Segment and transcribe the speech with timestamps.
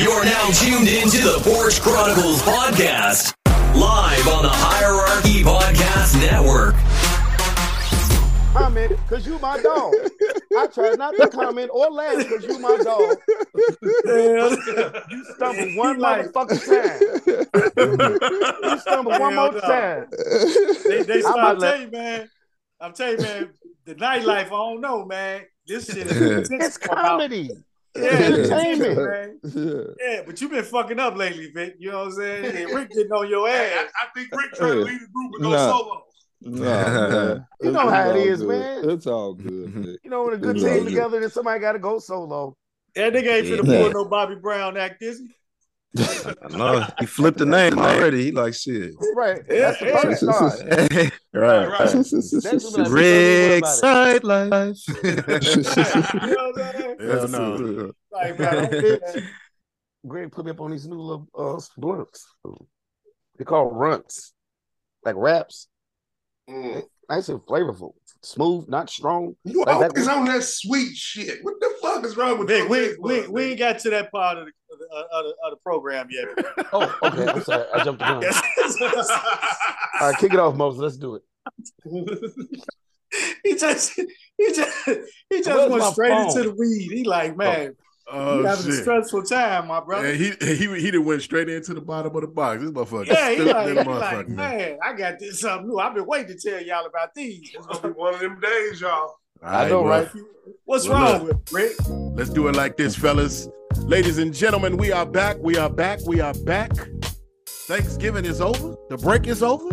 [0.00, 3.34] You're now tuned into the Porch Chronicles podcast,
[3.74, 6.74] live on the Hierarchy Podcast Network.
[8.54, 9.92] comment because you my dog.
[10.56, 13.18] I try not to comment or laugh because you my dog.
[15.10, 17.00] you stumble one motherfucking time.
[18.62, 19.60] You stumble one Hell more no.
[19.60, 20.06] time.
[20.88, 22.30] They, they I'm start about to to tell you, man.
[22.80, 23.50] I'm telling you, man.
[23.84, 25.42] The nightlife, I don't know, man.
[25.66, 27.50] This shit is It's comedy.
[27.96, 29.42] Yeah, entertainment.
[29.44, 29.94] man.
[30.00, 31.74] Yeah, but you've been fucking up lately, Vic.
[31.78, 32.56] You know what I'm saying?
[32.56, 33.90] And Rick getting on your Hey, I, ass.
[34.02, 35.66] I think Rick trying to lead the group with no Nah.
[35.66, 36.02] solo.
[36.42, 37.46] No, man.
[37.60, 38.48] You know how it is, good.
[38.48, 38.90] man.
[38.90, 39.74] It's all good.
[39.74, 39.96] man.
[40.02, 40.74] You know, when a good Yeah.
[40.74, 42.56] team together, then somebody got to go solo.
[42.94, 43.82] That nigga ain't finna Yeah.
[43.82, 45.34] pull no Bobby Brown act, is he?
[45.94, 48.24] No, he flipped the name already.
[48.26, 48.94] He like shit.
[49.16, 49.40] Right.
[49.48, 51.12] That's the first start.
[51.32, 51.66] right.
[51.66, 51.78] Right.
[51.78, 54.76] That's what Rick about side life.
[54.88, 56.96] You know what I'm saying?
[57.00, 57.92] Hell no.
[58.12, 59.28] Like, man, I'm-
[60.06, 62.26] Greg put me up on these new little uh, blunts.
[63.38, 64.32] They call runts,
[65.04, 65.68] like raps.
[66.48, 66.82] Mm.
[67.08, 69.34] Nice and flavorful, smooth, not strong.
[69.44, 71.38] You Like that- always on that sweet shit.
[71.42, 74.38] What the fuck is wrong with Vic, we, we, we ain't got to that part
[74.38, 76.28] of the, of the, uh, of the, of the program yet.
[76.72, 77.26] Oh, okay.
[77.26, 77.64] I'm sorry.
[77.74, 78.24] I jumped the gun.
[80.00, 80.80] All right, kick it off, Moses.
[80.80, 81.22] Let's do it.
[83.42, 86.28] he just he just he just Where's went straight phone?
[86.28, 86.90] into the weed.
[86.92, 87.36] He like, oh.
[87.36, 88.82] man, Oh Oh, you having a shit!
[88.82, 90.08] stressful time, my brother.
[90.08, 92.62] And he he he done went straight into the bottom of the box.
[92.62, 93.06] This motherfucker.
[93.06, 94.36] yeah, he like, he than like, man.
[94.36, 95.78] man, I got this something new.
[95.78, 97.50] I've been waiting to tell y'all about these.
[97.54, 99.16] It's gonna be one of them days, y'all.
[99.42, 100.08] I know, well, right?
[100.64, 101.72] What's Well, wrong with Rick?
[101.88, 103.48] Let's do it like this, fellas.
[103.78, 105.36] Ladies and gentlemen, we are back.
[105.40, 106.00] We are back.
[106.06, 106.72] We are back.
[107.46, 108.74] Thanksgiving is over.
[108.88, 109.68] The break is over.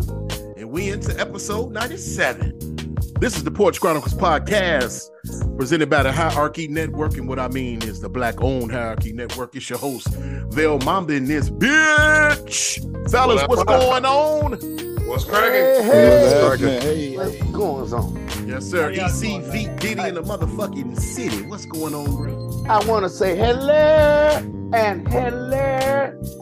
[0.55, 2.86] And we into episode 97.
[3.19, 5.09] This is the Porch Chronicles podcast
[5.57, 7.17] presented by the Hierarchy Network.
[7.17, 9.55] And what I mean is the black owned Hierarchy Network.
[9.55, 10.07] It's your host,
[10.49, 12.79] Vel Mamba in this bitch.
[13.09, 14.51] Fellas, What what's going on?
[15.07, 15.51] What's Hey, cracking?
[15.85, 16.81] hey, Yes, man.
[16.81, 18.47] Hey, what's going on?
[18.47, 18.83] Yes, sir.
[18.83, 19.07] How y'all
[19.39, 21.41] ec-v-diddy in the motherfucking city.
[21.43, 22.65] What's going on, bro?
[22.69, 25.57] I want to say hello and hello.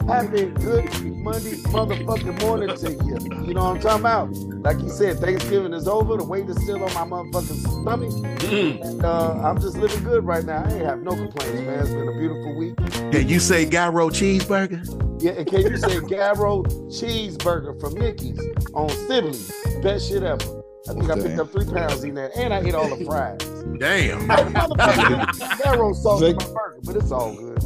[0.06, 0.84] Happy good
[1.16, 3.46] Monday motherfucking morning to you.
[3.46, 4.32] You know what I'm talking about?
[4.62, 6.16] Like you said, Thanksgiving is over.
[6.16, 8.42] The weight is still on my motherfucking stomach.
[8.52, 10.64] And uh, I'm just living good right now.
[10.64, 11.80] I ain't have no complaints, man.
[11.80, 12.76] It's been a beautiful week.
[13.12, 15.06] Can you say gyro cheeseburger?
[15.22, 18.38] Yeah, and can you say Garrow cheeseburger from Mickey's
[18.74, 19.50] on Sibley's?
[19.82, 20.62] Best shit ever.
[20.88, 23.38] I think I picked up three pounds in that, and I ate all the fries.
[23.78, 24.28] Damn.
[24.28, 27.58] Motherfucker, Garrow sauce in my burger, but it's all good.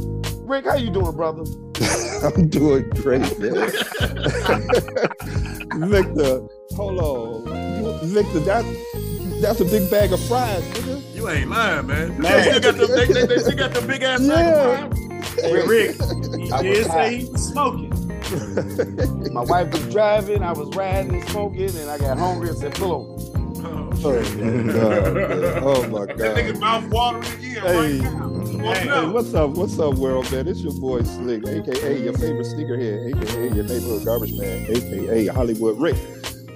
[0.51, 1.43] Rick, how you doing, brother?
[2.25, 3.51] I'm doing great, man.
[5.89, 6.41] Victor,
[6.75, 7.45] hold on.
[8.09, 8.65] Victor, that
[9.41, 11.15] that's a big bag of fries, nigga.
[11.15, 12.19] You ain't lying, man.
[12.19, 12.21] Man.
[12.21, 14.89] They still got the, they, they, they still got the big ass Yeah.
[15.41, 15.95] Hey, Rick,
[16.35, 17.09] he I was did high.
[17.09, 19.33] say he was smoking.
[19.33, 22.75] My wife was driving, I was riding and smoking, and I got hungry and said,
[22.75, 23.40] pull over.
[24.03, 25.63] Oh, my God.
[25.63, 26.37] Oh my That God.
[26.37, 27.99] nigga mouth watering again Hey.
[27.99, 28.27] right now.
[28.29, 29.13] What's Hey, Hey, up?
[29.13, 29.49] what's up?
[29.51, 30.47] What's up, world man?
[30.47, 35.79] It's your boy Slick, aka your favorite sneakerhead, aka your neighborhood garbage man, aka Hollywood
[35.79, 35.95] Rick.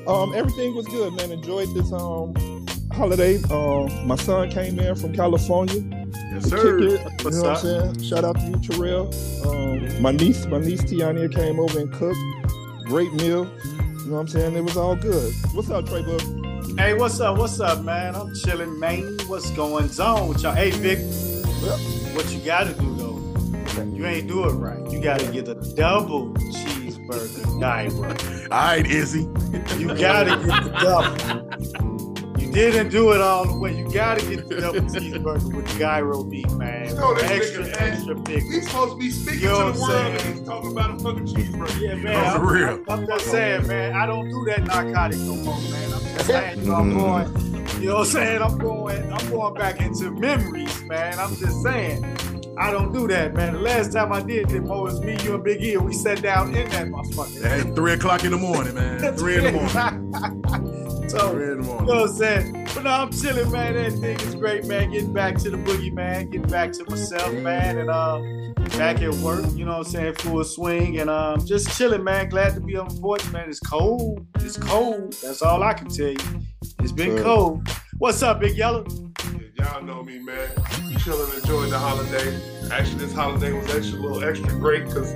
[0.07, 1.31] Um, everything was good, man.
[1.31, 2.34] Enjoyed this um
[2.91, 3.38] holiday.
[3.51, 5.81] Um, my son came in from California
[6.31, 6.78] Yes, sir.
[6.79, 7.23] kick it.
[7.23, 7.50] You know what?
[7.50, 8.01] I'm saying?
[8.03, 9.11] Shout out to you, Terrell.
[9.45, 12.17] Um, my niece, my niece Tiania came over and cooked.
[12.85, 13.45] Great meal.
[14.05, 14.55] You know what I'm saying?
[14.55, 15.34] It was all good.
[15.53, 16.22] What's up, Trey Book?
[16.78, 17.38] Hey, what's up?
[17.38, 18.16] What's up, man?
[18.16, 19.18] I'm chilling, man.
[19.28, 20.53] What's going on with y'all?
[20.53, 21.00] Hey, Vic,
[22.13, 23.86] what you gotta do though?
[23.86, 24.91] You ain't do it right.
[24.91, 28.09] You gotta get a double cheeseburger gyro.
[28.44, 29.22] All right, Izzy.
[29.80, 31.91] You gotta get the double.
[32.55, 33.77] You didn't do it all the way.
[33.77, 36.88] You gotta get the double cheeseburger with the gyro beef, man.
[36.88, 37.91] You know this extra, nigga, man.
[37.91, 38.43] extra big.
[38.43, 40.71] He's supposed to be speaking You know to the what world I'm and he's talking
[40.71, 41.81] about a fucking cheeseburger.
[41.81, 42.16] Yeah, man.
[42.16, 42.83] Oh, I'm, for real.
[42.88, 43.93] I'm just saying, man.
[43.93, 45.93] I don't do that narcotic no more, man.
[45.93, 47.81] I'm just saying, you know, I'm going.
[47.81, 48.41] You know what I'm saying?
[48.41, 49.11] I'm going.
[49.11, 51.19] I'm going back into memories, man.
[51.19, 52.05] I'm just saying.
[52.57, 53.51] I don't do that, man.
[53.51, 55.73] The last time I did it, Mo, was me, you, and Big E.
[55.73, 57.43] and We sat down in that motherfucker.
[57.43, 59.13] At three o'clock in the morning, man.
[59.17, 60.81] Three in the morning.
[61.09, 62.67] so, Three in the You know what I'm saying?
[62.73, 63.78] But no, I'm chilling, man.
[63.78, 64.91] Everything is great, man.
[64.91, 66.29] Getting back to the boogie, man.
[66.29, 67.78] Getting back to myself, man.
[67.78, 68.19] And uh,
[68.78, 70.13] back at work, you know what I'm saying?
[70.16, 70.99] Full swing.
[70.99, 72.29] And um, just chilling, man.
[72.29, 73.49] Glad to be on the porch, man.
[73.49, 74.25] It's cold.
[74.40, 75.13] It's cold.
[75.23, 76.17] That's all I can tell you.
[76.79, 77.23] It's been Sure.
[77.23, 77.67] cold.
[77.97, 78.85] What's up, Big Yellow?
[79.55, 80.49] Y'all know me, man.
[80.99, 82.37] Chilling, enjoying the holiday.
[82.72, 85.13] Actually, this holiday was actually a little extra great because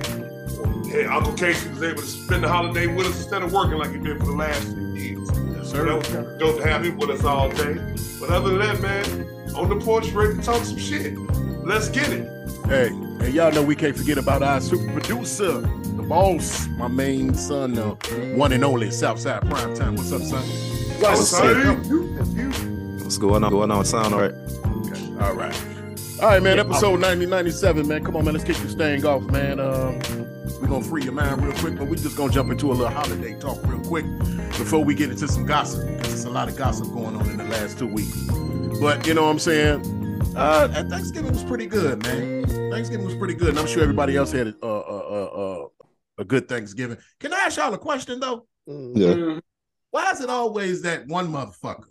[0.86, 3.90] hey, Uncle Casey was able to spend the holiday with us instead of working like
[3.90, 5.49] he did for the last few years.
[5.70, 7.74] Yes, So that was kind of dope to have him with us all day.
[8.18, 11.16] But other than that, man, on the porch, ready to talk some shit.
[11.64, 12.28] Let's get it.
[12.66, 17.34] Hey, and y'all know we can't forget about our super producer, the boss, my main
[17.34, 17.90] son, the
[18.36, 19.94] one and only Southside Prime Time.
[19.94, 20.42] What's up, son?
[21.00, 21.44] What's up?
[21.44, 22.98] Son?
[22.98, 23.50] What's going on?
[23.50, 23.84] Going on?
[23.84, 24.32] Sound all right?
[24.32, 25.64] Okay, all right.
[26.20, 26.58] All right, man.
[26.58, 28.04] Episode 9097, man.
[28.04, 28.34] Come on, man.
[28.34, 29.60] Let's kick this thing off, man.
[29.60, 30.00] Um,
[30.60, 32.88] we're gonna free your mind real quick, but we just gonna jump into a little
[32.88, 34.04] holiday talk real quick
[34.58, 37.36] before we get into some gossip because there's a lot of gossip going on in
[37.38, 38.16] the last two weeks.
[38.80, 39.96] But you know what I'm saying?
[40.36, 42.46] Uh, Thanksgiving was pretty good, man.
[42.70, 45.24] Thanksgiving was pretty good, and I'm sure everybody else had a, a, a,
[45.62, 45.66] a,
[46.18, 46.98] a good Thanksgiving.
[47.18, 48.46] Can I ask y'all a question though?
[48.66, 48.74] Yeah.
[49.08, 49.38] Mm-hmm.
[49.90, 51.88] Why is it always that one motherfucker,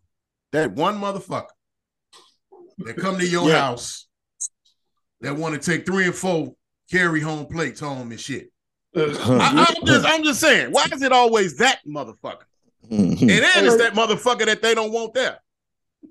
[0.53, 1.47] that one motherfucker
[2.79, 3.59] that come to your Yeah.
[3.59, 4.07] house
[5.21, 6.53] that want to take three and four
[6.89, 8.51] carry home plates home and shit?
[8.95, 12.43] I, I'm just, I'm just saying, why is it always that motherfucker?
[12.89, 13.21] Mhm.
[13.21, 15.39] And then it's that motherfucker that they don't want there.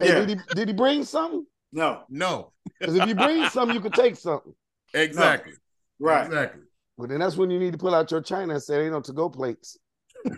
[0.00, 0.24] Hey, Yeah.
[0.26, 1.44] did, he, did he bring something?
[1.72, 4.54] No, No, Because if you bring something, you can take something.
[4.94, 5.54] exactly,
[5.98, 6.26] right.
[6.26, 6.62] exactly.
[6.96, 9.00] Well, then that's when you need to pull out your china and say, ain't no
[9.00, 9.76] to-go plates.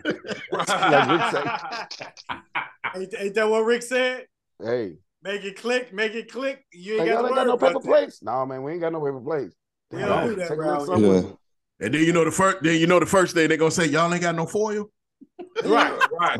[2.95, 4.25] ain't, ain't that what Rick said?
[4.61, 6.65] Hey, Make it click, make it click.
[6.73, 8.23] You ain't hey got y'all ain't got no about paper plates?
[8.23, 9.55] No, man, we ain't got no paper plates.
[9.91, 11.31] We don't do that take a around little something with Yeah.
[11.81, 11.85] It.
[11.85, 13.87] And then you know the first, then you know the first thing they're gonna say,
[13.87, 14.89] y'all ain't got no foil.
[15.65, 15.99] Right.
[16.19, 16.39] Right.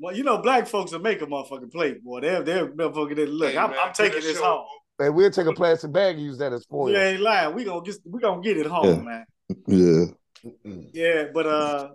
[0.00, 2.20] Well, you know, black folks will make a motherfucking plate, boy.
[2.20, 3.16] They're they're motherfucking.
[3.16, 4.64] They, look, Hey, I'm, man, I'm taking this shit home.
[5.00, 6.90] And we'll take a plastic bag and use that as foil.
[6.90, 7.54] You ain't lying.
[7.54, 9.02] We gonna get we gonna get it home, Yeah.
[9.02, 9.26] man.
[9.66, 10.04] Yeah.
[10.92, 11.88] Yeah, but uh,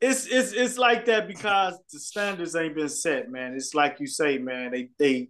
[0.00, 3.54] it's it's it's like that because the standards ain't been set, man.
[3.54, 4.72] It's like you say, man.
[4.72, 5.28] They they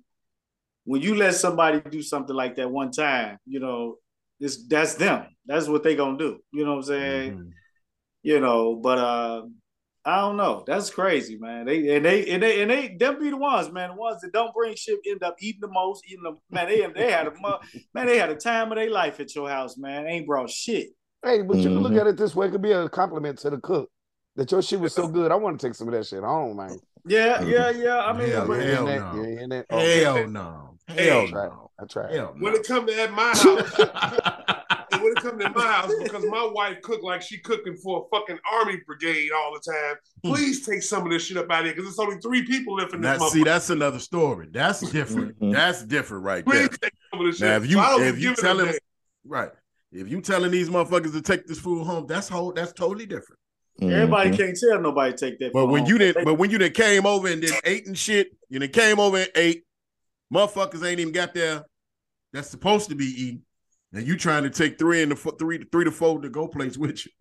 [0.85, 3.97] when you let somebody do something like that one time, you know,
[4.41, 5.27] it's that's them.
[5.47, 6.39] That's what they gonna do.
[6.53, 7.33] You know what I'm saying?
[7.33, 7.49] Mm-hmm.
[8.23, 9.43] You know, but uh,
[10.05, 10.65] I don't know.
[10.67, 11.67] That's crazy, man.
[11.67, 13.91] They and they and they and they them be the ones, man.
[13.91, 16.69] The ones that don't bring shit end up eating the most, eating the man.
[16.69, 17.33] They they had a
[17.95, 18.07] man.
[18.07, 20.07] They had a time of their life at your house, man.
[20.07, 20.89] Ain't brought shit.
[21.25, 22.01] Hey, but you can look Mhm.
[22.01, 22.47] at it this way.
[22.47, 23.91] It could be a compliment to the cook
[24.37, 25.33] that your shit was so good.
[25.33, 26.79] I want to take some of that shit home, man.
[27.07, 27.99] Yeah, yeah, yeah.
[27.99, 29.23] I mean, Hell, hell that, no.
[29.25, 30.78] yeah, that, oh, Hell no.
[30.89, 31.49] Hey, Hell I tried.
[31.49, 31.71] no.
[31.81, 32.13] I tried.
[32.15, 32.59] Hell When no.
[32.59, 33.45] it come to at my house,
[34.93, 38.07] and when it come to my house, because my wife cook like she cooking for
[38.07, 39.97] a fucking army brigade all the time.
[40.25, 42.75] Please take some of this shit up out of here because it's only three people
[42.77, 44.49] left in this Now, see, that's another story.
[44.51, 45.39] That's different.
[45.41, 45.53] Mhm.
[45.53, 46.69] That's different right Please there.
[46.83, 48.75] take some of this Now, if you So I if you give it telling
[49.25, 49.51] right,
[49.93, 53.39] if you telling these motherfuckers to take this food home, that's whole that's totally different.
[53.81, 54.37] Everybody Mhm.
[54.37, 55.53] can't tell nobody take that.
[55.53, 55.91] But when home.
[55.91, 58.71] you didn't, but when you done came over and then ate and shit, you done
[58.71, 59.63] came over and ate,
[60.33, 61.65] motherfuckers ain't even got there.
[62.33, 63.43] That's supposed to be eating,
[63.93, 66.47] and you trying to take three and the fo- three three to four to go
[66.47, 67.13] place with you,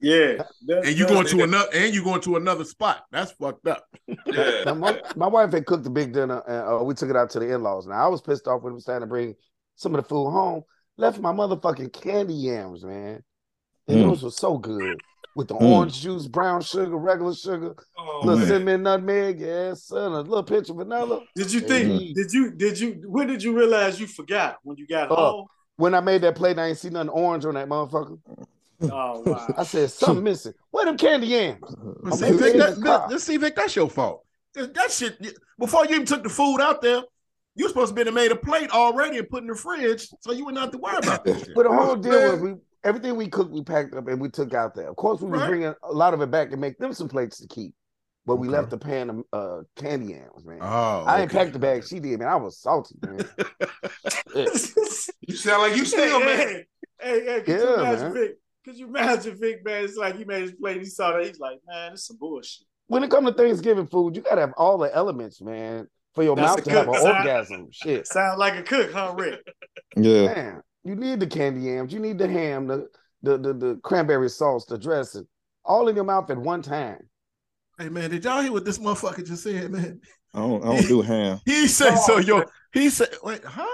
[0.00, 3.04] yeah, and you that- going to another and you going to another spot.
[3.12, 3.84] That's fucked up.
[4.26, 4.62] Yeah.
[4.66, 7.30] Now, my, my wife had cooked a big dinner, and uh, we took it out
[7.30, 7.86] to the in-laws.
[7.86, 9.34] Now I was pissed off when it was time to bring
[9.76, 10.62] some of the food home.
[10.96, 13.22] Left my motherfucking candy yams, man.
[13.86, 14.08] And Mm.
[14.08, 14.98] those were so good
[15.38, 15.70] with the Mm.
[15.70, 18.48] orange juice, brown sugar, regular sugar, Oh, little man.
[18.48, 21.20] cinnamon, nutmeg, yes, son, a little pinch of vanilla.
[21.36, 21.88] Did you think?
[21.92, 22.14] Mhm.
[22.14, 22.50] Did you?
[22.50, 23.02] Did you?
[23.06, 25.14] When did you realize you forgot when you got Oh.
[25.14, 25.46] home?
[25.76, 28.18] When I made that plate, I ain't see nothing orange on that motherfucker.
[28.82, 29.54] Oh wow!
[29.56, 30.54] I said something missing.
[30.72, 31.60] Where them candy yams?
[32.02, 32.98] But I'm see, Vic, stay in that, the car.
[32.98, 34.24] that, that- see, Vic, that's your fault.
[34.54, 37.02] That that shit before you even took the food out there,
[37.54, 40.44] you supposed to be made a plate already and put in the fridge, so you
[40.44, 41.48] wouldn't have to worry about that.
[41.54, 42.54] But the whole deal was we
[42.84, 44.88] everything we cooked, we packed up and we took out there.
[44.88, 45.48] Of course, we was Right.
[45.48, 47.74] bringing a lot of it back and make them some plates to keep.
[48.26, 48.56] But we Okay.
[48.58, 50.58] left the pan of uh, candy yams, man.
[50.60, 51.38] Oh, I ain't okay.
[51.38, 51.84] packed the bag.
[51.86, 52.28] She did, man.
[52.28, 53.24] I was salty, man.
[55.26, 56.38] You sound like you still hey, man.
[56.38, 56.64] hey,
[57.00, 58.14] hey, hey, could you Yeah, imagine man.
[58.14, 58.36] Vic?
[58.64, 59.84] Could you imagine Vic, man?
[59.84, 60.78] It's like he made his plate.
[60.80, 61.26] He saw that.
[61.26, 62.66] He's like, man, this some bullshit.
[62.86, 66.36] when it comes to Thanksgiving food, you gotta have all the elements, man, for your
[66.36, 67.14] That's mouth a to have an good sign.
[67.16, 67.68] orgasm.
[67.70, 68.06] Shit.
[68.06, 69.40] Sound like a cook, huh, Rick?
[69.96, 70.26] Yeah.
[70.34, 72.86] Man, you need the candy yams, you need the ham, the
[73.22, 75.26] the the, the cranberry sauce, the dressing,
[75.64, 77.00] all in your mouth at one time.
[77.78, 80.00] Hey man, did y'all hear what this motherfucker just said, man?
[80.34, 81.40] I don't, I don't do ham.
[81.46, 82.18] He said Oh, so.
[82.18, 83.64] Yo, he said, wait, huh?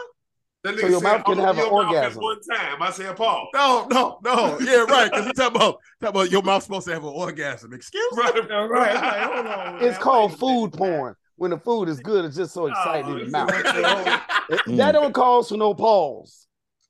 [0.62, 2.80] That So your said, mouth can have an your at orgasm." one time.
[2.82, 3.48] I said, Paul.
[3.54, 4.58] No, no, no.
[4.60, 5.10] Yeah, right.
[5.10, 7.72] Because he talking about talking about your mouth supposed to have an orgasm.
[7.74, 8.22] Excuse me.
[8.22, 9.74] Right, All right, like, hold on.
[9.76, 10.00] It's man.
[10.00, 11.16] called food porn.
[11.36, 13.50] When the food is good, it's just so exciting in Oh, your you mouth.
[13.50, 14.06] went your whole-
[14.50, 14.76] It- Mm.
[14.78, 16.43] That don't cause for no pause.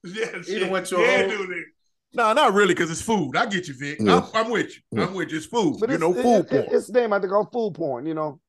[0.04, 0.70] Yeah, Even shit.
[0.70, 1.50] with your yeah, whole- dude.
[1.50, 1.64] it-
[2.12, 3.36] No, not really, because it's food.
[3.36, 3.98] I get you, Vic.
[4.00, 4.18] Yeah.
[4.34, 5.02] I'm, I'm with you.
[5.02, 5.38] I'm with you.
[5.38, 5.78] It's food.
[5.80, 6.66] But you it's, know, food it- porn.
[6.70, 8.06] it's name I think called food porn.
[8.06, 8.40] You know,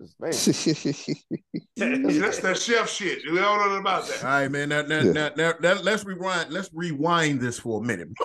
[0.00, 0.32] It's- man.
[2.20, 3.20] That's that chef shit.
[3.30, 4.24] We don't know about that.
[4.24, 4.68] All right, man.
[4.70, 5.12] Now, now, Yeah.
[5.12, 6.50] now, now, now, let's rewind.
[6.50, 8.08] Let's rewind this for a minute.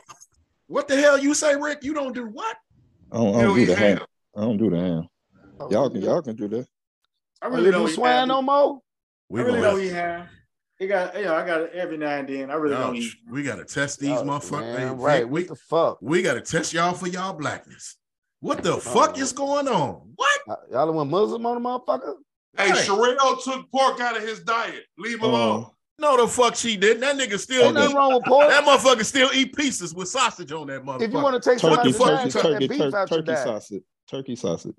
[0.69, 1.79] What the hell you say, Rick?
[1.83, 2.57] You don't do what?
[3.09, 3.97] I don't, I don't do the ham.
[3.99, 4.05] ham.
[4.35, 5.07] I don't do the ham.
[5.61, 6.67] Oh, y'all can y'all can do that.
[7.41, 8.79] I Oh, really you don't do swine no more?
[9.29, 10.27] We I really don't have- eat ham.
[10.79, 12.51] You got, you know, I got it every now and then.
[12.51, 13.11] I really don't eat.
[13.29, 14.75] we gotta test these Oh, motherfuckers.
[14.75, 15.27] man, right.
[15.27, 15.97] We, What the fuck?
[16.01, 17.95] we gotta test y'all for y'all blackness.
[18.41, 20.13] What the fuck is going on?
[20.15, 20.41] What?
[20.71, 22.13] Y'all want Muslim on the motherfucker?
[22.55, 22.87] Hey, Right.
[22.87, 24.83] Sherelle took pork out of his diet.
[24.99, 25.63] Leave him alone.
[25.65, 27.01] Um, No, the fuck she didn't.
[27.01, 28.47] That nigga still Ain't nothing wrong with pork.
[28.49, 31.01] That motherfucker still eat pieces with sausage on that motherfucker.
[31.01, 33.83] If you want to take turkey, somebody's fuck diet, you cut turkey, turkey, turkey sausage.
[34.07, 34.75] Turkey sausage.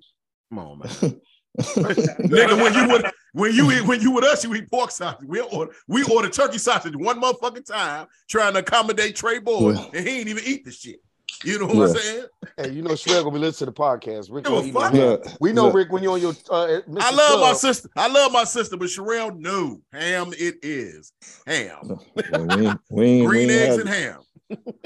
[0.51, 1.21] Come on, man.
[1.59, 5.27] nigga, when you would when you eat when you with us, you eat pork sausage.
[5.27, 9.87] We order we order turkey sausage one motherfucking time, trying to accommodate Trey Boyd, Yeah.
[9.95, 11.01] and he ain't even eat the shit.
[11.45, 12.25] You know what I'm saying?
[12.57, 14.29] Hey, you know Shrek gonna be listening to the podcast.
[14.31, 14.93] Rick Give a gonna eat no fuck.
[14.95, 15.19] ham.
[15.25, 15.73] Yeah, We know yeah.
[15.75, 16.31] Rick when you're on your.
[16.51, 16.99] Uh, Mr.
[17.01, 17.89] I love my sister.
[17.97, 21.13] I love my sister, but Sherelle knew ham it is.
[21.47, 21.99] Ham.
[22.17, 23.95] Yeah, we ain't, we ain't, Green we ain't eggs and it.
[23.95, 24.21] ham.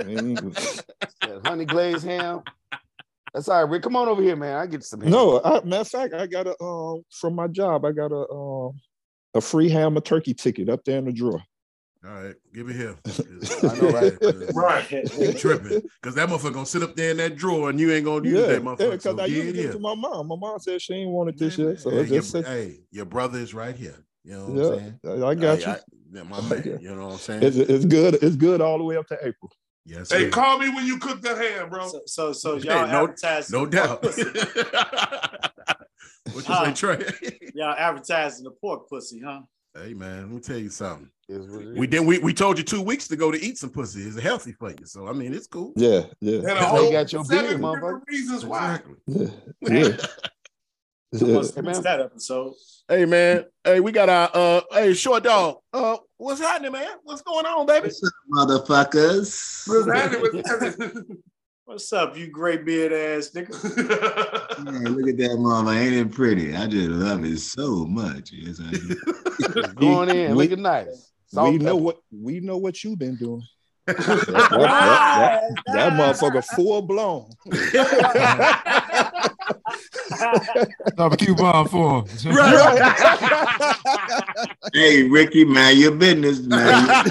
[0.06, 0.54] We ain't-
[1.22, 2.42] That honey glazed ham.
[3.34, 3.82] That's all right, Rick.
[3.82, 4.56] Come on over here, man.
[4.56, 5.10] I get some ham.
[5.10, 7.84] No, I, matter of fact, I got a um from my job.
[7.84, 8.72] I got a um
[9.34, 11.42] a free ham and turkey ticket up there in the drawer.
[12.04, 12.96] All right, give it here.
[13.62, 14.18] I know, right?
[14.52, 15.08] Right.
[15.20, 15.82] You tripping.
[16.02, 18.40] Because that motherfucker gonna sit up there in that drawer and you ain't gonna use
[18.40, 18.90] Yeah, that yeah, motherfucker.
[18.90, 20.26] because So I used it give it to my mom.
[20.28, 22.80] My mom said she ain't wanted this Hey, shit, so hey, just your, said, hey,
[22.90, 23.94] your brother is right here.
[24.24, 25.22] You know what Yeah, I'm saying?
[25.22, 25.70] I I got Hey, you.
[25.70, 25.80] I-
[26.14, 26.78] yeah, my man.
[26.82, 27.42] You know what I'm saying?
[27.44, 28.14] It's, it's good.
[28.22, 29.50] It's good all the way up to April.
[29.84, 30.30] Yes, Hey, sir.
[30.30, 31.88] call me when you cook that ham, bro.
[31.88, 34.02] So, so, so y'all no- advertising no doubt.
[34.02, 34.16] pork
[36.32, 36.48] what pussy.
[36.48, 36.64] you Huh.
[36.66, 37.38] say, Trey?
[37.54, 39.40] Y'all advertising the pork pussy, huh?
[39.74, 41.08] hey man, let me tell you something.
[41.28, 41.90] Is what it We is.
[41.90, 44.02] did we, we told you two weeks to go to eat some pussy.
[44.02, 44.84] It's a healthy for you.
[44.84, 45.72] So I mean it's cool.
[45.76, 48.00] Yeah, yeah, And a They whole got your seven beard, different motherfucker.
[48.08, 48.80] reasons why.
[49.06, 49.30] Exactly.
[49.62, 49.96] yeah, yeah.
[51.14, 51.42] I yeah.
[51.54, 51.82] Hey, man.
[51.82, 52.54] that episode.
[52.88, 55.58] Hey man, hey, we got our uh hey short dog.
[55.72, 56.88] Uh what's happening, man?
[57.04, 57.90] What's going on, baby?
[58.34, 59.68] motherfuckers.
[59.68, 60.20] What's happening?
[60.32, 61.18] What's happening?
[61.64, 64.64] What's up, you great beard ass nigga?
[64.64, 65.70] Man, look at that mama.
[65.72, 66.54] Ain't it pretty?
[66.56, 68.30] I just love it so much.
[68.32, 69.62] Yes, I do.
[69.76, 71.12] Going in, We- looking nice.
[71.28, 73.42] Salt we know what we know what you've been doing.
[73.86, 77.30] that, that- that- that- that motherfucker full blown.
[80.92, 82.06] Stop a coupon for him.
[84.72, 87.04] hey, Ricky, man, your business, man.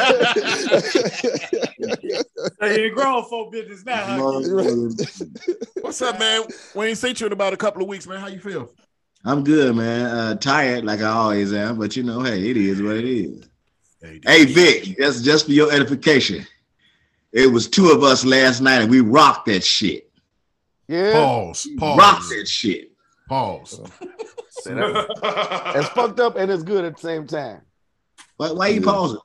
[2.59, 4.19] Hey, you grown folk business now, huh?
[4.19, 5.71] Motherfucker.
[5.81, 6.43] What's up, man?
[6.75, 8.19] We ain't seen you in about a couple of weeks, man.
[8.19, 8.71] How you feel?
[9.23, 10.05] I'm good, man.
[10.05, 13.47] Uh, tired like I always am, but you know, hey, it is what it is.
[14.25, 16.45] Hey, Vic, that's just for your edification.
[17.31, 20.09] It was two of us last night, and we rocked that shit.
[20.87, 21.13] Yeah.
[21.13, 21.67] Pause.
[21.79, 22.90] Rocked that shit.
[23.31, 23.81] Pause.
[24.67, 27.61] It's fucked up and it's good at the same time.
[28.35, 29.19] Why, why you pausing?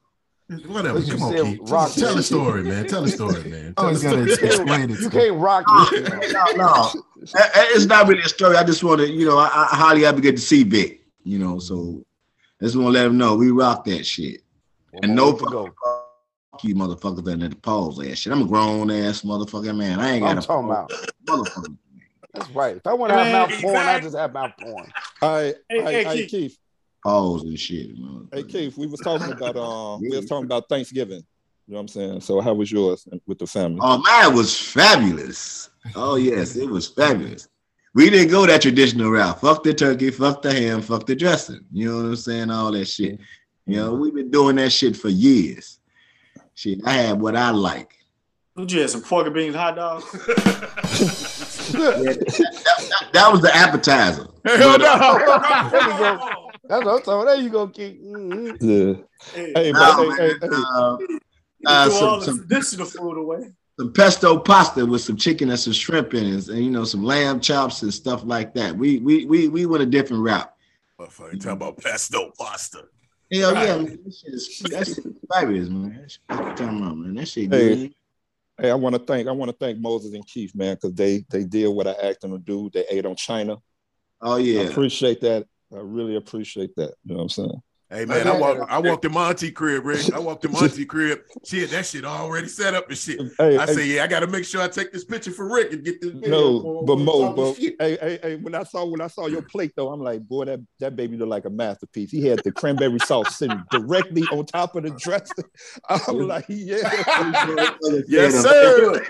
[0.69, 1.01] Whatever.
[1.01, 1.59] But Come on, said Keith.
[1.63, 2.87] rock Tell the story, man.
[2.87, 3.75] Tell the story, man.
[3.77, 4.47] Tell Always the gotta story.
[4.47, 5.01] explain it.
[5.01, 6.33] You can't rock it.
[6.33, 6.93] No, no,
[7.75, 8.57] it's not really a story.
[8.57, 11.59] I just want to, you know, I, I highly advocate to see Vic, you know,
[11.59, 12.05] so
[12.61, 14.43] I just want to let him know we rock that shit.
[15.03, 15.65] And no to go.
[15.85, 18.33] fuck you motherfuckers that let the pause that shit.
[18.33, 19.99] I'm a grown ass motherfucker, man.
[19.99, 20.93] I ain't got I'm a talking about.
[21.27, 21.77] motherfucker.
[22.37, 22.77] That's right.
[22.77, 24.87] If I want to have Man, mouth porn, I just have mouth porn.
[25.23, 26.31] All right, Hey, all right, hey, all right, Keith.
[26.31, 26.59] Keith.
[27.05, 27.97] Pause and shit.
[28.01, 28.35] motherfucker.
[28.35, 31.23] Hey Keith, we was talking about um, we was talking about Thanksgiving.
[31.69, 32.21] You know what I'm saying?
[32.21, 33.81] So how was yours with the family?
[33.83, 35.71] Oh, mine was fabulous.
[35.95, 37.49] Oh, yes, it was fabulous.
[37.95, 39.41] We didn't go that traditional route.
[39.41, 41.65] Fuck the turkey, fuck the ham, fuck the dressing.
[41.73, 42.51] You know what I'm saying?
[42.51, 43.19] All that shit.
[43.67, 45.79] You know, we've been doing that shit for years.
[46.55, 47.97] Shit, I had what I like.
[48.55, 50.05] What you had some pork and beans hot dogs?
[51.73, 54.27] That, that- that was the appetizer.
[54.45, 55.71] Hell But, uh, no.
[55.71, 56.53] There you go.
[56.69, 57.27] That's what I'm talking.
[57.27, 58.01] There you go, Keith.
[58.03, 58.57] Mhm.
[58.61, 59.03] Yeah.
[59.35, 62.43] Hey, Hey, nah, but hey, hey, man, hey, uh, you uh, threw all some- the
[62.43, 63.53] traditional food away.
[63.79, 67.03] some pesto pasta with some chicken and some shrimp in it, and you know some
[67.05, 68.77] lamb chops and stuff like that.
[68.77, 70.51] We we we we went a different route.
[71.01, 72.85] Motherfucker, you talking about pesto pasta.
[73.33, 73.99] Hell yeah, man.
[74.05, 75.99] That shit is that shit is fabulous, man.
[76.01, 77.15] That shit, what you talking about, man?
[77.15, 77.75] That shit Hey.
[77.77, 77.95] good.
[78.61, 81.25] Hey, I want to thank I want to thank Moses and Keith, man, because they
[81.31, 82.71] they did what I asked them to do.
[82.73, 83.57] They ate on China.
[84.21, 85.47] Oh yeah, I appreciate that.
[85.73, 86.95] I really appreciate that.
[87.05, 87.63] You know what I'm saying?
[87.89, 90.13] Hey man, I walked I walked to Monty crib, Rick.
[90.13, 91.21] I walked to Monty crib.
[91.45, 93.21] Shit, that shit already set up and shit.
[93.39, 95.73] Hey, I hey, say, yeah, I gotta make sure I take this picture for Rick
[95.73, 96.31] and get this video.
[96.31, 99.07] no, for- but for Mo, talking but hey, hey, hey, when I saw when I
[99.07, 102.11] saw your plate though, I'm like, boy, that that baby looked like a masterpiece.
[102.11, 105.45] He had the cranberry sauce sitting directly on top of the dressing.
[105.89, 106.91] I'm like, yeah.
[108.09, 109.05] Yes, sir.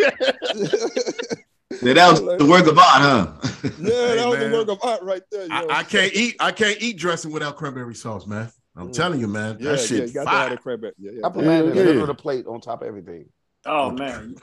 [1.83, 3.33] Yeah, that was the work of art, huh?
[3.79, 4.53] Yeah, that was man.
[4.53, 5.49] a work of art right there.
[5.51, 8.51] I, I can't eat I can't eat dressing without cranberry sauce, man.
[8.77, 8.93] I'm Mm.
[8.93, 9.57] telling you, man.
[9.59, 10.77] yeah, that yeah, shit you got to have fire.
[10.77, 10.93] the.
[10.99, 11.27] Yeah, yeah.
[11.27, 11.85] I put mine in the Yeah.
[11.85, 13.27] middle of the plate on top of everything.
[13.65, 14.37] Oh man,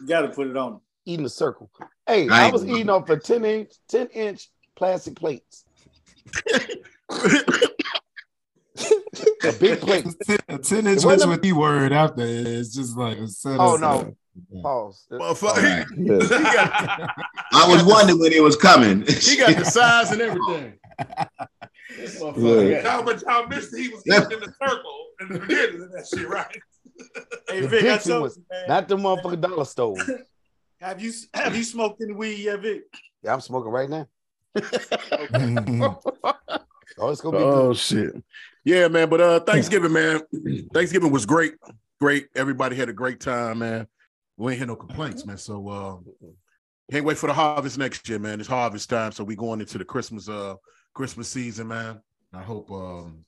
[0.00, 0.80] you got to put it on.
[1.06, 1.70] Eating a circle.
[2.06, 2.52] Hey, I Right.
[2.52, 5.64] was eating off of 10 inch, 10 inch plastic plates.
[9.44, 10.06] A big plate.
[10.48, 12.46] A ten inch It wasn't- with the word after it.
[12.46, 13.60] It's just like a set of.
[13.60, 14.16] Oh of- no.
[14.62, 15.06] Pause.
[15.12, 16.18] Motherfucker, he, Yeah.
[16.28, 17.10] got
[17.52, 19.02] I was wondering when it was coming.
[19.06, 20.72] he got the size and everything.
[21.96, 22.82] This motherfucker Yeah.
[22.82, 23.82] got- Y'all, but y'all missed it.
[23.82, 26.56] He was eating in the circle in the beginning of that shit, right?
[27.48, 28.68] Hey The Vic, I Dixie told was- you, man.
[28.68, 29.96] Not the motherfucking dollar store.
[30.80, 32.82] Have you have you smoked any weed yet, Vic?
[33.22, 34.06] Yeah, I'm smoking right now.
[36.96, 37.76] Oh, it's gonna be Oh good.
[37.76, 38.14] shit.
[38.64, 39.08] Yeah, man.
[39.08, 40.20] But uh Thanksgiving, man.
[40.72, 41.54] Thanksgiving was great.
[42.00, 42.28] Great.
[42.36, 43.88] Everybody had a great time, man.
[44.36, 45.36] We ain't hear no complaints, man.
[45.38, 45.96] So uh
[46.92, 48.38] can't wait for the harvest next year, man.
[48.38, 49.10] It's harvest time.
[49.10, 50.54] So we going into the Christmas uh
[50.94, 52.00] Christmas season, man.
[52.32, 53.24] I hope um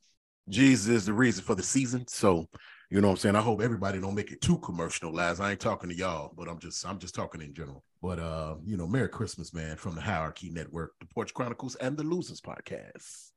[0.49, 2.06] Jesus is the reason for the season.
[2.08, 2.49] So
[2.88, 3.37] you know what I'm saying?
[3.37, 5.40] I hope everybody don't make it too commercialized.
[5.40, 7.82] I ain't talking to y'all, but I'm just I'm just talking in general.
[8.00, 11.96] But uh, you know, Merry Christmas, man, from the Hierarchy Network, the Porch Chronicles, and
[11.96, 13.32] the Losers Podcast.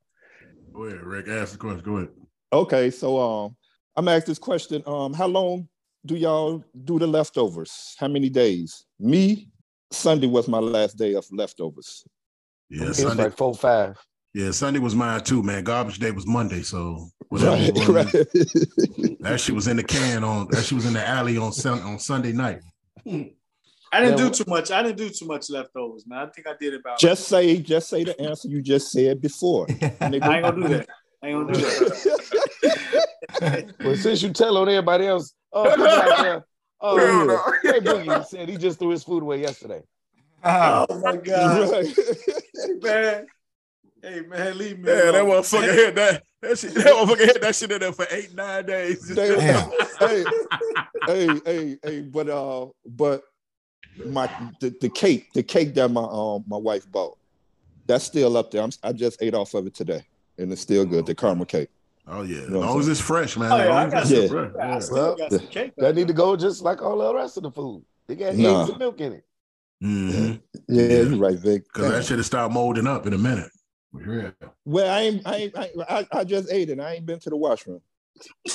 [0.72, 1.28] Go ahead, Rick.
[1.28, 1.82] Ask the question.
[1.84, 2.10] Go ahead.
[2.52, 3.56] Okay, so um,
[3.96, 4.82] I'm gonna this question.
[4.86, 5.68] Um, how long
[6.06, 7.96] do y'all do the leftovers?
[7.98, 8.84] How many days?
[9.00, 9.48] Me,
[9.90, 12.04] Sunday was my last day of leftovers.
[12.68, 13.24] Yeah, It's Sunday.
[13.24, 13.98] like four five.
[14.32, 15.64] Yeah, Sunday was mine too, man.
[15.64, 17.56] Garbage day was Monday, so whatever.
[17.56, 18.12] Right, was, right.
[19.20, 20.46] That shit was in the can on.
[20.50, 22.60] That shit was in the alley on Sun, on Sunday night.
[23.06, 24.70] I didn't Yeah, do too much.
[24.70, 26.18] I didn't do too much leftovers, man.
[26.20, 26.98] I think I did about.
[27.00, 29.66] just say, just say the answer you just said before.
[30.00, 30.86] I ain't gonna do that.
[31.22, 33.06] I ain't gonna do that.
[33.82, 36.44] Well, since you tell on everybody else, oh, people out there,
[36.80, 39.82] oh, hey, Boogie said he just threw his food away yesterday.
[40.44, 41.86] Ah, Oh my god, Right.
[42.82, 43.26] man,
[44.02, 44.88] hey man, leave me.
[44.90, 45.42] Yeah, that alone.
[45.42, 46.22] motherfucker had that.
[46.42, 46.74] That shit.
[46.74, 49.06] That motherfucker had that shit in there for eight nine days.
[49.08, 49.70] They- Damn.
[50.00, 50.24] hey,
[51.06, 53.22] hey, hey, hey, but uh, but
[54.06, 54.30] my
[54.60, 57.18] the, the cake, the cake that my um my wife bought,
[57.86, 58.62] that's still up there.
[58.62, 60.02] I'm, I just ate off of it today,
[60.38, 61.06] and it's still good.
[61.06, 61.68] The caramel cake.
[62.08, 63.52] Oh yeah, as know what I'm long as it's fresh, man.
[63.52, 64.52] Oh, yeah, I got it's fresh.
[64.60, 64.78] I Yeah.
[64.80, 65.72] still Well, got some cake.
[65.76, 67.84] That need to go just like all the rest of the food.
[68.08, 68.62] They got Nah.
[68.62, 69.24] eggs and milk in it.
[69.82, 70.40] Mhm.
[70.68, 71.02] Yeah, Yeah.
[71.02, 71.70] you're right, Vic.
[71.72, 73.50] Cause that should have started molding up in a minute.
[73.92, 74.30] Yeah.
[74.64, 76.80] Well, I ain't, I, ain't, I, I, I just ate it.
[76.80, 77.80] I ain't been to the washroom.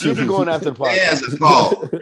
[0.00, 1.20] You be going after the podcast.
[1.20, 1.92] There's a fault.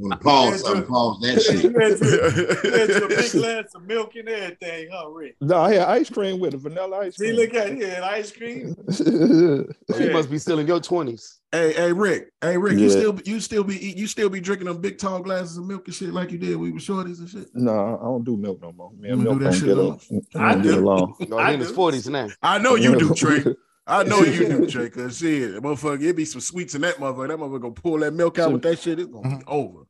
[0.00, 1.64] I'm gonna pause, I'm gonna pause that shit.
[1.64, 5.36] You had to- you had to a big glass of milk and everything, huh, Rick?
[5.40, 7.36] No, I had ice cream with it, vanilla ice See, cream.
[7.36, 8.76] look at it, ice cream.
[9.98, 11.40] You must be still in your twenties.
[11.50, 12.30] Hey, hey, Rick.
[12.40, 12.78] Hey, Rick.
[12.78, 12.90] You Yeah.
[12.90, 15.86] still, you still be, eat- you still be drinking them big tall glasses of milk
[15.86, 16.50] and shit like you did.
[16.50, 17.48] when We were shorties and shit.
[17.54, 18.90] no, I don't do milk no more.
[18.98, 21.14] Man, You milk do that don't shit get, no a, I don't along.
[21.28, 22.28] No, I he in his forties now.
[22.42, 23.44] I know you do, Trey.
[23.86, 24.90] I know you do, Trey.
[24.90, 27.28] Cause shit, motherfucker, it be some sweets in that motherfucker.
[27.28, 28.98] That motherfucker gonna pull that milk out with that shit.
[29.00, 29.48] It's gonna be mm-hmm.
[29.48, 29.80] over.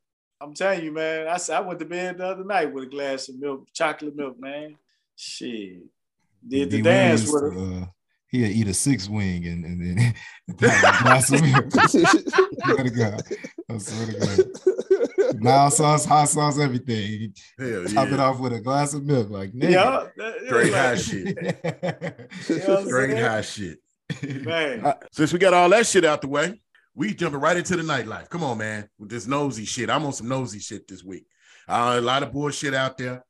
[0.40, 1.26] I'm telling you, man.
[1.26, 4.38] I, I went to bed the other night with a glass of milk, chocolate milk,
[4.40, 4.76] man.
[5.16, 5.80] Shit.
[6.46, 6.82] Did the D.
[6.82, 7.58] dance with it.
[7.82, 7.86] Uh,
[8.28, 10.14] he'll eat a six wing and, and then
[10.70, 11.72] have a glass of milk.
[11.72, 13.22] swear to God.
[13.68, 14.52] I swear to
[15.32, 15.42] God.
[15.42, 17.34] Mild sauce, hot sauce, everything.
[17.58, 19.30] Hell Top it off with a glass of milk.
[19.30, 19.70] Like, nigga.
[19.72, 20.06] Yeah.
[20.16, 22.28] that- Straight like- high shit.
[22.48, 23.24] You know Straight saying?
[23.24, 23.78] high shit.
[24.44, 24.94] Man.
[25.12, 26.60] Since we got all that shit out the way,
[26.98, 28.28] we jumping right into the nightlife.
[28.28, 28.88] Come on, man.
[28.98, 29.88] With this nosy shit.
[29.88, 31.26] I'm on some nosy shit this week.
[31.68, 33.24] Uh, a lot of bullshit out there.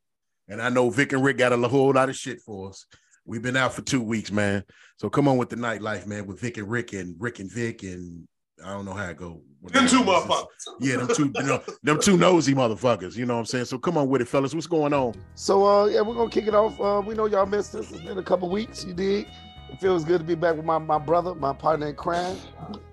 [0.48, 2.86] And I know Vic and Rick got a whole lot of shit for us.
[3.26, 4.64] We've been out for two weeks, man.
[4.96, 7.82] So come on with the nightlife, man, with Vic and Rick and Rick and Vic
[7.82, 8.26] and
[8.64, 9.42] I don't know how it go.
[9.64, 10.46] Them two motherfuckers.
[10.80, 13.16] Yeah, them two, you know, them two nosy motherfuckers.
[13.16, 13.66] You know what I'm saying?
[13.66, 14.54] So come on with it, fellas.
[14.54, 15.14] What's going on?
[15.34, 16.80] So uh yeah, we're gonna kick it off.
[16.80, 17.90] Uh we know y'all missed this.
[17.92, 19.28] It's been a couple weeks, you dig?
[19.70, 22.36] It feels good to be back with my, my brother, my partner in crime.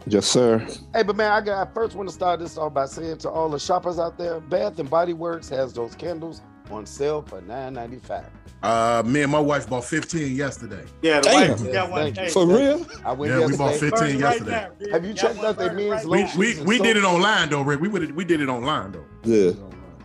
[0.06, 0.60] yes, sir.
[0.94, 3.30] Hey, but man, I got I first want to start this off by saying to
[3.30, 7.42] all the shoppers out there, Bath and Body Works has those candles on sale for
[7.42, 8.26] $9.95.
[8.64, 10.84] Uh, me and my wife bought 15 yesterday.
[11.04, 11.50] Yeah, the Damn.
[11.52, 12.02] wife you got one.
[12.14, 12.24] Thank you.
[12.24, 12.86] Hey, For real?
[13.06, 14.52] I went Yeah, we bought 15 burn right yesterday.
[14.52, 14.92] now, bitch.
[14.92, 16.64] Have you Got checked out their burning men's right We now.
[16.64, 17.80] we, we did it online though, Rick.
[17.82, 19.06] We would we did it online though.
[19.24, 19.52] Yeah.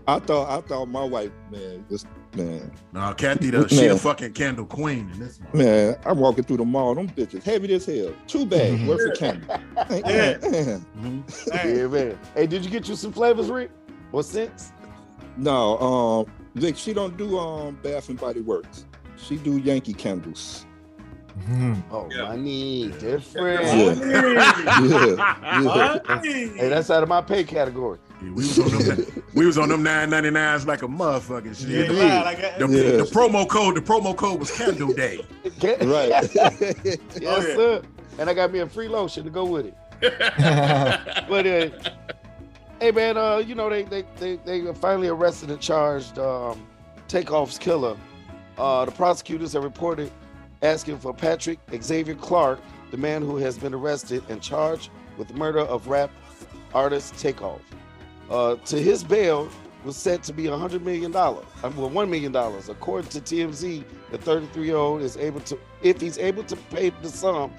[0.06, 2.04] I thought I thought my wife, man, was
[2.34, 5.62] man, Nah, Kathy, the, she a fucking candle queen in this one.
[5.64, 5.96] man.
[6.04, 8.12] I'm walking through the mall, them bitches heavy as hell.
[8.26, 9.46] Two bags worth of candy.
[9.48, 10.34] Yeah.
[10.98, 11.52] Mhm.
[11.52, 12.18] Hey, Yeah, man.
[12.34, 13.70] Hey, did you get you some flavors, Rick?
[14.10, 14.72] What sense?
[15.36, 18.84] No, um, Vic, she don't do um Bath and Body Works.
[19.16, 20.66] She do Yankee candles.
[21.48, 21.82] Mhm.
[21.92, 22.22] Oh, Yeah.
[22.24, 23.62] money different.
[23.64, 25.16] Yeah.
[25.60, 26.20] Yeah.
[26.22, 27.98] Hey, that's out of my pay category.
[28.22, 29.22] Yeah, we was on them.
[29.34, 31.68] we was on them nine ninety nines like a motherfucking shit.
[31.68, 32.96] Yeah, the, lie, the- Yeah.
[32.98, 35.24] the promo code, the promo code was Candle Day.
[35.62, 36.08] Right.
[36.34, 37.40] yes, Oh, yeah.
[37.40, 37.82] sir.
[38.18, 39.74] And I got me a free lotion to go with it.
[41.28, 41.70] But uh,
[42.80, 46.66] hey, man, uh, you know they they they they finally arrested and charged um,
[47.08, 47.96] Takeoff's killer,
[48.58, 50.10] Uh, the prosecutors have reported
[50.62, 55.34] asking for Patrick Xavier Clark, the man who has been arrested and charged with the
[55.34, 56.10] murder of rap
[56.74, 57.60] artist Takeoff.
[58.30, 59.48] Uh, to his bail
[59.84, 62.34] was set to be $100 million, well, $1 million.
[62.36, 66.90] According to TMZ, the 33 year old is able to, if he's able to pay
[66.90, 67.52] the sum,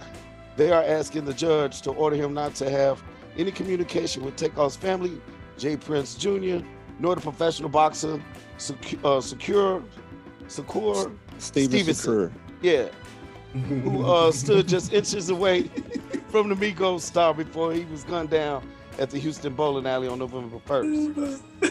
[0.55, 3.03] they are asking the judge to order him not to have
[3.37, 5.19] any communication with Takeoff's family,
[5.57, 6.59] Jay Prince Jr.,
[6.99, 8.21] nor the professional boxer,
[8.57, 9.83] Secu- uh, Secure,
[10.47, 12.13] Secure Steven Stevenson.
[12.13, 12.31] Shakur.
[12.61, 12.87] Yeah.
[13.67, 15.63] Who uh, stood just inches away
[16.29, 18.65] from the Migos star before he was gunned down
[19.01, 21.41] at the Houston bowling alley on November 1st.
[21.61, 21.69] yeah,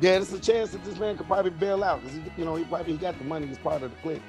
[0.00, 2.92] there's a chance that this man could probably bail out because you know he probably
[2.92, 4.22] he got the money as part of the clique.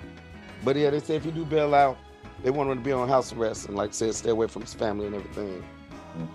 [0.63, 1.97] But yeah, they say if he do bail out,
[2.43, 4.61] they want him to be on house arrest and like I said, stay away from
[4.61, 5.65] his family and everything.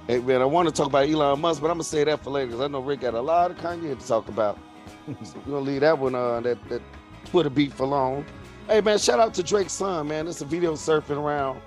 [0.09, 2.31] Hey man, I want to talk about Elon Musk, but I'm gonna say that for
[2.31, 4.59] later because I know Rick got a lot of Kanye to talk about.
[5.23, 6.83] so we're gonna leave that one uh that that
[7.27, 8.25] Twitter beef long.
[8.66, 10.27] Hey man, shout out to Drake's son, man.
[10.27, 11.61] It's a video surfing around.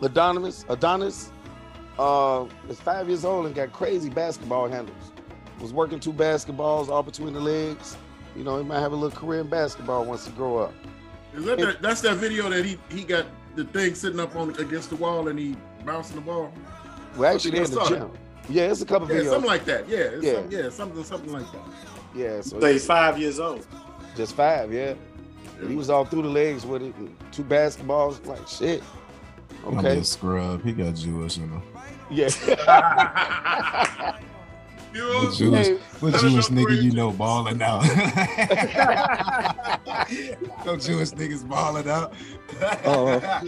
[0.00, 1.31] Adonis, Adonis,
[2.02, 5.12] uh, is five years old and got crazy basketball handles.
[5.60, 7.96] Was working two basketballs all between the legs.
[8.36, 10.74] You know, he might have a little career in basketball once he grow up.
[11.34, 14.50] Is that, that that's that video that he he got the thing sitting up on
[14.56, 16.52] against the wall and he bouncing the ball?
[17.16, 18.10] Well, actually, I they're in the saw gym.
[18.48, 19.30] Yeah, it's a couple Yeah, videos.
[19.30, 19.88] something like that.
[19.88, 20.34] Yeah, it's Yeah.
[20.34, 21.62] Some, yeah, something something like that.
[22.14, 23.64] yeah, so So he's he's five years old.
[24.16, 24.72] just five.
[24.72, 24.94] Yeah,
[25.60, 26.94] And he was all through the legs with it.
[27.30, 28.82] Two basketballs, like shit.
[29.64, 30.62] I'm gonna be Okay, a scrub.
[30.64, 31.62] He got Jewish, you know.
[32.10, 32.28] yeah.
[34.94, 35.78] You know, What Jewish, Hey.
[36.00, 37.82] what Jewish know nigga you know balling out?
[40.66, 42.12] no Jewish niggas balling out.
[42.84, 43.42] oh my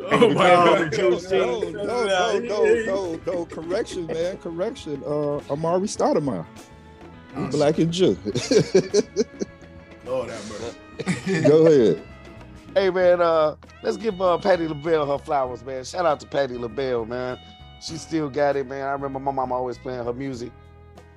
[0.00, 0.32] Oh,
[0.88, 0.96] god.
[0.96, 5.02] No, no, no, no, no, no, no, correction, man, correction.
[5.04, 6.46] Uh, Amar'e Stoudemire,
[7.36, 8.16] He black and Jew.
[10.06, 10.76] Lord have mercy.
[11.48, 12.00] Go ahead.
[12.74, 15.84] Hey man, uh, let's give uh, Patti LaBelle her flowers, man.
[15.84, 17.38] Shout out to Patti LaBelle, man.
[17.80, 18.82] She still got it, man.
[18.86, 20.52] I remember my mom always playing her music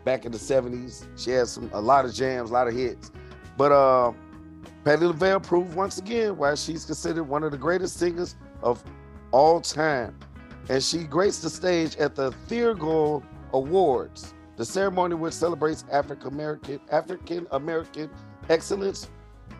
[0.04, 1.08] back in the 70s.
[1.18, 3.12] She had some a lot of jams, a lot of hits.
[3.58, 4.14] But uh
[4.84, 8.84] Patti LaBelle proved once again why she's considered one of the greatest singers of
[9.32, 10.18] all time.
[10.70, 16.80] And she graced the stage at the Thurgood Awards, the ceremony which celebrates African American
[16.90, 18.10] African American
[18.50, 19.10] excellence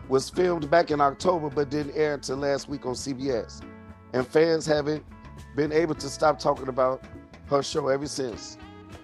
[0.08, 3.62] was filmed back in October but didn't air until last week on CBS.
[4.12, 5.04] And fans haven't
[5.56, 7.04] been able to stop talking about
[7.48, 8.58] her show ever since,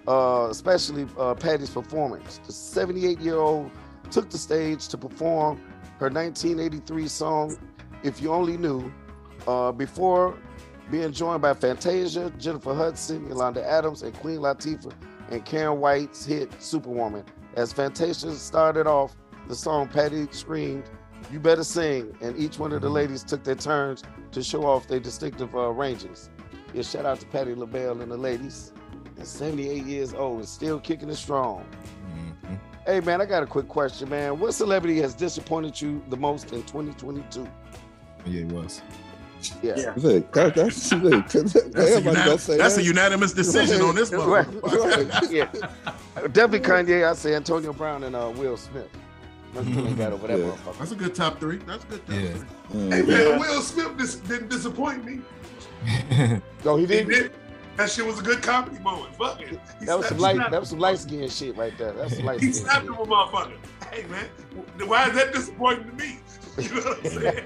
[0.07, 2.39] uh, especially uh, Patti's performance.
[2.45, 3.71] The 78 year old
[4.11, 5.57] took the stage to perform
[5.99, 7.57] her 1983 song,
[8.03, 8.91] If You Only Knew,
[9.47, 10.37] uh, before
[10.89, 14.93] being joined by Fantasia, Jennifer Hudson, Yolanda Adams, and Queen Latifah,
[15.29, 17.23] and Karyn White's hit Superwoman.
[17.55, 19.15] As Fantasia started off
[19.49, 20.83] the song, Patti screamed,
[21.31, 22.15] You better sing.
[22.21, 25.69] And each one of the ladies took their turns to show off their distinctive uh,
[25.71, 26.29] ranges.
[26.73, 28.71] Yeah, shout out to Patti LaBelle and the ladies.
[29.17, 31.65] And 78 years old and still kicking it strong.
[32.45, 32.59] Mhm.
[32.85, 34.39] Hey man, I got a quick question, man.
[34.39, 37.45] What celebrity has disappointed you the most in 2022?
[38.25, 38.81] Yeah, it was.
[39.63, 39.73] Yeah.
[39.77, 39.93] Yeah.
[39.97, 42.81] Look, that, that's look, That's, a, everybody gonna unanim- say that's that.
[42.81, 44.45] a unanimous decision on this Right.
[44.47, 45.31] motherfucker.
[45.31, 46.27] yeah.
[46.27, 47.09] Definitely Kanye.
[47.09, 48.89] I say Antonio Brown and uh, Will Smith.
[49.53, 50.45] Nothing over that Yeah.
[50.45, 50.77] motherfucker.
[50.79, 51.57] That's a good top three.
[51.57, 52.29] That's a good top Yeah.
[52.33, 52.79] three.
[52.79, 52.93] Mhm.
[52.93, 55.21] Hey man, Will Smith dis- didn't disappoint me.
[56.65, 57.09] No, he He didn't.
[57.09, 57.31] did.
[57.77, 59.15] That shit was a good comedy moment.
[59.15, 59.57] Fuck it.
[59.79, 60.35] He That was some light.
[60.51, 61.93] That was some light skin shit right there.
[61.93, 62.93] That's some light He skin slapped shit.
[62.93, 63.53] him a motherfucker.
[63.91, 64.25] Hey man,
[64.87, 66.19] why is that disappointing to me?
[66.57, 67.45] You know what I'm saying?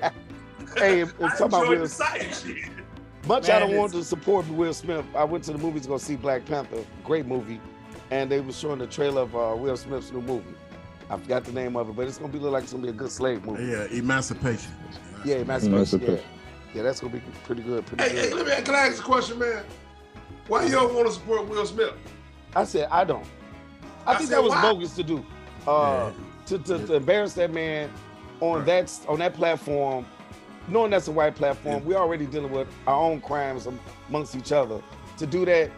[0.78, 2.58] Hey, if, if I somebody enjoyed Will, the science shit.
[3.28, 5.06] much I don't want to support Will Smith.
[5.16, 7.62] I went to the movies to go see Black Panther, great movie,
[8.10, 10.56] and they were showing the trailer of uh, Will Smith's new movie.
[11.14, 12.90] I forgot the name of it, but it's gonna be look like it's gonna be
[12.90, 13.66] a good slave movie.
[13.66, 14.72] Yeah, emancipation.
[15.24, 16.00] Yeah, Emancipation.
[16.02, 16.08] Yeah.
[16.08, 16.20] Emancipation.
[16.74, 17.86] yeah, that's gonna be pretty good.
[17.86, 19.64] Pretty Hey, hey, let me can I ask a question, man?
[20.48, 21.94] Why you don't want to support Will Smith?
[22.56, 23.26] I said I don't.
[24.08, 24.62] I, I think said, that was why?
[24.64, 25.26] bogus to do.
[25.68, 26.12] Uh,
[26.48, 27.90] to, to, to embarrass that man
[28.42, 28.66] on Right.
[28.66, 30.06] that on that platform,
[30.68, 33.68] knowing that's a white platform, we're already dealing with our own crimes
[34.10, 34.82] amongst each other.
[35.20, 35.70] To do that,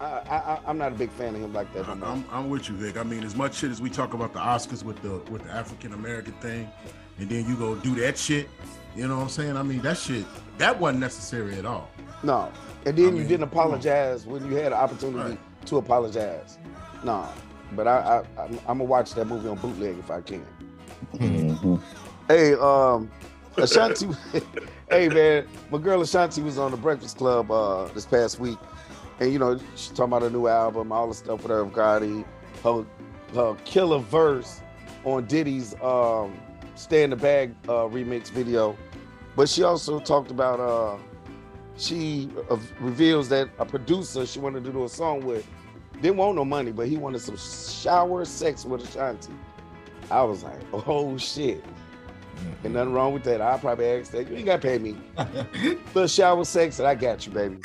[0.00, 1.88] I, I, I- I'm not a big fan of him like that.
[1.88, 2.02] I'm.
[2.04, 2.96] I'm, I'm with you, Vic.
[2.96, 5.50] I mean, as much shit as we talk about the Oscars with the with the
[5.50, 6.70] African American thing,
[7.18, 8.48] and then you go do that shit.
[8.96, 9.56] You know what I'm saying?
[9.56, 10.24] I mean, that shit
[10.58, 11.90] that wasn't necessary at all.
[12.22, 12.50] No,
[12.86, 15.66] and then I you mean, didn't apologize when you had an opportunity Right.
[15.66, 16.58] to apologize.
[17.04, 17.28] No,
[17.72, 20.44] but I, I I'm, I'm gonna watch that movie on bootleg if I can.
[21.14, 21.80] Mhm.
[22.28, 23.10] Hey, um,
[23.56, 24.08] Ashanti.
[24.90, 28.58] hey, man, my girl Ashanti was on the Breakfast Club uh this past week,
[29.20, 32.24] and you know she's talking about her new album, all the stuff with Irv Gotti,
[32.62, 32.84] her
[33.34, 34.60] her killer verse
[35.04, 36.38] on Diddy's um
[36.74, 38.76] Stay in the Bag uh, remix video,
[39.34, 40.96] but she also talked about uh,
[41.76, 45.44] she uh, reveals that a producer she wanted to do a song with
[46.00, 49.32] didn't want no money, but he wanted some shower sex with Ashanti.
[50.10, 51.64] I was like, oh shit.
[52.62, 53.40] and nothing wrong with that.
[53.40, 54.28] I probably asked that.
[54.30, 54.96] You ain't gotta pay me.
[55.94, 57.58] Little shower sex, and I got you, baby.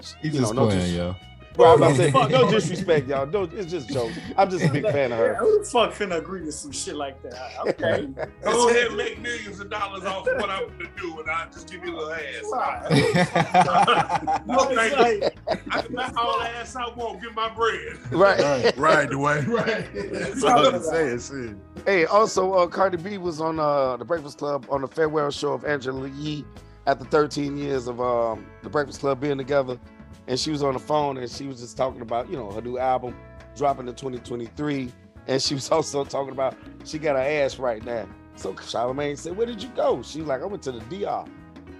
[0.00, 1.16] He's You just know, no playing, dis- yo.
[1.54, 3.26] Bro, I'm about to say, fuck, no disrespect, y'all.
[3.26, 4.16] No, it's just jokes.
[4.36, 5.34] I'm just a big fan of Yeah, her.
[5.34, 7.34] who the fuck finna agree to some shit like that?
[7.66, 8.06] Okay.
[8.44, 11.50] Go ahead and make millions of dollars off of what I'm gonna do, and I'll
[11.50, 12.82] just give you a little ass.
[14.46, 15.30] No, thank you.
[15.72, 17.96] I can back all the ass I want, get my bread.
[18.12, 18.76] Right.
[18.76, 19.46] Right, Dwayne.
[19.48, 19.88] Right.
[20.12, 21.18] That's all I'm saying.
[21.20, 21.84] shit.
[21.86, 25.52] Hey, also, uh, Cardi B was on uh, the Breakfast Club on the farewell show
[25.54, 26.44] of Angela Yee
[26.88, 29.78] after 13 years of um, the Breakfast Club being together.
[30.26, 32.62] And she was on the phone and she was just talking about, you know, her
[32.62, 33.14] new album
[33.54, 34.90] dropping in 2023.
[35.26, 38.08] And she was also talking about she got her ass right now.
[38.36, 40.02] So Charlamagne said, Where did you go?
[40.02, 41.26] She was like, I went to the DR.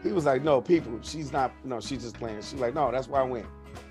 [0.02, 2.42] He was like, No, people, she's not, no, she's just playing.
[2.42, 3.46] She's like, No, that's where I went.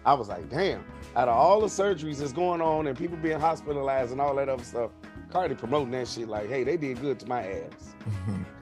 [0.06, 3.40] I was like, Damn, out of all the surgeries that's going on and people being
[3.40, 4.92] hospitalized and all that other stuff,
[5.32, 7.96] Cardi promoting that shit like, hey, they did good to my ass.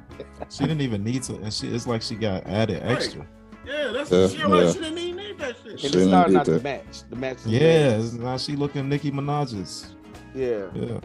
[0.49, 2.91] she didn't even need to, and she it's like she got added Right.
[2.97, 3.25] extra.
[3.65, 4.71] Yeah, that's Yeah, she, yeah.
[4.71, 5.71] she didn't even need that shit.
[5.71, 7.03] And She it's didn't not need the match.
[7.09, 7.37] The match.
[7.37, 9.95] is Yeah, it's- now she looking Nicki Minaj's.
[10.35, 10.65] Yeah.
[10.75, 10.99] Yeah.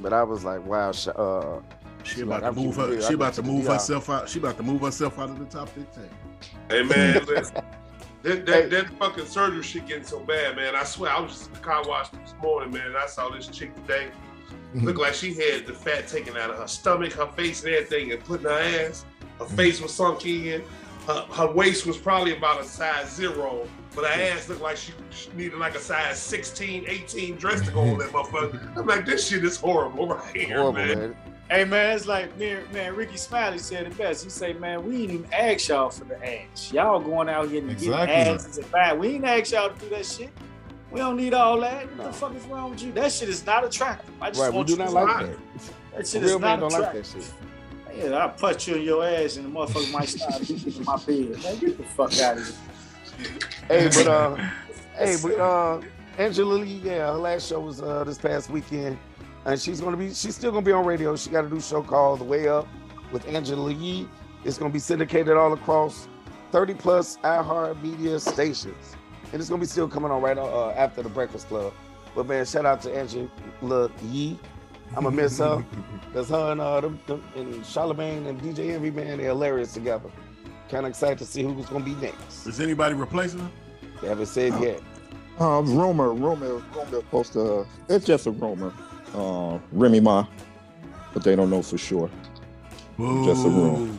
[0.00, 1.60] But I was like, wow, sh- uh,
[2.02, 3.00] She like, about to move keeping her.
[3.02, 4.28] She I about to to move herself out.
[4.28, 6.08] She about to move herself out of the top fifteen.
[6.68, 7.56] Hey man, listen.
[8.22, 10.74] That, that, that fucking surgery shit getting so bad, man.
[10.74, 13.30] I swear, I was just in the car wash this morning, man, and I saw
[13.30, 14.08] this chick today.
[14.74, 14.86] Mm-hmm.
[14.86, 18.12] Looked like she had the fat taken out of her stomach, her face, and everything,
[18.12, 19.04] and put in her ass.
[19.38, 19.56] Her mm-hmm.
[19.56, 20.62] face was sunk in.
[21.06, 24.38] Her, her waist was probably about a size zero, but her mm-hmm.
[24.38, 27.98] ass looked like she, she needed like a size 16, 18 dress to go on
[27.98, 28.76] that motherfucker.
[28.76, 30.98] I'm like, this shit is horrible right here, horrible, man.
[30.98, 31.16] man.
[31.50, 34.22] Hey man, it's like man, man, Rickey Smiley said it best.
[34.22, 36.72] He say, man, we ain't even ask y'all for the ass.
[36.72, 38.06] Y'all going out here and Exactly.
[38.06, 38.96] getting asses and bad.
[38.96, 40.30] We ain't ask y'all to do that shit.
[40.90, 41.86] We don't need all that.
[41.96, 42.92] What the fuck is wrong with you?
[42.92, 44.12] That shit is not attractive.
[44.20, 45.36] I just Right, we want do you not to like that.
[45.96, 47.32] That shit Real is not don't like that shit.
[47.96, 51.42] Yeah, I'll punch you in your ass and the motherfucker might start in my bed.
[51.42, 52.56] Man, get the fuck out of here.
[53.68, 54.36] Hey, but uh,
[54.98, 55.80] hey, but uh,
[56.18, 58.98] Angela Yee, yeah, her last show was uh this past weekend,
[59.44, 61.16] and she's gonna be, she's still gonna be on radio.
[61.16, 62.66] She got a new show called The Way Up
[63.12, 64.08] with Angela Yee.
[64.44, 66.08] It's gonna be syndicated all across
[66.52, 68.96] 30 plus iHeart Media stations,
[69.32, 71.72] and it's gonna be still coming on right uh, after the Breakfast Club.
[72.14, 74.38] But man, shout out to Angela Yee.
[74.96, 75.64] I'm gonna miss her.
[76.12, 80.10] Cause her and uh them, them, and Charlamagne and DJ Envy, man, they're hilarious together.
[80.68, 82.46] Kind of excited to see who's gonna be next.
[82.46, 83.50] Is anybody replacing her?
[84.02, 84.80] They haven't said yet.
[85.38, 87.66] Um, rumor, rumor, rumor supposed to.
[87.88, 88.72] It's just a rumor.
[89.14, 90.26] Uh, Remy Ma,
[91.14, 92.10] but they don't know for sure.
[92.98, 93.92] Just a rumor.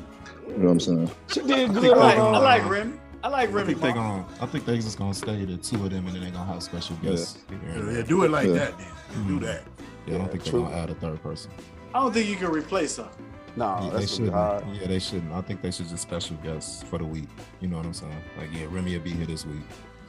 [0.48, 1.12] You know what I'm saying?
[1.28, 1.98] She did I good.
[1.98, 2.94] like, on, I uh, like Remy.
[3.24, 3.68] I like I Remy.
[3.68, 3.94] think they Ma.
[3.94, 4.26] gonna.
[4.42, 6.64] I think they just gonna stay the two of them, and then they're gonna have
[6.64, 7.38] special guests.
[7.50, 8.54] here Yeah, yeah, do it like Yeah.
[8.54, 9.28] that then.
[9.28, 9.64] Do that.
[10.08, 11.52] Yeah, I don't think they're gonna add a third person.
[11.94, 13.10] I don't think you can replace her.
[13.56, 14.34] No, Yeah, they that's gonna be shouldn't.
[14.34, 14.64] hard.
[14.82, 15.34] Yeah, they shouldn't.
[15.34, 17.28] I think they should just special guests for the week.
[17.60, 18.16] You know what I'm saying?
[18.40, 19.62] Like, yeah, Remy will be here this week.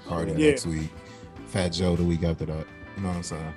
[0.06, 0.50] Cardi Yeah.
[0.50, 0.90] next week.
[1.48, 2.66] Fat Joe the week after that.
[2.96, 3.54] You know what I'm saying?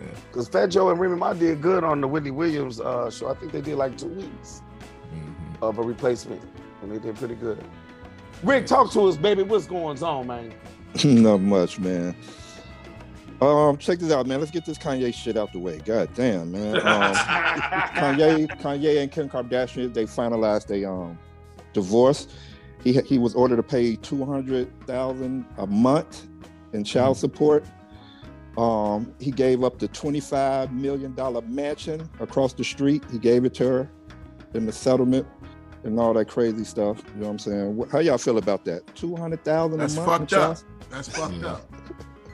[0.00, 0.06] Yeah.
[0.30, 3.28] Because Fat Joe and Remy Ma did good on the Wendy Williams uh, show.
[3.28, 4.62] I think they did like two weeks
[5.10, 6.40] hmm of a replacement,
[6.82, 7.62] and they did pretty good.
[8.42, 9.42] Rick, talk to us, baby.
[9.42, 10.54] What's going on, man?
[11.04, 12.14] Not much, man.
[13.40, 14.40] Um, check this out, man.
[14.40, 15.78] Let's get this Kanye shit out the way.
[15.78, 16.76] God damn, man.
[16.88, 21.18] Um, Kanye, Kanye and Kim Kardashian, they finalized a um
[21.72, 22.28] divorce.
[22.82, 26.26] He he was ordered to pay two hundred thousand a month
[26.72, 27.64] in child support.
[28.56, 33.02] Um, he gave up the twenty-five million dollar mansion across the street.
[33.10, 33.90] He gave it to her
[34.54, 35.26] in the settlement
[35.84, 36.98] and all that crazy stuff.
[37.14, 37.84] You know what I'm saying?
[37.92, 38.86] How y'all feel about that?
[38.96, 40.08] Two hundred thousand a That's month.
[40.08, 40.58] in fucked up.
[40.90, 41.70] That's fucked up.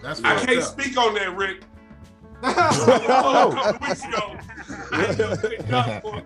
[0.03, 0.65] That's I can't up.
[0.65, 1.63] speak on that, Rick.
[2.47, 3.53] Oh.
[3.57, 3.73] a
[4.05, 4.37] ago.
[4.93, 6.23] I just picked up for-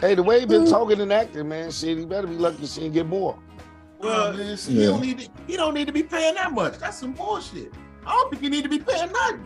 [0.00, 2.80] Hey, the way he been talking and acting, man, shit, he better be lucky she
[2.82, 3.38] didn't get more.
[4.00, 4.86] Well, man, he Yeah.
[4.88, 5.28] don't need to.
[5.46, 6.78] He don't need to be paying that much.
[6.78, 7.72] That's some bullshit.
[8.06, 9.44] I don't think he need to be paying nothing.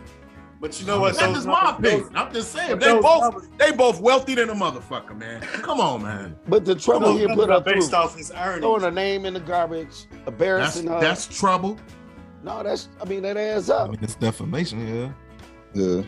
[0.61, 1.14] But you know what?
[1.14, 2.16] That's Those just my numbers- opinion.
[2.16, 5.40] I'm just saying they those both numbers- they both wealthy than a motherfucker, man.
[5.42, 6.37] Come on, man.
[6.49, 8.83] But the trouble those he put are her through, off his throwing earnings.
[8.85, 11.01] her name in the garbage, That's embarrassing her.
[11.01, 11.77] that's trouble.
[12.42, 13.81] no, that's I mean that adds up.
[13.81, 13.90] I up.
[13.90, 14.87] mean, it's defamation.
[14.87, 15.11] Yeah.
[15.75, 16.03] Yeah.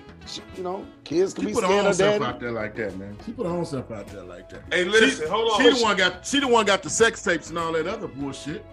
[0.57, 2.75] You know, kids can She be put her scared own of self out there like
[2.77, 3.17] that, man.
[3.27, 4.63] She put her own self out there like that.
[4.73, 5.61] Hey, listen, hold on.
[5.61, 8.07] She the one got she the one got the sex tapes and all that other
[8.09, 8.65] bullshit.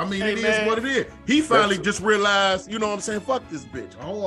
[0.00, 0.66] I mean, Hey, it is man.
[0.66, 1.06] what it is.
[1.26, 3.20] He finally just realized, you know what I'm saying?
[3.20, 3.92] Fuck this bitch.
[3.94, 4.24] Hold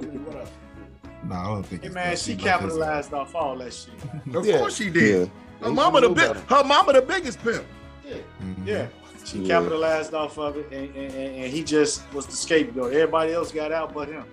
[0.00, 0.48] on.
[1.28, 1.82] No, I don't think.
[1.82, 3.92] Hey it's man, she capitalized off all that shit.
[4.34, 4.58] Of Yeah.
[4.58, 4.90] course she Yeah.
[4.92, 5.30] did.
[5.60, 6.36] Her They mama the big.
[6.48, 7.64] Her mama the biggest pimp.
[8.08, 8.66] Yeah, Mhm.
[8.66, 8.86] yeah.
[9.24, 9.58] She Yeah.
[9.60, 12.92] capitalized off of it, and, and, and and he just was the scapegoat.
[12.94, 14.24] Everybody else got out but him.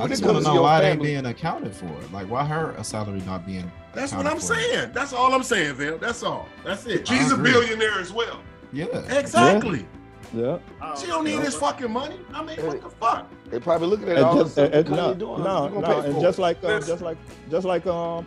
[0.00, 1.90] I just want comes to to know your why they family, being accounted for.
[2.12, 3.70] Like, why her salary not being?
[3.94, 4.54] That's what I'm for?
[4.54, 4.90] saying.
[4.94, 5.98] That's all I'm saying, Phil.
[5.98, 6.48] That's all.
[6.64, 7.06] That's it.
[7.06, 8.40] She's a billionaire as well.
[8.72, 8.86] Yeah.
[9.18, 9.86] Exactly.
[10.32, 10.58] Yeah.
[10.80, 12.18] I She don't need his fucking money.
[12.32, 13.30] I mean, what the fuck?
[13.50, 15.42] they probably looking at And all just, the and, stuff and, Kanye no, doing.
[15.44, 17.18] no, You no, and for just like, uh, just like,
[17.50, 18.26] just like, um,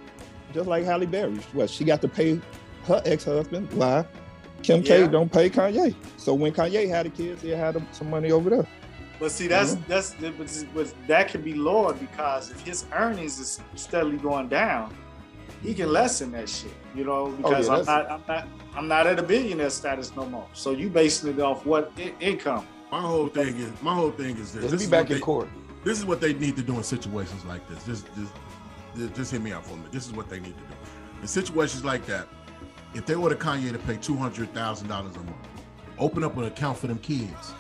[0.54, 1.38] just like Halle Berry.
[1.54, 2.40] What she got to pay
[2.86, 3.74] her ex-husband?
[3.74, 4.06] Why?
[4.62, 5.06] Kim Yeah.
[5.06, 5.96] K don't pay Kanye.
[6.18, 8.68] So when Kanye had the kids, he had some money over there.
[9.20, 13.62] But see, that's that's but, but that can be lowered because if his earnings is
[13.76, 14.94] steadily going down,
[15.64, 16.74] he can lessen that shit.
[16.96, 20.16] You know, oh, because yeah, I'm not I'm not I'm not at a billionaire status
[20.16, 20.48] no more.
[20.54, 22.66] So you basing it off what I- income?
[22.92, 24.64] My whole thing is my whole thing is this.
[24.64, 25.50] Just This be is back what in they- court.
[25.84, 27.86] This is what they need to do in situations like this.
[27.86, 28.34] Just, just,
[28.96, 29.92] just, just hear me out for a minute.
[29.92, 30.76] This is what they need to do.
[31.22, 32.28] In situations like that,
[32.96, 35.36] if they were order Kanye to pay two hundred thousand dollars a month,
[36.00, 37.54] open up an account for them kids,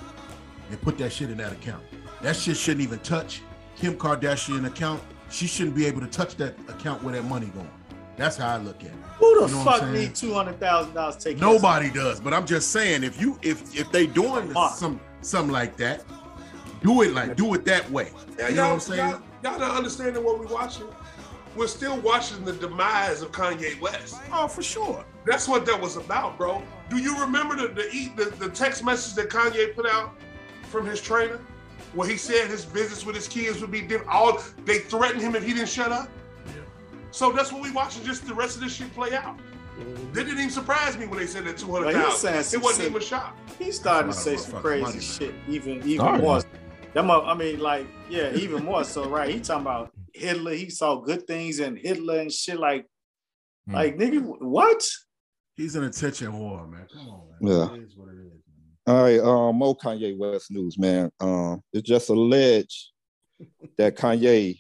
[0.72, 1.84] and put that shit in that account.
[2.22, 3.42] That shit shouldn't even touch
[3.76, 5.04] Kim Kardashian account.
[5.30, 7.70] She shouldn't be able to touch that account where that money going.
[8.18, 8.94] That's how I look at it.
[9.18, 9.94] Who the You know fuck saying?
[9.94, 11.40] need two hundred thousand dollars to take?
[11.40, 15.00] care Nobody does, but I'm just saying if you if if they doing Come some
[15.22, 16.04] something like that,
[16.84, 18.12] do it like do it that way.
[18.38, 19.10] Yeah, you know what I'm saying?
[19.10, 20.88] Y'all, y'all not understanding what we're watching.
[21.56, 24.16] We're still watching the demise of Kanye West.
[24.32, 25.06] Oh, for sure.
[25.26, 26.62] That's what that was about, bro.
[26.90, 30.16] Do you remember the the, e- the the text message that Kanye put out
[30.64, 31.40] from his trainer,
[31.94, 34.12] where he said his business with his kids would be different?
[34.12, 36.10] All they threatened him if he didn't shut up.
[37.16, 37.30] Yeah.
[37.30, 38.04] So that's what we watching.
[38.04, 39.38] Just the rest of this shit play out.
[40.14, 42.44] They didn't even surprise me when they said that two hundred But he's saying thousand.
[42.44, 42.90] some It wasn't shit.
[42.92, 43.38] even a shock.
[43.60, 46.22] He's starting to say some crazy money, shit, even even Starting.
[46.26, 46.42] more.
[46.94, 49.30] That mo- I mean, like, yeah, even more so, right?
[49.34, 50.54] He talking about Hitler.
[50.54, 52.58] He saw good things in Hitler and shit.
[52.58, 52.86] Like,
[53.68, 53.74] Hmm.
[53.76, 54.82] like nigga, what?
[55.58, 56.88] He's an attention whore, man.
[56.94, 57.52] Come on, man.
[57.52, 57.74] Yeah.
[57.76, 58.32] It is what it is.
[58.32, 58.96] man.
[58.96, 61.12] All right, um, more Kanye West news, man.
[61.20, 62.92] Um, it's just alleged
[63.78, 64.58] that Kanye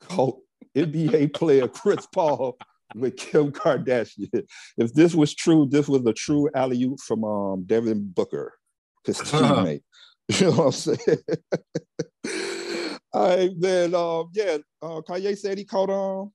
[0.00, 0.38] caught
[0.76, 2.56] NBA player Chris Paul
[2.94, 4.44] with Kim Kardashian.
[4.76, 8.54] If this was true, this was a true alley oop from um Devin Booker,
[9.04, 9.82] his teammate.
[10.28, 11.18] you know what I'm saying?
[13.12, 16.30] All right, then, um, yeah, uh, Kanye said he caught um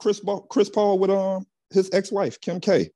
[0.00, 2.90] Chris Ba- Chris Paul with um his ex-wife Kim K.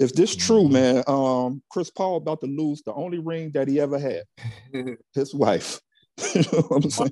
[0.00, 0.72] If this true, Mhm.
[0.72, 4.22] man, um, Chris Paul about to lose the only ring that he ever had,
[5.14, 5.80] his wife.
[6.34, 7.10] you know what I'm saying?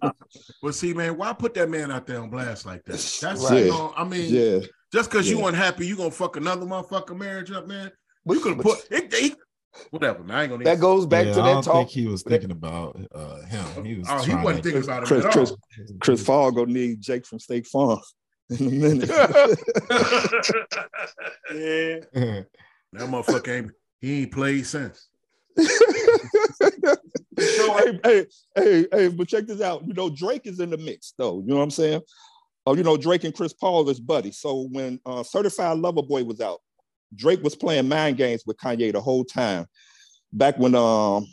[0.62, 2.92] But see, man, why put that man out there on blast like that?
[3.20, 3.64] That's Right.
[3.64, 4.60] you know, I mean, Yeah,
[4.92, 7.90] just because you unhappy, you gonna fuck another motherfucking marriage up, man.
[8.24, 9.36] But- You could have but put it, it-
[9.90, 10.24] whatever.
[10.24, 10.64] Man, I ain't gonna.
[10.64, 11.74] that goes back Yeah, to I that don't talk.
[11.74, 13.84] think he was thinking about uh, him.
[13.84, 14.06] He was.
[14.10, 15.58] Oh, he wasn't thinking about it Chris, at Chris, all.
[16.00, 18.00] Chris Paul gonna need Jake from State Farm
[18.50, 19.10] in a minute.
[21.52, 22.00] Yeah,
[22.92, 23.70] That motherfucker ain't.
[24.00, 25.08] He ain't played since.
[27.38, 29.86] hey, hey, hey, hey, but check this out.
[29.86, 31.40] You know, Drake is in the mix, though.
[31.40, 32.00] You know what I'm saying?
[32.66, 34.38] Oh, you know, Drake and Chris Paul is buddies.
[34.38, 36.60] So when uh, Certified Lover Boy was out,
[37.14, 39.66] Drake was playing mind games with Kanye the whole time.
[40.32, 41.26] Back when um,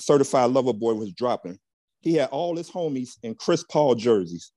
[0.00, 1.58] Certified Lover Boy was dropping,
[2.00, 4.52] he had all his homies in Chris Paul jerseys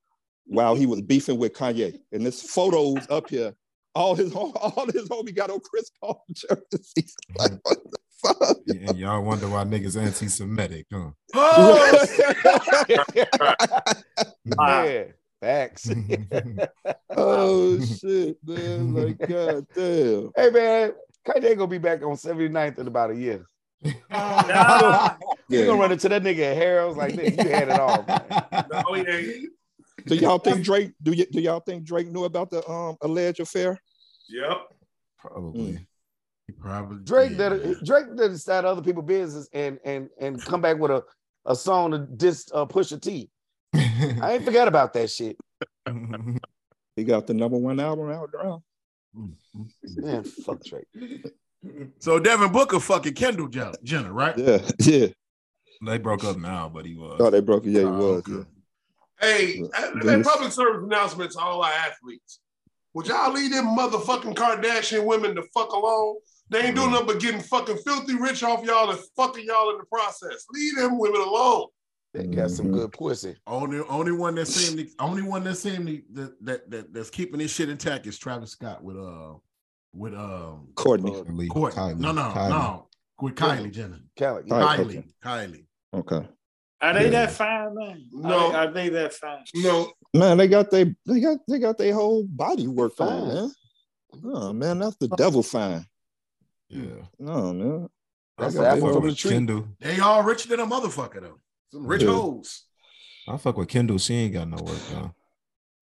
[0.45, 1.97] while he was beefing with Kanye.
[2.11, 3.53] And this photos up here,
[3.95, 7.15] all his all his homie got on Chris Paul jerseys.
[7.37, 7.53] Like,
[8.21, 8.57] what the fuck?
[8.89, 11.11] and y'all wonder why niggas anti-Semitic, huh?
[14.59, 15.03] yeah,
[15.41, 15.89] facts.
[17.15, 18.93] oh shit, man!
[18.93, 20.31] Like god damn.
[20.35, 20.93] hey man,
[21.27, 23.45] Kanye gonna be back on 79th in about a year.
[25.49, 25.65] You Yeah.
[25.67, 28.65] gonna run into that nigga at Harold's like, nigga, you had it all, man.
[28.69, 29.49] No, he ain't.
[30.05, 30.91] Do y'all think Drake?
[31.01, 33.79] Do y- do y'all think Drake knew about the um alleged affair?
[34.27, 34.57] Yep.
[35.19, 35.87] Probably.
[36.47, 37.49] He probably Drake yeah.
[37.49, 41.03] did Drake did start other people's business and and and come back with a,
[41.45, 43.29] a song to diss uh, Pusha T.
[43.73, 45.37] I ain't forgot about that shit.
[46.95, 48.63] He got the number one album out now.
[49.97, 50.87] Man, fuck Drake.
[51.99, 54.37] So Devin Booker fucking Kendall Jenner, Jenner, right?
[54.37, 55.07] Yeah, yeah.
[55.85, 57.17] they broke up now, but he was.
[57.19, 57.71] Oh, they broke it.
[57.71, 58.23] Yeah, he was.
[58.27, 58.49] okay.
[59.19, 59.67] Hey, Yeah.
[59.75, 62.39] uh, that public service announcement to all our athletes.
[62.93, 66.17] Would y'all leave them motherfucking Kardashian women the fuck alone?
[66.49, 69.77] They ain't doing nothing but getting fucking filthy rich off y'all and fucking y'all in
[69.79, 70.45] the process.
[70.51, 71.67] Leave them women alone.
[72.13, 72.73] They got some Mhm.
[72.73, 73.35] good pussy.
[73.45, 77.09] Only only one that seemed to, only one that seemed to, that, that that that's
[77.09, 79.33] keeping this shit intact is Travis Scott with uh
[79.93, 81.11] with um Courtney.
[81.11, 81.79] Kylie, Courtney.
[81.81, 82.49] Kylie, no no Kylie.
[82.49, 82.87] no
[83.21, 83.99] with Kylie Jenner.
[84.15, 84.49] Kelly.
[84.49, 84.97] All right, Kylie.
[84.99, 85.05] okay.
[85.23, 85.65] Kylie.
[85.93, 86.27] Okay.
[86.79, 87.09] Are they Yeah.
[87.09, 88.05] that fine, man?
[88.13, 88.29] No.
[88.29, 89.43] Are they, are they that fine?
[89.55, 93.27] No, Man, they got they they got they got their whole body worked on, Fine.
[93.27, 93.51] man.
[94.23, 95.85] Oh man, that's the devil fine.
[96.69, 97.05] Yeah.
[97.19, 97.89] No man.
[98.37, 99.31] That's I the got apple they from the tree.
[99.31, 99.67] Kendall.
[99.79, 101.39] They all richer than a motherfucker though.
[101.71, 102.09] Some rich Yeah.
[102.11, 102.63] hoes.
[103.27, 103.97] I fuck with Kendall.
[103.97, 105.11] She ain't got no work done.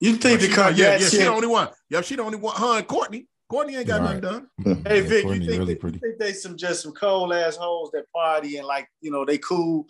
[0.00, 1.68] You think the She got- yeah, yeah, she the only one.
[1.88, 2.56] Yeah, she the only one.
[2.56, 3.28] Her and Courtney.
[3.48, 4.20] Courtney ain't got Right.
[4.20, 4.48] nothing done.
[4.60, 5.96] Mm, Hey yeah, Vic, Courtney you think, really they, pretty.
[5.96, 9.24] you think they some just some cold ass hoes that party and like you know
[9.24, 9.86] they cool,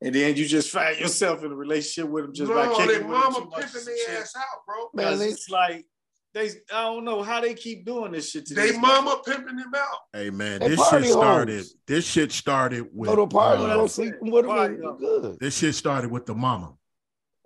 [0.00, 2.92] and then you just find yourself in a relationship with them just by kicking they
[2.94, 4.88] with them mama too much pimping and their ass out, bro.
[4.94, 5.86] Man, it's like
[6.34, 9.56] they I don't know how they keep doing this shit to They these mama pimping
[9.56, 9.98] them out.
[10.12, 11.56] Hey man, They this shit party started.
[11.58, 11.74] hoes.
[11.86, 14.98] This shit started with Go to party, uh, go sleep with Party, and though.
[15.00, 15.38] you good.
[15.40, 16.74] this shit started with the mama.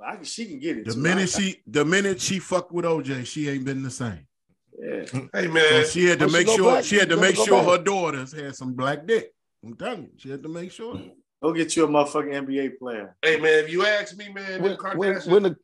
[0.05, 0.84] I can, she can get it.
[0.86, 1.01] The too.
[1.01, 4.26] minute I- she the minute she fucked with OJ, she ain't been the same.
[4.80, 5.05] yeah.
[5.32, 7.14] Hey So man, she had to Once you make go sure black, she had to
[7.14, 7.78] you gotta make go sure back.
[7.78, 9.32] her daughters had some black dick.
[9.64, 11.01] I'm telling you, she had to make sure.
[11.43, 13.16] go get you a motherfucking NBA player.
[13.22, 15.57] hey man, if you ask me, man, When, them when, Kardashians, when the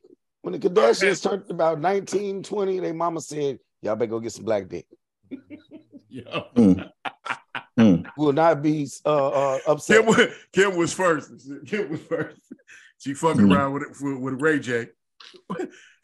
[0.45, 4.45] when the Kardashians turned about 19, 20, their mama said, Y'all better go get some
[4.45, 4.87] black dick.
[6.09, 6.43] Yeah.
[8.17, 9.97] Will not be uh, uh upset.
[9.97, 11.33] Kim, was- Kim was first.
[11.67, 12.41] Kim was first.
[12.99, 13.57] She fucking Mhm.
[13.57, 14.87] around with, with with Ray J.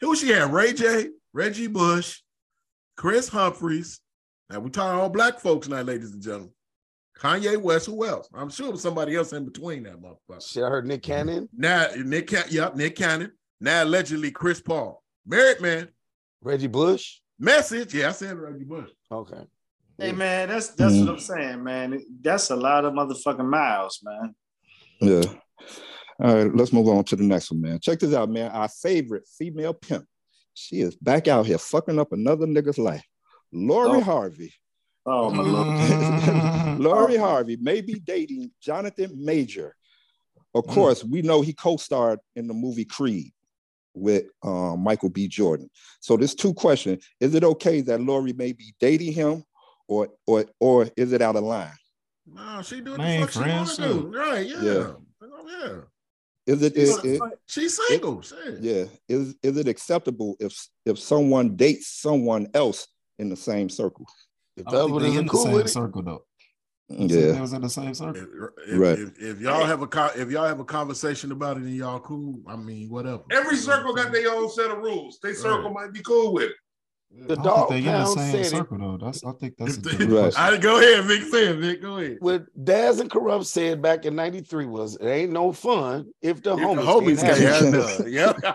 [0.01, 0.51] Who she had?
[0.51, 2.19] Ray J, Reggie Bush,
[2.97, 4.01] Kris Humphries.
[4.49, 6.51] Now we talking all black folks now, ladies and gentlemen.
[7.17, 7.85] Kanye West.
[7.85, 8.27] Who else?
[8.33, 10.45] I'm sure it was somebody else in between that motherfucker.
[10.45, 13.31] Shit, I heard Nick Cannon, Now Nick, Can- yep, Nick Cannon.
[13.61, 15.89] Now allegedly Chris Paul, married man.
[16.41, 17.19] Reggie Bush.
[17.39, 17.93] Message.
[17.93, 18.89] Yeah, I said Reggie Bush.
[19.11, 19.43] Okay.
[19.99, 21.01] Hey man, that's that's Mhm.
[21.05, 22.03] what I'm saying, man.
[22.21, 24.35] That's a lot of motherfucking miles, man.
[24.99, 25.23] Yeah.
[26.19, 27.79] All right, let's move on to the next one, man.
[27.79, 28.49] Check this out, man.
[28.51, 30.05] Our favorite female pimp.
[30.55, 33.05] She is back out here fucking up another nigga's life.
[33.51, 34.01] Lori Oh.
[34.01, 34.53] Harvey.
[35.05, 35.67] Oh my lord.
[35.67, 36.79] Mm.
[36.79, 39.75] Lori Harvey may be dating Jonathan Major.
[40.53, 43.31] Of course, we know he co-starred in the movie Creed
[43.93, 45.27] with uh, Michael B.
[45.27, 45.69] Jordan.
[45.99, 47.05] So there's two questions.
[47.19, 49.43] Is it okay that Lori may be dating him
[49.87, 51.71] or or or is it out of line?
[52.25, 54.17] No, she doing Man, the fuck she wanna do.
[54.17, 54.47] Right?
[54.47, 54.61] Yeah.
[54.61, 54.91] Yeah.
[55.47, 55.77] yeah.
[56.47, 58.21] Is it, is, is- She's single.
[58.21, 58.59] shit.
[58.61, 62.87] yeah, is is it acceptable if if someone dates someone else
[63.19, 64.05] in the same circle?
[64.57, 66.23] If I the don't think other they isn't in the same with it, circle though.
[66.97, 67.31] Yeah.
[67.33, 68.21] They was in the same circle.
[68.67, 68.99] If, Right.
[68.99, 71.99] if, if y'all have a co- if y'all have a conversation about it and y'all
[71.99, 73.23] cool, I mean, whatever.
[73.31, 75.19] every circle got their own set of rules.
[75.21, 76.55] They circle might be cool with it.
[77.13, 78.45] The I don't dog think they in the same said it.
[78.45, 78.97] circle though.
[79.05, 80.39] That's I think that's a good Right.
[80.39, 81.21] I, go ahead, Vic.
[81.23, 81.81] Say it, Vic.
[81.81, 82.17] Go ahead.
[82.19, 86.53] What Daz and Kurupt said back in '93 was, "It ain't no fun if the
[86.53, 88.11] If the homies, homies can't can't have have none." none.
[88.11, 88.37] Yep.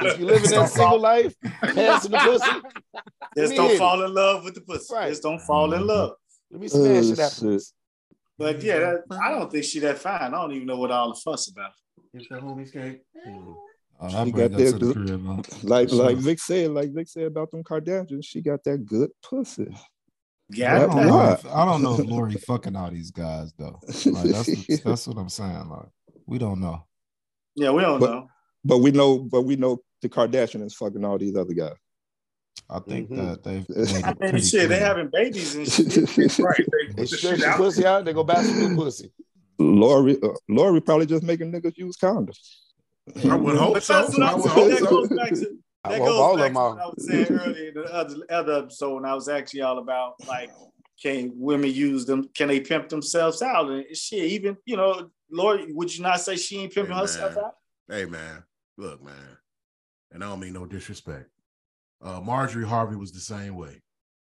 [0.00, 2.50] If you live in that single life, passing the pussy,
[3.36, 4.94] Just don't fall in love with the pussy.
[4.94, 5.08] Right.
[5.10, 5.88] Just don't fall in mm-hmm.
[5.88, 6.12] love.
[6.50, 7.66] let me smash Oh, it afterwards.
[7.66, 7.74] shit.
[8.38, 10.20] But yeah, that, I don't think she that fine.
[10.22, 11.72] I don't even know what all the fuss about.
[12.14, 12.98] If the homies can't.
[13.26, 13.54] Mm.
[14.04, 15.46] Oh, I She bring got up to that- the crib.
[15.62, 16.20] Like For like sure.
[16.22, 19.72] Vic said, like Vic said about them Kardashians, she got that good pussy.
[20.50, 23.78] Yeah, That don't, know if, I don't know if Lori fucking all these guys though.
[24.06, 25.68] Like that's that's what I'm saying.
[25.68, 25.88] Like
[26.26, 26.84] we don't know.
[27.54, 28.28] yeah, we don't But- know.
[28.64, 31.74] But we know, but we know the Kardashians fucking all these other guys.
[32.70, 33.16] I think Mhm.
[33.16, 34.86] that they've made I mean, pretty shit, they clear.
[34.86, 36.38] having babies and shit.
[36.38, 36.56] Right.
[36.58, 37.56] They They put the stretch shit the out.
[37.56, 39.12] pussy out, they go buy some new pussy.
[39.58, 42.38] Lori, uh, Lori probably just making niggas use condoms.
[43.28, 43.94] I would hope so.
[44.02, 44.86] that's what I would hope That so.
[44.86, 47.84] goes back to that hope goes back to what I was saying earlier in the
[47.92, 50.50] other, other episode when I was actually all about like
[51.02, 52.28] can women use them?
[52.34, 53.68] Can they pimp themselves out?
[53.70, 57.34] And shit, even you know, Lori, would you not say she ain't pimping Hey, herself
[57.34, 57.44] man.
[57.44, 57.54] out?
[57.88, 58.44] Hey man,
[58.78, 59.36] look, man,
[60.12, 61.28] and I don't mean no disrespect.
[62.00, 63.80] Uh, Marjorie Harvey was the same way.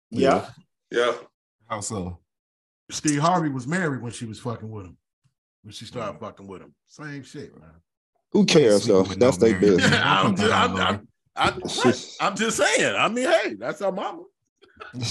[0.10, 0.48] Yeah.
[0.92, 1.14] Yeah.
[1.68, 2.20] How so?
[2.92, 4.98] Steve Harvey was married when she was fucking with him.
[5.64, 7.70] When she started fucking with him, same shit, man.
[8.34, 9.04] Who cares though?
[9.04, 9.92] with That's their business.
[10.04, 12.18] I'm, Put that just, I'm, I'm, I'm, right.
[12.20, 12.96] I'm just saying.
[12.96, 14.24] I mean, hey, that's our mama.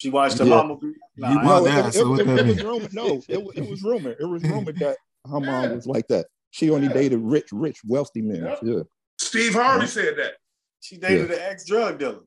[0.00, 0.54] She watched her Yeah.
[0.54, 0.78] mama.
[1.16, 2.66] Nah, You I- brought No, it, that, it- so what it- that it was mean?
[2.66, 2.94] rumored.
[2.94, 4.16] No, it, it was rumored.
[4.20, 4.96] It was rumored that
[5.26, 5.72] her mom Yeah.
[5.72, 6.26] was like that.
[6.52, 6.92] She only Yeah.
[6.92, 8.44] dated rich, rich, wealthy men.
[8.44, 8.58] Yep.
[8.62, 8.82] Yeah,
[9.18, 10.34] Steve Harvey said that.
[10.80, 12.20] she dated an ex drug dealer.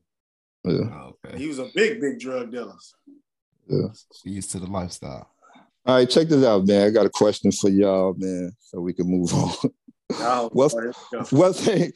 [0.64, 0.72] yeah.
[0.72, 1.38] Oh, okay.
[1.38, 2.74] He was a big, big drug dealer.
[4.22, 5.31] She used to the lifestyle.
[5.84, 6.86] All right, check this out, man.
[6.86, 9.52] I got a question for y'all, man, so we can move on.
[10.14, 10.92] Oh, What's- here
[11.30, 11.90] what's a,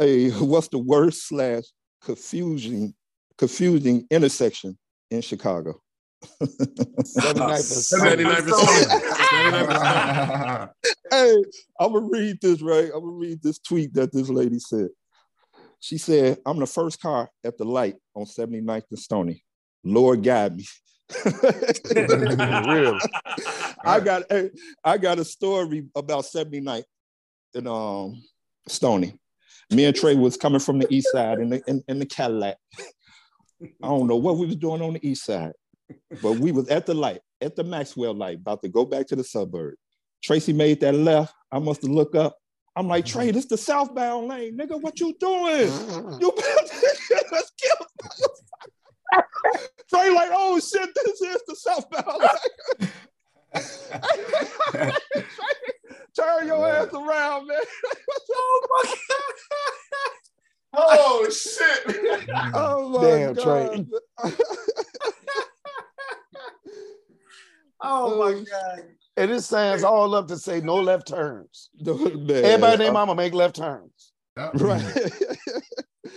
[0.00, 1.64] a what's the worst slash
[2.04, 2.94] confusing
[3.36, 4.78] confusing intersection
[5.10, 5.80] in Chicago?
[6.42, 7.94] 79%.
[9.48, 10.70] 79%.
[11.10, 11.34] hey,
[11.80, 12.86] I'm gonna read this right.
[12.94, 14.88] I'm gonna read this tweet that this lady said.
[15.80, 19.44] She said, "I'm the first car at the light on 79th and Stony.
[19.84, 20.64] Lord guide me.
[21.24, 22.98] Real.
[23.84, 24.24] I got
[24.84, 26.82] I got a story about 79
[27.54, 28.22] in um
[28.66, 29.14] Stony.
[29.70, 32.56] Me and Trey was coming from the east side in the in, in the Cadillac.
[33.60, 35.52] I don't know what we was doing on the east side,
[36.22, 39.16] but we was at the light, at the Maxwell light, about to go back to
[39.16, 39.74] the suburb.
[40.22, 41.34] Tracy made that left.
[41.50, 42.36] I must have looked up.
[42.76, 44.80] I'm like, Trey, this the southbound lane, nigga.
[44.80, 45.68] What you doing?
[46.20, 46.32] You
[47.32, 47.86] let's kill.
[49.88, 52.92] Trey, like, oh shit, this is the southbound lane.
[56.16, 57.58] Turn your ass around, man.
[58.30, 58.96] Oh my god.
[60.80, 62.18] Oh shit!
[62.54, 63.42] Oh my Damn, God.
[63.42, 63.86] Trey.
[67.80, 68.82] Oh my god.
[69.16, 71.70] And it signs all up to say no left turns.
[71.80, 71.94] Man,
[72.28, 74.12] Everybody named uh, mama make left turns.
[74.54, 75.12] right.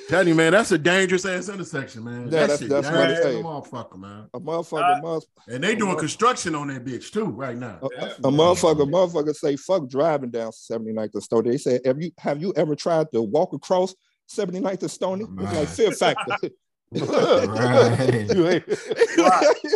[0.10, 2.24] Tell you, man, that's a dangerous ass intersection, man.
[2.26, 4.30] Yeah, that that's- shit that's what dangerous it as a motherfucker, man.
[4.34, 7.80] a motherfucker, Uh, must, And they doing construction on that bitch too right now.
[7.82, 11.52] a, a motherfucker, motherfucker say fuck driving down 79th to Stony.
[11.52, 13.94] They said, have you have you ever tried to walk across
[14.30, 15.24] 79th to Stony?
[15.26, 15.68] It's like Right.
[15.68, 16.38] fear factor.
[16.42, 16.52] Right.
[18.36, 18.64] You ain't-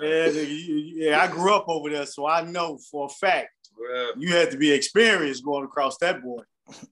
[0.00, 3.08] Yeah, nigga, you- you- yeah, I grew up over there, so I know for a
[3.08, 4.10] fact Yeah.
[4.16, 6.42] you had to be experienced going across that boy.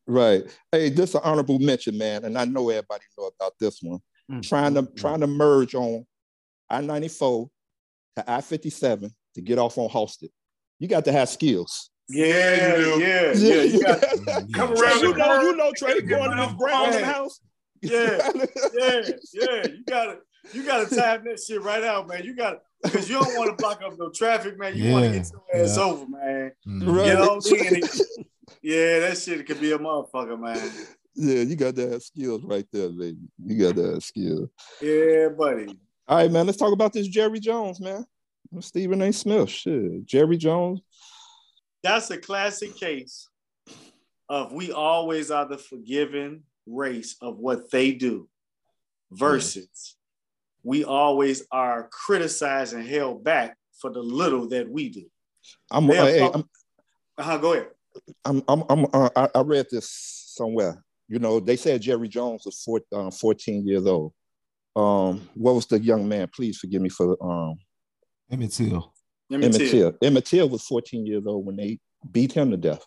[0.06, 0.44] Right.
[0.70, 4.00] Hey, this is an honorable mention, man, and I know everybody know about this one.
[4.30, 4.46] Mm.
[4.46, 6.06] Trying to trying to merge on
[6.70, 7.48] I-94
[8.16, 10.28] to I-57 to get off on Halsted.
[10.78, 11.90] You got to have skills.
[12.08, 13.00] Yeah, you do.
[13.00, 13.62] yeah, yeah.
[13.62, 14.00] You got,
[14.52, 17.04] Come Trey, around you know, you know, Trey going to this brown in Yeah.
[17.04, 17.40] house.
[17.80, 18.30] Yeah.
[18.74, 19.00] yeah,
[19.32, 19.66] yeah.
[19.66, 20.18] You gotta,
[20.52, 22.24] you gotta time that shit right out, man.
[22.24, 24.76] You gotta, because you don't want to block up no traffic, man.
[24.76, 25.82] You want to get your ass yeah.
[25.82, 26.52] over, man.
[26.66, 26.96] Mhm.
[26.96, 27.06] Right.
[27.06, 27.82] You know what I mean?
[28.62, 30.70] Yeah, that shit could be a motherfucker, man.
[31.14, 33.18] Yeah, you got to have skills right there, baby.
[33.44, 34.48] You got to have skills.
[34.80, 35.78] Yeah, buddy.
[36.08, 36.46] All right, man.
[36.46, 38.06] Let's talk about this Jerry Jones, man.
[38.60, 39.12] Stephen A.
[39.12, 39.50] Smith.
[39.50, 40.06] Shit.
[40.06, 40.80] Jerry Jones.
[41.82, 43.28] That's a classic case
[44.28, 48.28] of we always are the forgiven race of what they do
[49.10, 49.96] versus
[50.62, 55.04] we always are criticized and held back for the little that we do.
[55.70, 56.44] I'm, hey, I'm,
[57.18, 57.68] Uh-huh, go ahead.
[58.24, 59.90] I'm, I'm, I'm uh, I, I read this
[60.34, 60.82] somewhere.
[61.08, 64.12] You know, they said Jerry Jones was four, uh, 14 years old.
[64.74, 66.28] Um, what was the young man?
[66.34, 67.56] Please forgive me for um,
[68.30, 68.94] Emmett Till.
[69.28, 69.70] Let me Emmett.
[69.70, 69.92] Till.
[70.02, 71.78] Emmett Till was 14 years old when they
[72.10, 72.84] beat him to death.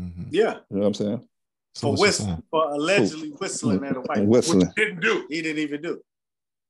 [0.00, 0.28] Mhm.
[0.30, 1.28] Yeah, You know what I'm saying?
[1.74, 4.18] So for whistling, for allegedly whistling at a white.
[4.18, 4.32] And boy.
[4.38, 4.72] whistling.
[4.76, 5.26] Didn't do.
[5.28, 6.00] He didn't even do.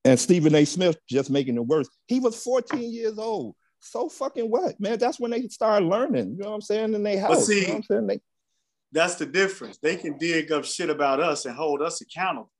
[0.05, 0.64] And Stephen A.
[0.64, 1.89] Smith just making it worse.
[2.09, 3.55] He was 14 years old.
[3.87, 4.99] So fucking what, man?
[4.99, 6.32] That's when they start learning.
[6.37, 6.95] You know what I'm saying?
[6.95, 7.47] In their house.
[7.47, 8.07] see- you know what I'm saying?
[8.09, 8.20] They,
[8.93, 9.78] That's the difference.
[9.78, 12.51] They can dig up shit about us and hold us accountable,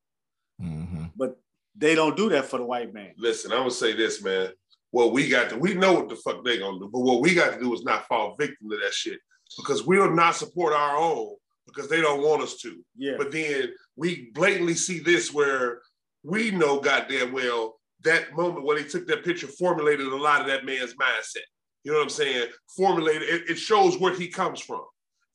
[0.61, 1.13] Mhm.
[1.17, 1.39] but
[1.75, 3.15] they don't do that for the white man.
[3.17, 4.51] Listen, I'm gonna say this, man.
[4.91, 7.35] What we got to, we know what the fuck they gonna do, but what we
[7.35, 9.19] got to do is not fall victim to that shit
[9.57, 12.85] because we'll not support our own because they don't want us to.
[12.97, 13.15] Yeah.
[13.19, 15.81] But then we blatantly see this where
[16.23, 17.76] we know goddamn well
[18.07, 21.43] that moment where they took that picture formulated a lot of that man's mindset.
[21.85, 22.49] You know what I'm saying?
[22.77, 24.81] Formulated, it, it shows where he comes from.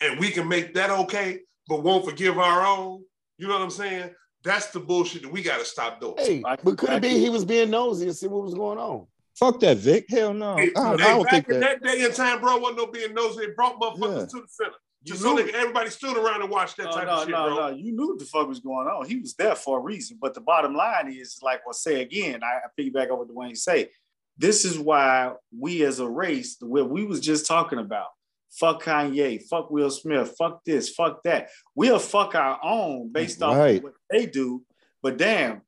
[0.01, 3.03] And we can make that okay, but won't forgive our own.
[3.37, 4.09] You know what I'm saying?
[4.43, 6.15] That's the bullshit that we gotta stop doing.
[6.17, 9.05] Hey, but could it be he was being nosy and see what was going on?
[9.35, 10.05] fuck that, Vic.
[10.09, 10.53] Hell no.
[10.53, 11.81] I don't, I don't back think in that.
[11.81, 13.45] that day and time, bro, wasn't no being nosy.
[13.47, 14.25] They brought motherfuckers Yeah.
[14.25, 14.71] to the center.
[15.03, 17.19] You Just so knew they, everybody stood around and watched that No, type no, of
[17.21, 17.69] shit, no, bro.
[17.71, 17.75] no.
[17.75, 19.07] You knew what the fuck was going on.
[19.07, 20.17] He was there for a reason.
[20.21, 23.57] But the bottom line is, like I say again, I, I piggyback on what Dwayne
[23.57, 23.89] say.
[24.37, 28.07] This is why we as a race, what we was just talking about,
[28.51, 31.49] fuck Kanye, fuck Will Smith, fuck this, fuck that.
[31.75, 33.77] We'll fuck our own based off Right.
[33.77, 34.63] of what they do.
[35.01, 35.61] But damn,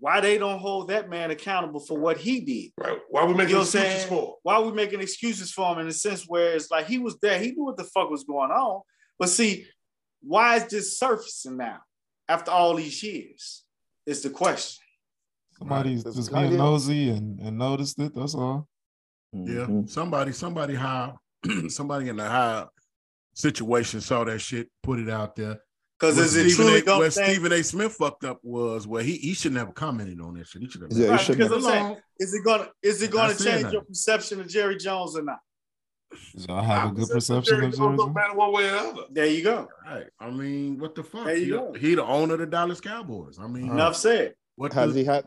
[0.00, 2.70] why they don't hold that man accountable for what he did?
[2.78, 2.98] Right.
[3.10, 4.08] Why we making You know excuses saying?
[4.08, 4.36] for?
[4.42, 7.18] Why are we making excuses for him in a sense where it's like he was
[7.20, 8.82] there, he knew what the fuck was going on.
[9.18, 9.66] But see,
[10.22, 11.78] why is this surfacing now
[12.28, 13.64] after all these years?
[14.06, 14.82] Is the question.
[15.58, 16.14] Somebody's Right.
[16.14, 18.14] just Kanye- being nosy and, and noticed it.
[18.14, 18.68] That's all.
[19.32, 19.90] Yeah, Mhm.
[19.90, 21.12] somebody, somebody high,
[21.68, 22.66] somebody in the high
[23.34, 25.60] situation saw that shit, put it out there.
[25.98, 27.62] Because Where is it Stephen truly A, where to Stephen A.
[27.64, 30.62] Smith fucked up was where he he shouldn't have commented on that shit.
[30.62, 30.92] He should have.
[30.92, 31.50] Yeah, right, because.
[31.50, 33.72] I'm saying, is it gonna is it gonna change that.
[33.72, 35.38] your perception of Jerry Jones or not?
[36.34, 38.14] Y'all have a good perception of Jerry Don't Jones?
[38.14, 39.02] matter one way or other.
[39.10, 39.68] There you go.
[39.84, 40.06] Right.
[40.20, 41.24] I mean, what the fuck?
[41.26, 41.72] There you he, go.
[41.74, 43.38] he the owner of the Dallas Cowboys.
[43.40, 44.34] I mean, Enough said.
[44.54, 45.24] what Has the, he had?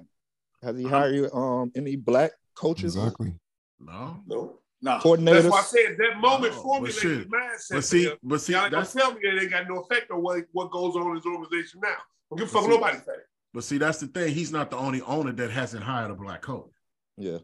[0.63, 3.33] Has he hired um any black coaches, Exactly.
[3.79, 4.21] no.
[4.25, 4.59] No.
[4.81, 4.97] No.
[4.99, 5.43] coordinators?
[5.43, 7.17] That's why I said that moment No, but formulated shit.
[7.17, 7.71] his mindset.
[7.71, 10.09] But see, but see, Y'all ain't gonna that's tell me that ain't got no effect
[10.11, 11.89] on what, what goes on in his organization now.
[12.29, 13.21] Don't give a fuck See- what nobody say.
[13.53, 14.33] But see, that's the thing.
[14.33, 16.71] He's not the only owner that hasn't hired a black coach.
[17.17, 17.37] yeah.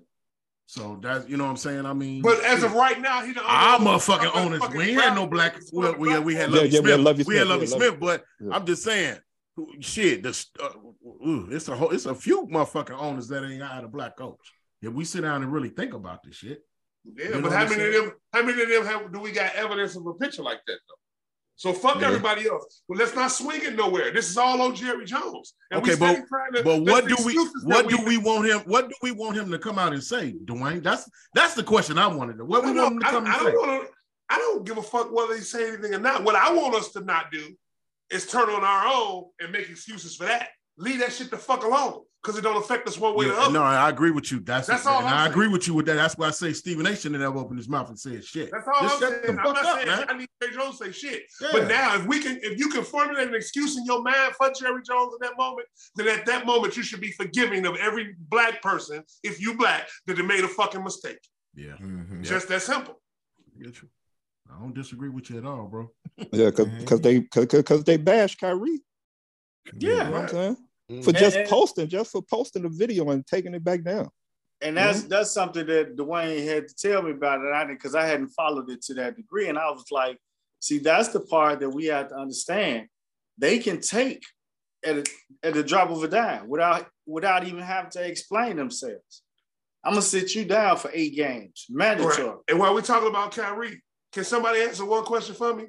[0.69, 1.85] So that's you know what I'm saying.
[1.85, 5.01] I mean, But as of right now, he the only our motherfucking owners, we ain't
[5.01, 5.55] had no black.
[5.71, 6.91] Well, we, yeah, we had Yeah, Lovie yeah, we Smith.
[6.91, 8.53] had Lovie we had Lovie yeah, Smith, but Yeah.
[8.53, 9.17] I'm just saying,
[9.79, 10.23] shit.
[10.23, 10.69] This uh,
[11.25, 14.53] ooh, it's a whole, it's a few motherfucking owners that ain't had a black coach.
[14.81, 16.61] If we sit down and really think about this shit,
[17.15, 18.11] Yeah, You but how many of them?
[18.33, 20.93] How many of them have do we got evidence of a picture like that though?
[21.55, 22.07] So fuck Yeah.
[22.07, 22.83] everybody else.
[22.87, 24.11] Well, let's not swing it nowhere.
[24.11, 25.55] This is all on Jerry Jones.
[25.71, 26.15] And we Okay, but-
[26.57, 28.59] to- but what do we what do we want him?
[28.61, 30.83] What do we want him to come out and say, Dwayne?
[30.83, 32.37] That's that's the question I wanted.
[32.37, 33.93] to What we want him to I, come I and don't want to.
[34.29, 36.23] I don't give a fuck whether he say anything or not.
[36.23, 37.55] What I want us to not do
[38.09, 40.49] is turn on our own and make excuses for that.
[40.77, 43.37] Leave that shit the fuck alone because it don't affect us one way or the
[43.39, 43.53] other.
[43.53, 44.41] no, I agree with you.
[44.41, 45.31] That's, That's all and I'm I saying.
[45.31, 45.93] agree with you with that.
[45.95, 46.93] That's why I say Stephen A.
[46.93, 48.51] shouldn't have opened his mouth and said shit.
[48.51, 49.35] That's all Just I'm shut saying.
[49.37, 50.05] the I'm not up, saying man.
[50.09, 51.23] I need Jerry Jones to say shit.
[51.41, 51.47] Yeah.
[51.53, 54.51] But now, if we can, if you can formulate an excuse in your mind for
[54.51, 58.13] Jerry Jones in that moment, then at that moment you should be forgiving of every
[58.19, 61.19] black person, if you black, that they made a fucking mistake.
[61.55, 62.23] Yeah, Mhm.
[62.23, 62.99] Just that simple.
[63.57, 63.87] get you.
[64.53, 65.89] I don't disagree with you at all, bro.
[66.31, 68.81] Yeah, because they because they bash Kyrie.
[69.73, 69.89] Yeah.
[69.89, 70.57] You know what I'm saying?
[70.89, 71.11] For mm-hmm.
[71.11, 74.09] just And- and- posting, just for posting the video and taking it back down.
[74.61, 74.85] And mm-hmm.
[74.87, 77.53] that's that's something that Dwayne had to tell me about it.
[77.53, 80.17] I didn't because I hadn't followed it to that degree, and I was like,
[80.59, 82.87] see, that's the part that we have to understand.
[83.37, 84.23] They can take
[84.83, 85.05] at a,
[85.43, 89.23] at the drop of a dime without without even having to explain themselves.
[89.83, 92.27] I'm gonna sit you down for eight games, mandatory.
[92.27, 92.37] Right.
[92.49, 93.81] And while we're talking about Kyrie,
[94.11, 95.65] can somebody answer one question for me?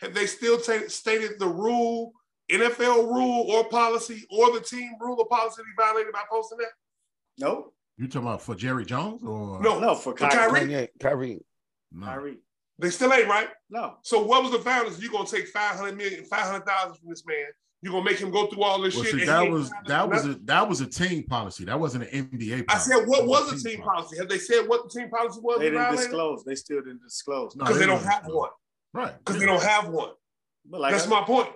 [0.00, 2.12] Have they still ta- stated the rule,
[2.52, 6.68] NFL rule or policy, or the team rule or policy they violated by posting that?
[7.38, 7.72] No.
[7.98, 10.60] You talking about for Jerry Jones or No, no, for For Kyrie.
[10.68, 10.88] Kyrie?
[11.00, 11.40] Kyrie.
[11.92, 12.06] No.
[12.06, 12.38] Kyrie.
[12.78, 13.48] They still ain't right.
[13.70, 15.00] No, So what was the violence?
[15.00, 17.44] You're gonna take 500 million, 500,000 from this man.
[17.82, 19.20] You're gonna make him go through all this Well, shit.
[19.20, 21.64] see, that was that was a that was a team policy.
[21.64, 22.64] That wasn't an NBA.
[22.68, 24.16] I said, what That was the team policy?
[24.18, 25.58] Have they said what the team policy was?
[25.58, 26.44] they didn't disclose.
[26.44, 27.54] They still didn't disclose.
[27.56, 28.10] No, Because they don't didn't.
[28.12, 28.50] have one.
[28.94, 29.18] Right.
[29.18, 30.10] Because they don't have one.
[30.64, 31.48] But like That's I- my point.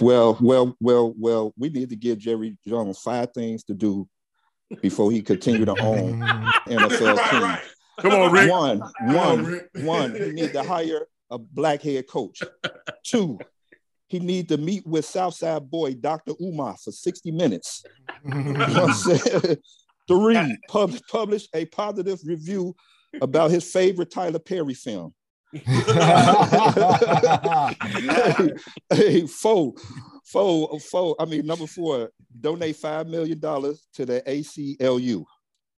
[0.00, 4.08] Well, well, well, well, we need to give Jerry Jones five things to do
[4.82, 6.52] before he continue to own mm.
[6.68, 7.42] NFL right, teams.
[7.42, 7.62] right.
[8.00, 8.50] Come on, Rick.
[8.50, 9.70] One, Come on, one, Rick.
[9.82, 12.42] one, he need to hire a black head coach.
[13.04, 13.38] Two,
[14.08, 16.32] he need to meet with Southside boy Dr.
[16.40, 17.84] Umar for 60 minutes.
[18.24, 19.56] You know what I'm saying?
[20.08, 22.74] Three, pub- publish a positive review
[23.20, 25.14] about his favorite Tyler Perry film.
[25.52, 25.62] Hey,
[28.92, 29.74] hey, four,
[30.24, 31.16] four, four.
[31.18, 35.24] I mean, number four, donate five million dollars to the ACLU,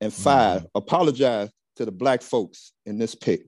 [0.01, 0.65] and 5 mm-hmm.
[0.75, 3.43] apologize to the black folks in this pick.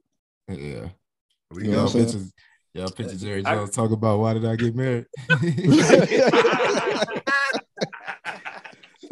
[0.47, 0.55] Yeah.
[0.55, 2.05] You know Y'all what I'm saying?
[2.05, 2.34] pictures,
[2.76, 5.05] uh, y'all picture Jerry Jones talk about why did I get married?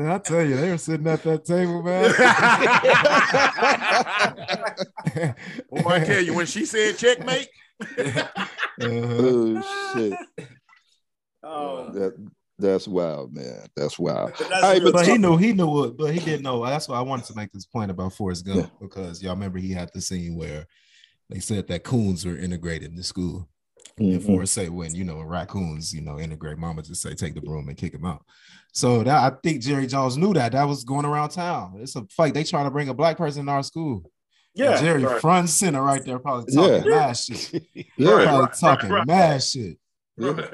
[0.09, 2.11] I tell you, they were sitting at that table, man.
[5.69, 7.47] Boy, I tell you, when she said checkmate,
[7.97, 8.45] Uh-huh.
[8.79, 10.47] oh shit,
[11.43, 12.13] Oh, that
[12.59, 13.65] that's wild, man.
[13.75, 14.33] That's wild.
[14.37, 15.19] but that's All right, real but But he talk.
[15.21, 16.63] knew, he knew what, but he didn't know.
[16.63, 18.67] That's why I wanted to make this point about Forrest Gump Yeah.
[18.79, 20.67] because y'all remember he had the scene where
[21.29, 23.49] they said that coons were integrated in the school.
[24.01, 24.25] And Mhm.
[24.25, 27.67] Forrest say when you know raccoons, you know, integrate, mama just say take the broom
[27.69, 28.25] and kick him out.
[28.73, 31.75] So that I think Jerry Jones knew that that was going around town.
[31.79, 32.33] It's a fight.
[32.33, 34.11] They trying to bring a black person in our school.
[34.57, 35.21] And Yeah, Jerry right.
[35.21, 36.97] front center right there, probably talking Yeah.
[36.97, 37.53] mad shit.
[37.97, 39.07] Yeah, Probably right, talking right.
[39.07, 39.77] mad shit.
[40.19, 40.53] But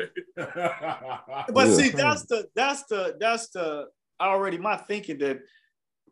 [1.68, 1.74] Yeah.
[1.76, 3.86] see, that's the that's the that's the
[4.20, 5.40] already my thinking that,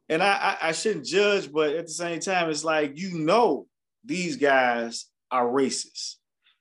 [0.09, 3.67] and I, I I shouldn't judge, but at the same time, it's like you know
[4.03, 6.15] these guys are racist.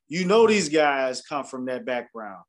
[0.07, 2.43] You know these guys come from that background.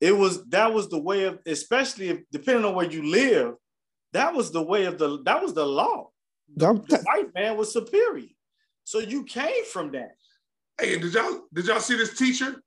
[0.00, 3.54] It was that was the way of, especially if depending on where you live,
[4.12, 6.10] that was the way of the that was the law.
[6.56, 8.28] That- The white man was superior,
[8.84, 10.12] so you came from that.
[10.80, 12.62] Hey, did y'all did y'all see this teacher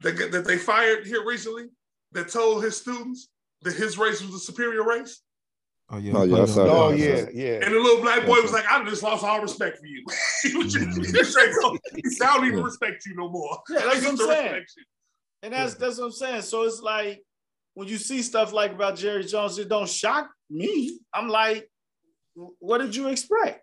[0.00, 1.66] that that they fired here recently
[2.12, 3.28] that told his students
[3.62, 5.20] that his race was the superior race?
[5.92, 6.12] Oh yeah.
[6.16, 6.74] Oh, yeah, I put it saw on oh, that.
[6.74, 7.54] Oh yeah, yeah.
[7.64, 10.02] And the little black boy was like, "I just lost all respect for you."
[10.42, 11.16] he was just, he mm-hmm.
[11.18, 14.64] was straight up, "I don't even respect you no more." Yeah, that's what I'm saying.
[15.42, 16.42] And that's that's what I'm saying.
[16.42, 17.22] So it's like
[17.74, 20.98] when you see stuff like about Jerry Jones, it don't shock me.
[21.12, 21.68] I'm like,
[22.34, 23.61] what did you expect?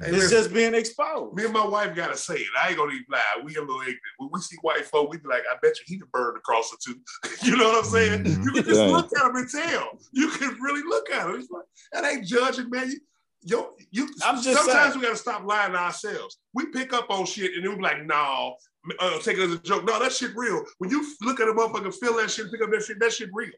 [0.00, 1.34] Hey, It's listen, just being exposed.
[1.34, 2.46] me and my wife gotta say it.
[2.62, 3.20] I ain't gonna even lie.
[3.44, 3.98] We a little ignorant.
[4.18, 6.70] When we see white folk, we be like, "I bet you he the bird across
[6.70, 7.00] the too."
[7.42, 8.24] you know what I'm saying?
[8.24, 8.44] Mhm.
[8.44, 8.86] You can just Yeah.
[8.86, 9.98] look at him and tell.
[10.12, 11.40] You can really look at him.
[11.40, 12.90] It's like that ain't judging, man.
[12.90, 13.00] You,
[13.42, 14.08] yo, you.
[14.24, 15.00] I'm just sometimes saying.
[15.00, 16.38] we gotta stop lying to ourselves.
[16.54, 18.56] We pick up on shit and then we be like, "No."
[19.00, 19.84] Uh, take it as a joke.
[19.84, 20.64] No, that shit real.
[20.78, 23.28] When you look at a motherfucker, feel that shit, pick up that shit, that shit
[23.34, 23.50] real.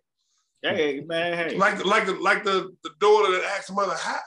[0.62, 1.56] Hey man, hey.
[1.56, 4.18] Like the like the like the the daughter that asked mother, how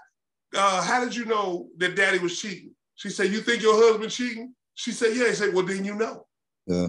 [0.56, 2.72] uh, how did you know that daddy was cheating?
[2.96, 4.54] She said, you think your husband cheating?
[4.76, 5.28] She said, yeah.
[5.28, 6.26] He said, well, then you know.
[6.68, 6.88] Yeah.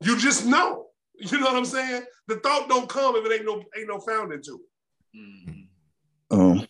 [0.00, 0.86] You just know.
[1.16, 2.02] You know what I'm saying?
[2.26, 4.60] The thought don't come if it ain't no ain't no founding to
[5.14, 5.64] it.
[6.30, 6.66] Um,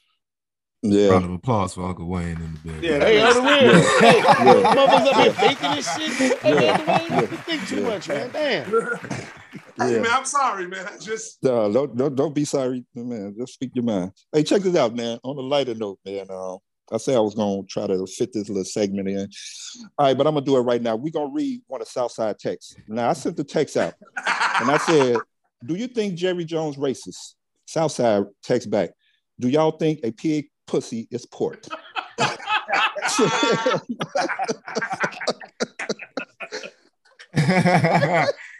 [0.82, 1.08] yeah.
[1.08, 2.82] Round of applause for Uncle Wayne in the bed.
[2.84, 3.64] Yeah, Hey, that's- Uncle Wayne.
[3.64, 4.00] Yeah.
[4.00, 4.74] Hey, Yeah.
[4.74, 6.38] motherfuckers up here faking this shit.
[6.40, 6.72] Hey, Yeah.
[6.72, 7.20] Uncle Wayne, Yeah.
[7.22, 7.88] you think too Yeah.
[7.88, 8.30] much, man.
[8.32, 8.70] Damn.
[9.76, 10.02] Hey, Yeah.
[10.02, 10.86] man, I'm sorry, man.
[10.86, 13.34] I just No, don't, don't don't be sorry, man.
[13.38, 14.12] Just speak your mind.
[14.32, 15.18] Hey, check this out, man.
[15.24, 16.26] On a lighter note, man.
[16.30, 16.58] Um,
[16.92, 19.28] I say I was gonna try to fit this little segment in.
[19.98, 20.96] All right, but I'm gonna do it right now.
[20.96, 22.76] We're gonna read one of Southside texts.
[22.86, 23.94] Now I sent the text out
[24.60, 25.18] and I said,
[25.64, 27.34] Do you think Jerry Jones racist?
[27.66, 28.90] Southside text back.
[29.40, 31.64] Do y'all think a pig pussy is pork?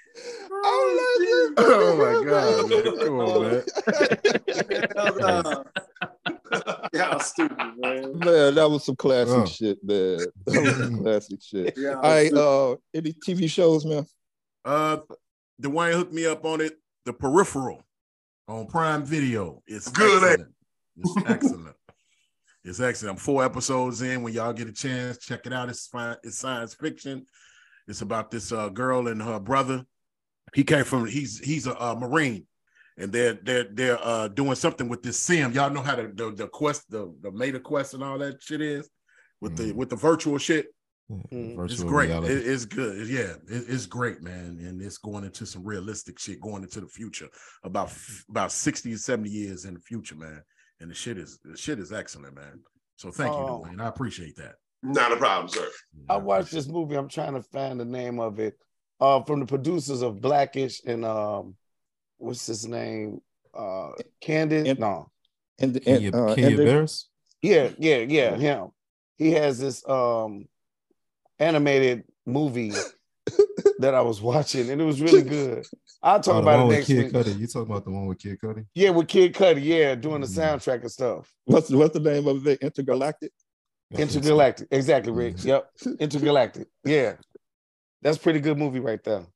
[0.67, 2.83] Oh my god, man.
[2.99, 3.63] Come on, man.
[6.95, 8.19] Y'all stupid, man.
[8.19, 9.45] Man, that was some classic Oh.
[9.47, 10.19] shit, man.
[10.47, 11.75] That was some classic shit.
[11.79, 14.07] Yeah, All right, uh, any TV shows, man?
[14.65, 14.99] Uh,
[15.61, 16.75] Dwayne hooked me up on it.
[17.05, 17.83] The Peripheral
[18.49, 19.63] on Prime Video.
[19.67, 20.23] It's Good?
[20.23, 20.55] Excellent.
[20.97, 21.77] It's excellent.
[22.65, 23.19] It's excellent.
[23.19, 24.23] I'm four episodes in.
[24.23, 25.69] When y'all get a chance, check it out.
[25.69, 26.17] It's fine.
[26.23, 27.27] It's science fiction.
[27.89, 29.85] It's about this uh, girl and her brother.
[30.55, 31.07] He came from.
[31.07, 32.47] He's he's a, uh marine,
[32.97, 35.53] and they're they're they're uh, doing something with this sim.
[35.53, 38.61] Y'all know how the the, the quest, the the meta quest, and all that shit
[38.61, 38.89] is
[39.41, 39.75] with the Mhm.
[39.75, 40.69] with the virtual shit.
[41.11, 41.63] Mm.
[41.65, 42.11] It's Virtual great.
[42.11, 43.07] It- it's good.
[43.09, 44.59] Yeah, it- it's great, man.
[44.61, 47.29] And it's going into some realistic shit, going into the future,
[47.63, 50.41] about f- about sixty and seventy years in the future, man.
[50.81, 52.61] And the shit is the shit is excellent, man.
[52.97, 53.65] So thank you, Oh.
[53.67, 53.81] Dwayne.
[53.83, 54.55] I appreciate that.
[54.83, 55.69] not a problem, sir.
[56.09, 56.95] I watched this movie.
[56.95, 58.55] I'm trying to find the name of it.
[59.01, 61.57] Uh, from the producers of Blackish and um,
[62.19, 63.21] what's his name?
[63.53, 63.91] Uh,
[64.21, 64.67] Candid.
[64.67, 65.11] And- no.
[65.61, 67.09] And, Kenya, uh, Kenya Barris?
[67.41, 68.37] Yeah, yeah, yeah.
[68.37, 68.69] Him.
[69.17, 70.49] He has this um
[71.39, 72.73] animated movie
[73.79, 75.65] that I was watching, and it was really good.
[76.03, 77.13] I'll talk Oh, about it with next Kid week.
[77.13, 77.39] Cudi.
[77.39, 78.67] You talking about the one with Kid Cudi?
[78.75, 79.63] Yeah, with Kid Cudi.
[79.63, 80.59] Yeah, doing the Mhm.
[80.59, 81.33] soundtrack and stuff.
[81.45, 82.61] what's what's the name of it?
[82.61, 83.31] Entergalactic.
[83.93, 84.67] Entergalactic.
[84.73, 85.45] Exactly, Rick.
[85.45, 85.71] Yep.
[86.01, 86.67] Entergalactic.
[86.85, 87.15] Yeah.
[88.05, 89.27] That's a pretty good movie right there.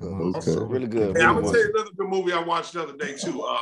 [0.00, 0.06] Okay.
[0.38, 1.16] Also, Really good.
[1.16, 3.42] Hey, I'm really gonna tell you another good movie I watched the other day too.
[3.42, 3.58] Uh,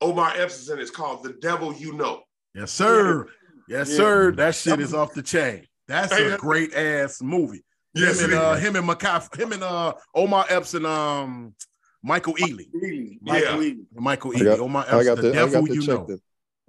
[0.00, 0.78] Omar Epps is in.
[0.78, 2.22] It's called The Devil You Know.
[2.54, 3.26] Yes, sir.
[3.68, 3.96] Yes, Yeah.
[3.96, 4.32] sir.
[4.32, 5.66] That shit is off the chain.
[5.88, 7.64] That's Hey, a great ass movie.
[7.94, 11.54] Yes, him and uh, him and McCaff, him and uh Omar Epps and um
[12.02, 12.70] Michael Ealy.
[12.74, 13.32] Ealy, Yeah.
[13.32, 13.76] Michael Ealy.
[13.94, 14.44] Michael I Ealy.
[14.44, 16.06] got- Omar I Epps, got the to, I devil got you know.
[16.06, 16.20] this.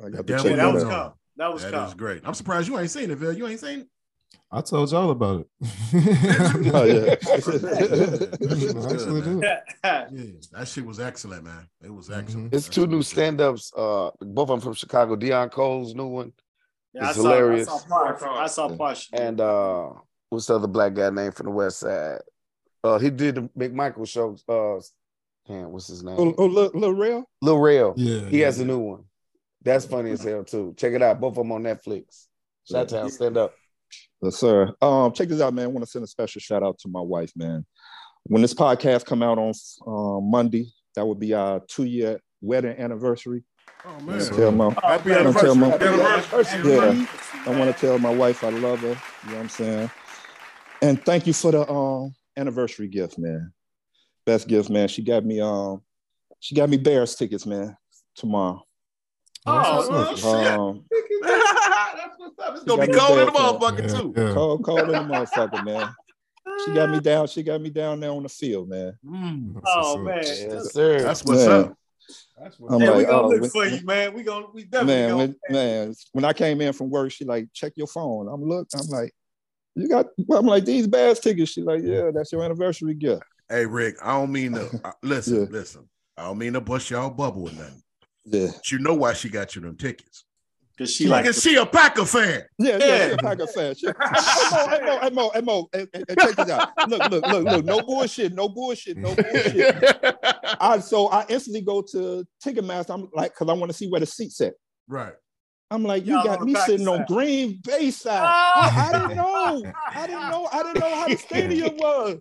[0.04, 1.18] I got to devil you that that was out.
[1.38, 1.88] That was That calm.
[1.88, 2.22] is great.
[2.26, 3.32] I'm surprised you ain't seen it, Bill.
[3.34, 3.88] You ain't seen it.
[4.52, 5.48] I told y'all about it.
[6.74, 7.16] Oh, yeah.
[7.28, 7.60] I actually
[9.22, 9.42] do.
[9.84, 10.02] Yeah,
[10.52, 11.68] that shit was excellent, man.
[11.84, 12.54] It was excellent.
[12.54, 13.72] It's two new was stand-ups.
[13.76, 15.16] Uh, both of them from Chicago.
[15.16, 16.34] Deon Cole's new one,
[16.94, 17.68] Yeah, I saw, hilarious.
[17.68, 18.24] I saw part.
[18.24, 19.20] I saw partially.
[19.20, 19.90] and uh,
[20.30, 22.22] what's the other black guy name from the West Side?
[22.84, 24.36] Uh, he did the Carmichael show.
[24.48, 24.80] Uh,
[25.52, 26.16] man, what's his name?
[26.18, 27.30] Oh, oh Lil, Lil Rel?
[27.42, 27.94] Lil Rel.
[27.98, 28.30] Yeah.
[28.30, 29.04] He yeah, has a new one.
[29.62, 30.74] That's funny as hell too.
[30.78, 31.20] Check it out.
[31.20, 32.28] Both of them on Netflix.
[32.70, 33.54] Shot Town, stand up.
[34.22, 34.74] Yes, sir.
[34.82, 35.66] Um, check this out, man.
[35.66, 37.66] I want to send a special shout out to my wife, man.
[38.24, 39.54] When this podcast come out on
[39.88, 43.44] uh, Monday, that would be our two year wedding anniversary.
[43.86, 44.20] Oh man.
[44.20, 46.74] tell my, Happy I wanna tell my, Anniversary.
[46.74, 47.06] yeah,
[47.46, 48.88] I want to tell my wife I love her.
[48.88, 49.92] You know what I'm saying?
[50.82, 53.54] And thank you for the um anniversary gift, man.
[54.26, 54.90] Best gift, man.
[54.90, 55.82] She got me um,
[56.42, 57.78] she got me Bears tickets, man.
[58.16, 58.66] Tomorrow.
[59.46, 60.26] Oh, well, shit.
[60.26, 60.86] Um,
[61.22, 62.56] That's what's up.
[62.56, 64.14] It's gonna be got cold in the motherfucker too.
[64.16, 64.34] yeah.
[64.34, 65.96] cold, cold in the motherfucker, man.
[66.66, 67.28] She got me down.
[67.28, 68.98] She got me down there on the field, man.
[69.06, 71.02] Mm, Oh man, Yes, sir.
[71.02, 71.52] that's what's Man.
[71.66, 71.74] up.
[72.42, 72.96] That's what's I'm hey, up.
[72.98, 74.14] we like, gonna oh, look when- for you, man.
[74.14, 75.18] We gonna, we definitely man, gonna.
[75.18, 78.28] when, man, when I came in from work, she like, check your phone.
[78.28, 79.14] I'm look, I'm like,
[79.76, 81.52] you got I'm like, these bass tickets.
[81.52, 83.24] She like, yeah, that's your anniversary gift.
[83.48, 84.70] Hey Rick, I don't mean to
[85.04, 85.48] listen, Yeah.
[85.50, 85.90] listen.
[86.18, 87.82] I don't mean to bust y'all bubble or nothing.
[88.32, 88.48] Yeah.
[88.56, 90.26] But you know why she got you them tickets.
[90.78, 92.44] Cause she She like like she a Packer fan.
[92.58, 93.08] Yeah, yeah, Yeah.
[93.10, 93.16] yeah.
[93.18, 93.76] Packer fan.
[93.76, 96.70] She- Hey, Mo, hey, Mo, hey, Mo, hey, Mo, and, and- and check this out.
[96.88, 97.66] Look, look, look, look.
[97.66, 99.76] No bullshit, no bullshit, no bullshit.
[100.62, 102.94] I so I instantly go to Ticketmaster.
[102.94, 104.54] I'm like, cause I want to see where the seats at.
[104.88, 105.14] right.
[105.72, 107.06] I'm like, you Y'all got me sitting Packer on.
[107.08, 108.22] Green Bay side.
[108.24, 108.90] Ah!
[108.92, 109.72] I, I didn't know.
[109.94, 110.50] I didn't know.
[110.52, 112.18] I didn't know how the stadium was.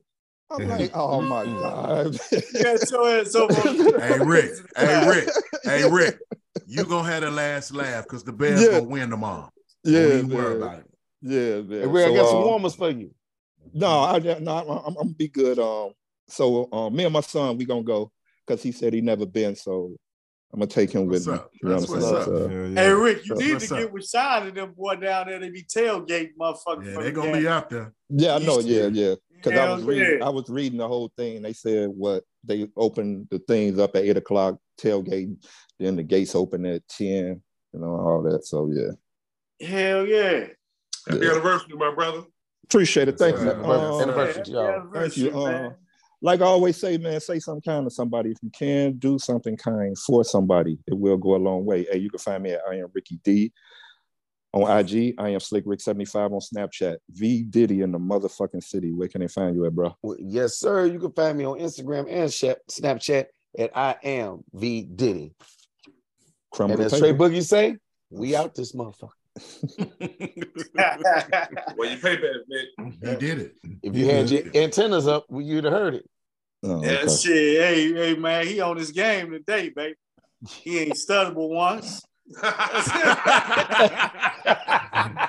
[0.51, 2.19] I'm like, oh my god.
[2.55, 3.49] yeah, so it's so
[3.99, 5.29] Hey Rick, hey Rick,
[5.65, 6.19] hey Rick.
[6.67, 8.81] You gonna have the last laugh because the Bears Yeah.
[8.81, 9.51] gonna win tomorrow.
[9.85, 10.87] yeah, Don't worry about it.
[11.23, 11.81] Yeah, man.
[11.81, 13.15] Hey, Ray, I So, got some uh, warmers for you.
[13.73, 15.59] No, I no, I'm, I'm, I'm gonna be good.
[15.59, 15.93] Um,
[16.29, 18.11] so um, me and my son, we gonna go
[18.47, 19.55] because he said he never been.
[19.57, 19.97] So
[20.53, 21.41] I'm gonna take him What's with me.
[21.41, 21.51] up?
[21.63, 22.17] You know That's what what's saying?
[22.17, 22.25] up.
[22.25, 22.81] So, Hell yeah.
[22.83, 23.61] Hey Rick, you What's need up?
[23.61, 25.39] to get with Sean and them boy down there.
[25.39, 26.87] They be tailgate motherfuckers.
[26.87, 27.43] Yeah, they gonna game.
[27.43, 27.93] be out there.
[28.11, 28.61] yeah, I know.
[28.61, 29.15] Yeah, yeah.
[29.43, 30.27] Because I Hell was reading, yeah.
[30.27, 31.43] I was reading the whole thing.
[31.43, 35.37] They said what they opened the things up at eight o'clock, tailgate.
[35.79, 37.41] Then the gates open at ten.
[37.73, 38.45] You know all that.
[38.45, 40.47] So yeah, Hell yeah.
[41.09, 41.33] Happy Yeah.
[41.33, 42.23] anniversary, my brother.
[42.65, 43.19] appreciate it.
[43.19, 43.47] Thank you.
[43.47, 44.39] Happy Um, anniversary.
[44.41, 44.69] Happy y'all.
[44.81, 45.41] anniversary, Thank you.
[45.41, 45.73] Uh,
[46.21, 48.31] like I always say, man, say something kind to somebody.
[48.33, 51.87] If you can do something kind for somebody, it will go a long way.
[51.91, 53.53] Hey, you can find me at I am Ricky D
[54.53, 55.15] on IG.
[55.19, 56.97] I am Slick Rick 75 on Snapchat.
[57.11, 58.93] V Diddy in the motherfucking city.
[58.93, 59.97] Where can they find you at, bro?
[60.03, 60.87] Well, yes, sir.
[60.87, 63.27] You can find me on Instagram and Sha- Snapchat
[63.59, 65.35] at I am V Diddy.
[66.51, 67.13] Crumble And the as Trey.
[67.13, 67.77] Boogie say,
[68.11, 69.11] we out this motherfucker.
[71.77, 72.69] Well, you pay back, Nick.
[73.03, 73.55] He did it.
[73.83, 76.09] If you had your antennas up, well, you'd have heard it.
[76.65, 77.09] Oh, yeah, okay.
[77.09, 77.63] shit.
[77.63, 79.95] Hey, hey, man, he on his game today, baby.
[80.49, 82.03] He ain't stutterable once.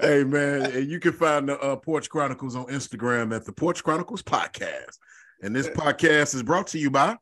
[0.00, 3.82] Hey man, and you can find the uh, Porch Chronicles on Instagram at the Porch
[3.82, 4.96] Chronicles Podcast.
[5.42, 7.16] And this podcast is brought to you by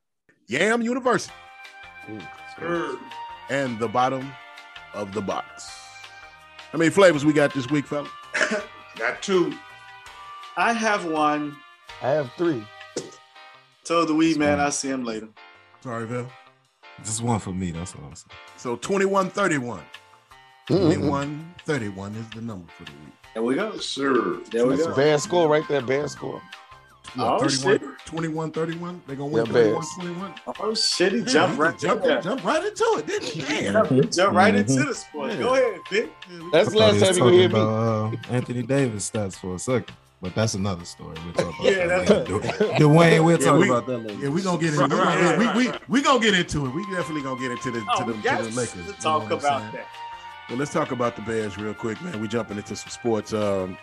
[0.49, 1.33] Yam University
[2.59, 2.99] Sure.
[3.49, 4.31] and the bottom
[4.93, 5.70] of the box.
[6.70, 8.11] How many flavors we got this week, fella?
[8.97, 9.55] Got two.
[10.59, 11.57] I have one.
[12.03, 12.62] I have three.
[13.85, 15.29] Told the weed man I'll see him later.
[15.81, 16.31] Sorry, Val.
[17.05, 17.70] Just one for me.
[17.70, 18.30] That's all I'm saying.
[18.57, 19.80] So 2131.
[20.68, 20.94] Mm-mm.
[20.94, 23.12] 2131 is the number for the week.
[23.34, 23.76] There we go.
[23.78, 24.40] Sure.
[24.51, 24.97] There we That's a go.
[24.97, 25.80] bad score right there.
[25.82, 26.40] Bad score.
[27.18, 27.99] Oh, What, 31, shit.
[28.07, 29.03] 21 31?
[29.07, 29.88] They're going to win Yeah, 31 Bears.
[29.97, 30.34] 21.
[30.59, 32.20] Oh shit, he Damn, jumped he right jumped, there.
[32.20, 33.40] jumped right into it, didn't he?
[33.42, 33.72] Damn.
[33.74, 34.59] Jump, jump right Mhm.
[34.59, 35.30] into the sport.
[35.32, 35.38] Yeah.
[35.38, 36.12] Go ahead, Vic.
[36.53, 37.55] That's the last time you hear me.
[37.61, 41.17] about, uh, Anthony Davis stats for a second, but that's another story.
[41.25, 42.07] We'll talk about Yeah, that.
[42.07, 42.75] that's- later.
[42.85, 44.23] Dwayne, we'll Yeah, talk we- about that later.
[44.23, 45.89] Yeah, we gonna get into Right, we, right, we, right, we, right.
[45.89, 46.75] we gonna get into it.
[46.75, 48.75] We definitely gonna get into the to Oh, the, we to the Lakers.
[48.77, 49.73] you know talk about saying?
[49.75, 49.87] that.
[50.49, 52.21] Well, let's talk about the Bears real quick, man.
[52.21, 53.33] We jumping into some sports.
[53.33, 53.77] Um,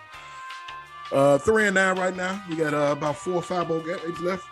[1.12, 2.42] uh, three and nine right now.
[2.50, 4.44] We got uh, about four or five more games left.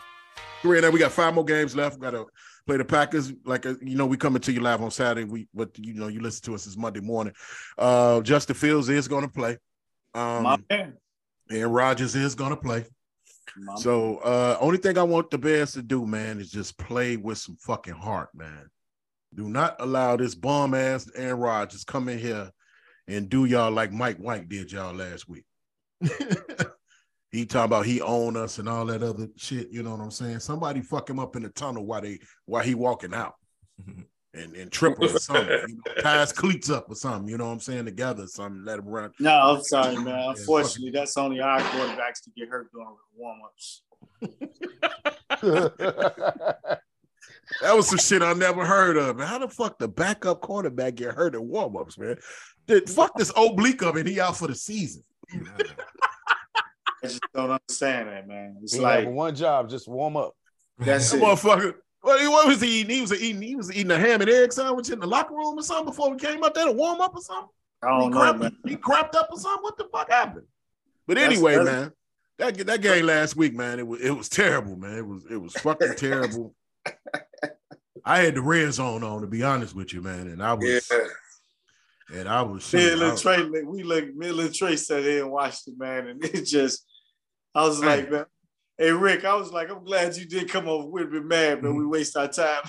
[0.62, 0.94] Three and nine.
[0.94, 1.96] We got five more games left.
[1.98, 2.26] We got to
[2.68, 3.34] play the Packers.
[3.46, 5.24] Like uh, you know, we coming to you live on Saturday.
[5.24, 7.34] We but you know you listen to us this Monday morning.
[7.78, 9.58] Uh, Justin Fields is going to play.
[10.14, 10.98] My Um, man.
[11.52, 12.86] And Rodgers is going to play.
[13.78, 17.38] So uh only thing I want the Bears to do, man, is just play with
[17.38, 18.70] some fucking heart, man.
[19.34, 22.52] Do not allow this bomb ass Aaron Rodgers come in here
[23.08, 25.45] and do y'all like Mike White did y'all last week.
[27.32, 29.70] he talking about he own us and all that other shit.
[29.70, 30.39] You know what I'm saying?
[30.39, 33.36] Somebody fuck him up in the tunnel while they while he walking out
[34.34, 35.48] and and triple or something.
[35.68, 37.28] You know, tie his cleats up or something.
[37.30, 37.86] You know what I'm saying?
[37.86, 38.64] Together, or something.
[38.66, 39.12] Let him run.
[39.20, 40.06] No, I'm sorry, man.
[40.08, 43.82] Yeah, Unfortunately, that's only our quarterbacks to get hurt during warm ups.
[47.62, 49.18] That was some shit I never heard of.
[49.18, 52.16] Man, how the fuck the backup quarterback get hurt at warm-ups, man?
[52.66, 54.08] Dude, fuck this oblique of it.
[54.08, 55.04] He out for the season.
[55.34, 58.58] I just don't understand that, man.
[58.64, 60.34] It's He like one job, just warm up.
[60.80, 61.24] that's That it.
[61.24, 61.74] motherfucker.
[62.02, 62.95] What, what was he eating?
[62.95, 63.41] He was eating.
[63.41, 66.10] He was eating a ham and egg sandwich in the locker room or something before
[66.12, 67.49] we came up there to warm up or something.
[67.84, 69.64] I he, don't know, crapped, he crapped up or something.
[69.64, 70.45] What the fuck happened?
[71.08, 71.91] But anyway, that's- man,
[72.38, 74.97] that that game last week, man, it was it was terrible, man.
[74.97, 76.56] It was it was fucking terrible.
[78.04, 80.89] I had the red zone on to be honest with you, man, and I was
[80.91, 82.18] Yeah.
[82.20, 85.04] and I was Me and I Lil was- Trey, we look, me and Trey sat
[85.04, 86.84] here and watched it, man, and it just,
[87.54, 88.26] I was like, man,
[88.82, 90.88] hey Rick, I was like, I'm glad you did come over.
[90.88, 91.90] We'd be mad, but we mm-hmm.
[91.92, 92.64] waste our time.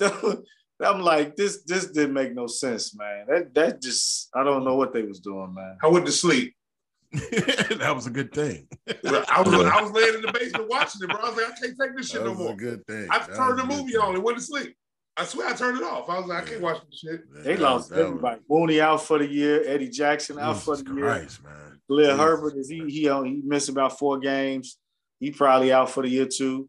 [0.80, 3.24] I'm like, this, this didn't make no sense, man.
[3.28, 5.78] That, that just, I don't know what they was doing, man.
[5.82, 6.54] I went to sleep.
[7.12, 8.66] that was a good thing.
[8.88, 11.18] I was I was laying in the basement watching it, bro.
[11.20, 12.56] I was like, I can't take this shit That no was a more.
[12.56, 13.06] good thing.
[13.10, 14.00] I That turned the was a good movie thing.
[14.00, 14.76] on and went to sleep.
[15.16, 16.08] I swear I turned it off.
[16.08, 17.44] I was like, I can't watch this shit.
[17.44, 18.40] They lost was- that everybody.
[18.48, 19.62] Mooney out for the year.
[19.66, 21.06] Eddie Jackson out was- for the Jesus year.
[21.06, 21.52] Christ, man.
[21.88, 24.78] Khalil Jesus Herbert is he he he missed about four games.
[25.22, 26.68] He probably out for the year too.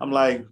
[0.00, 0.14] I'm mm-hmm.
[0.14, 0.46] like,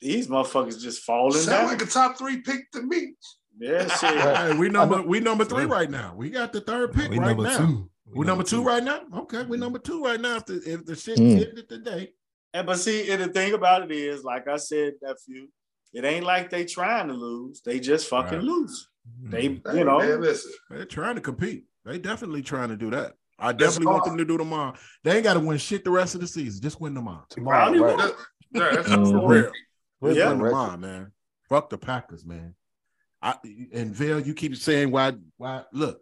[0.00, 1.66] these motherfuckers just falling Sound down.
[1.68, 3.14] like a top three pick to me.
[3.60, 4.18] yeah, shit.
[4.20, 6.12] Hey, we number we number three right now.
[6.16, 7.56] We got the third pick We right number now.
[7.58, 7.90] two.
[8.12, 9.02] We number two right now.
[9.14, 9.60] Okay, we mm-hmm.
[9.60, 10.38] number two right now.
[10.38, 11.38] If the if the shit Mm.
[11.38, 12.14] hit it today,
[12.52, 15.46] And but see, and the thing about it is, like I said, nephew,
[15.92, 17.60] it ain't like they trying to lose.
[17.64, 18.44] They just fucking Right.
[18.44, 18.88] lose.
[19.22, 19.30] Mm-hmm.
[19.30, 19.42] They,
[19.72, 20.50] Hey, you know, man, listen.
[20.68, 21.64] they're trying to compete.
[21.84, 23.12] They definitely trying to do that.
[23.38, 24.74] I definitely want them to do tomorrow.
[25.04, 26.60] They ain't got to win shit the rest of the season.
[26.60, 27.24] Just win tomorrow.
[27.30, 27.96] Probably right.
[27.96, 28.16] will.
[28.50, 29.10] Yeah, that's Mhm.
[29.20, 29.52] For real.
[30.04, 30.28] Just Yeah.
[30.32, 31.12] win tomorrow, man.
[31.48, 32.54] Fuck the Packers, man.
[33.22, 33.34] I
[33.72, 36.00] and Vail, you keep saying why why look,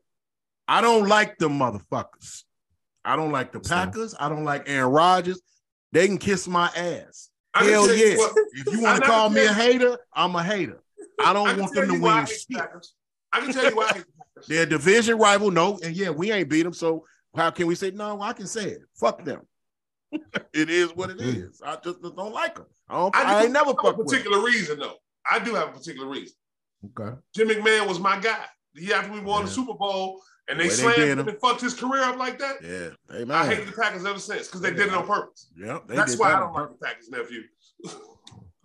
[0.69, 2.45] I don't like them motherfuckers.
[3.05, 3.79] I don't like the Same.
[3.79, 4.15] Packers.
[4.19, 5.41] I don't like Aaron Rodgers.
[5.93, 7.31] They can kiss my ass.
[7.55, 10.43] I Hell tell you what- If you want to call me a hater, I'm a
[10.43, 10.83] hater.
[11.21, 12.47] I I don't can want them to you I win shit.
[12.53, 12.95] Packers.
[13.33, 14.47] I can tell you why I hate the Packers.
[14.49, 16.75] They're a division rival, no, and yeah, we ain't beat them.
[16.75, 17.07] So
[17.37, 18.21] how can we say no?
[18.21, 18.83] I can say it.
[18.95, 19.43] Fuck them.
[20.53, 21.49] it is what it mm.
[21.49, 21.61] is.
[21.65, 22.67] I just, just don't like them.
[22.89, 24.95] I, don't, I, I, ain't never have fuck a with particular reason though.
[25.31, 26.37] I do have a particular reason.
[26.99, 27.17] Okay.
[27.35, 28.45] Jim McMahon was my guy.
[28.75, 31.29] He after we won the Super Bowl and they way they slammed did him him.
[31.29, 32.57] and fucked his career up like that.
[32.63, 32.91] Yeah.
[33.11, 35.51] Hey I hated the Packers ever since because they did it on purpose.
[35.57, 35.79] Yeah.
[35.87, 37.43] They That's did why that I don't like the Packers nephew.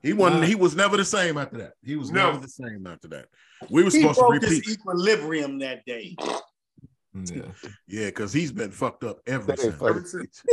[0.03, 0.45] He wasn't.
[0.45, 1.74] He was never the same after that.
[1.84, 2.32] He was No.
[2.32, 3.28] never the same after that.
[3.69, 4.74] We were He supposed to broke his repeat.
[4.74, 6.15] equilibrium that day.
[7.14, 7.41] Yeah.
[7.88, 9.82] Yeah, because he's been fucked up ever That since.
[9.82, 10.41] Ever since.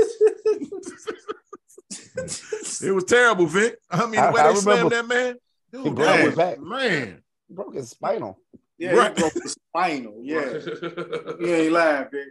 [2.83, 3.79] It was terrible, Vic.
[3.91, 5.37] I mean, the I- way I they slammed remember- that man.
[5.73, 6.61] Dude, broke that his was, back.
[6.61, 7.23] man.
[7.51, 8.39] Broke his spinal.
[8.79, 9.15] Yeah, Right.
[9.17, 10.19] he broke his spinal.
[10.23, 10.59] Yeah,
[11.41, 12.27] you ain't lying, big.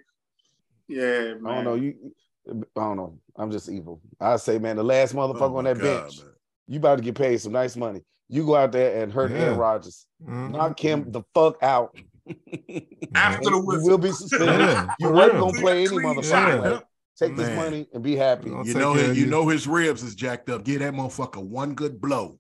[0.88, 1.48] Yeah, man.
[1.48, 1.76] I don't know.
[1.76, 2.14] You
[2.50, 3.20] I don't know.
[3.36, 4.02] I'm just evil.
[4.20, 6.30] I say, man, the last motherfucker Oh, on that God, bench, man.
[6.68, 8.02] you about to get paid some nice money.
[8.30, 9.38] You go out there and hurt Yeah.
[9.40, 10.06] Aaron Rodgers.
[10.26, 10.52] Mhm.
[10.52, 11.96] Knock him the fuck out.
[13.16, 13.90] After the you whistle.
[13.90, 14.60] will be suspended.
[14.60, 16.16] Yeah, You for weren't gonna play any motherfucker.
[16.22, 16.64] motherfucking shot.
[16.64, 16.80] way.
[17.20, 18.50] Take this money and be happy.
[18.50, 19.30] You know, his, you you.
[19.32, 20.64] know his ribs is jacked up.
[20.64, 22.40] Give that motherfucker one good blow.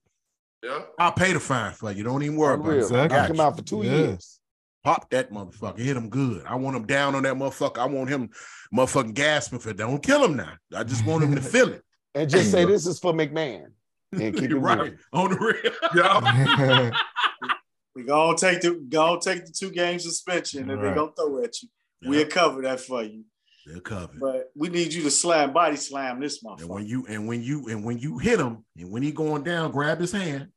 [0.63, 0.81] Yeah.
[0.99, 2.03] I'll pay the fine for you.
[2.03, 2.79] Don't even worry about Unreal.
[2.81, 2.83] it.
[2.85, 3.17] Exactly.
[3.17, 3.91] Knock him out for two Yeah.
[3.91, 4.39] years.
[4.83, 5.79] Pop that motherfucker.
[5.79, 6.45] Hit him good.
[6.45, 7.79] I want him down on that motherfucker.
[7.79, 8.29] I want him
[8.73, 9.77] motherfucking gasping for it.
[9.77, 10.53] Don't kill him now.
[10.75, 11.83] I just want him to feel it.
[12.15, 13.65] And just say this is for McMahon.
[14.13, 14.79] And keep it right.
[14.79, 14.93] right.
[15.13, 15.73] On the real.
[15.95, 16.91] Yeah.
[17.97, 20.95] We gonna take the gonna take the two game suspension and they Right.
[20.95, 21.69] gonna throw at you.
[22.01, 22.09] Yeah.
[22.11, 23.23] We'll cover that for you.
[23.65, 24.19] They're covered.
[24.19, 27.67] But we need you to slam body slam this And when you and when you
[27.69, 30.49] and when you hit him and when he going down, grab his hand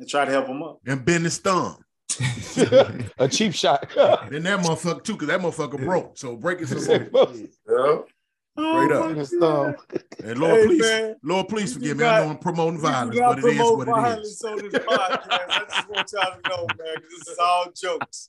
[0.00, 0.80] and try to help him up.
[0.84, 1.76] and bend his thumb.
[3.18, 3.88] a cheap shot.
[3.94, 6.18] Then that motherfucker too, because that motherfucker broke.
[6.18, 6.72] So break his
[8.56, 8.98] Straight Yeah.
[8.98, 9.16] up.
[9.16, 9.74] his thumb.
[10.22, 11.16] And Lord, Hey, please, man.
[11.24, 12.08] Lord, please forgive do me.
[12.08, 14.42] I know I'm promoting violence, do not but it is promote what it violence is.
[14.42, 15.26] on this podcast.
[15.30, 18.28] I just want y'all to know, man, 'cause this is all jokes.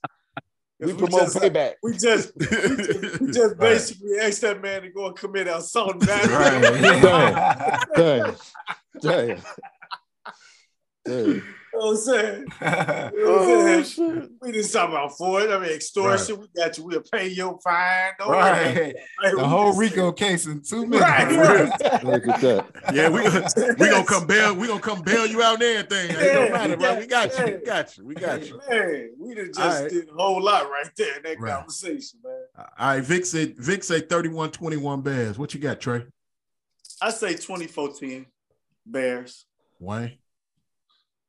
[0.79, 1.73] We promote just, payback.
[1.83, 3.57] We just, we just, we just Right.
[3.59, 6.05] basically asked that man to go and commit assault.
[6.05, 6.29] Man.
[6.29, 6.61] Right.
[7.95, 8.35] Damn.
[9.01, 9.41] Damn.
[11.05, 11.35] Damn.
[11.35, 11.43] You
[11.77, 12.45] know what I'm saying?
[13.15, 14.29] You know Oh, what I'm saying?
[14.41, 15.49] We didn't talk about Ford.
[15.49, 16.39] I mean, extortion.
[16.39, 16.85] We got you.
[16.85, 18.11] We'll pay your fine.
[18.19, 18.93] Don't right.
[19.23, 21.01] Like, The whole just- RICO case in two minutes.
[21.01, 22.03] Right, right.
[22.03, 22.65] Look at that.
[22.93, 23.47] Yeah, we gonna
[23.79, 24.55] we gonna come bail.
[24.55, 26.09] We gonna come bail you out and everything.
[26.11, 26.99] It Yeah, don't matter, bro.
[26.99, 27.45] We got you.
[27.45, 27.55] yeah.
[27.57, 28.05] We got you.
[28.05, 28.61] We got you.
[28.69, 29.91] Man, we done just All right.
[29.91, 31.55] did a whole lot right there in that Right.
[31.55, 32.41] conversation, man.
[32.57, 35.37] All right, Vic said Vic said 31-21 Bears.
[35.37, 36.03] What you got, Trey?
[37.01, 38.25] I say 2014
[38.85, 39.45] Bears.
[39.79, 40.17] Wayne?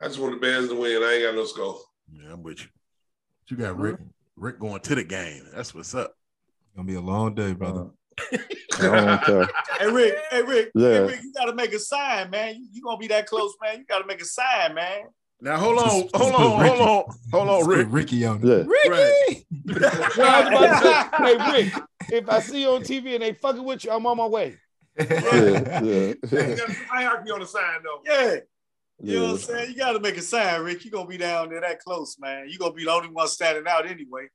[0.00, 1.02] I just want the Bears to win.
[1.02, 1.78] I ain't got no score.
[2.12, 2.66] Yeah, I'm with you.
[2.66, 3.96] What you got, Rick?
[4.36, 5.46] Rick going to the game.
[5.54, 6.14] That's what's up.
[6.76, 7.86] Gonna be a long day, uh, brother.
[8.80, 9.50] I don't.
[9.78, 10.88] Hey Rick, hey Rick, Yeah.
[10.88, 12.56] hey Rick, you gotta make a sign, man.
[12.56, 13.78] You, you gonna be that close, man.
[13.78, 15.02] You gotta make a sign, man.
[15.40, 17.86] Now hold on, Just- just hold put on, hold on, hold on, Let's put Rick.
[17.90, 18.66] Ricky on it.
[18.84, 18.90] Yeah.
[18.90, 19.42] Right.
[20.16, 23.22] Well, I was about to say, hey Rick, if I see you on TV and
[23.22, 24.56] they fucking with you, I'm on my way.
[24.98, 25.06] Yeah.
[25.10, 25.80] Yeah.
[25.82, 28.00] You got some hierarchy on the sign though.
[28.06, 28.36] Yeah.
[29.02, 29.70] You know what I'm saying?
[29.70, 30.84] You gotta make a sign, Rick.
[30.84, 32.46] You're gonna be down there that close, man.
[32.48, 34.28] You're gonna be the only one standing out anyway.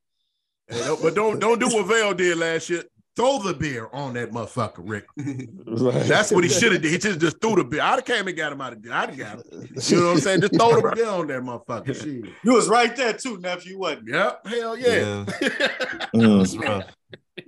[0.68, 2.84] Hey, but don't don't do what Vail did last year.
[3.14, 5.06] Throw the beer on that motherfucker, Rick.
[5.18, 6.06] Right.
[6.06, 6.92] That's what he should have did.
[6.92, 7.82] He just, just threw the beer.
[7.82, 8.94] I'd have came and got him out of there.
[8.94, 9.68] I'd have got him.
[9.82, 10.42] You know what I'm saying?
[10.42, 11.94] Just throw the beer on that motherfucker.
[11.94, 12.32] Shit.
[12.46, 14.14] You was right there too, nephew, wasn't you?
[14.16, 14.48] Yep.
[14.48, 15.26] Hell yeah.
[15.40, 16.40] That Mm.
[16.40, 16.86] was rough.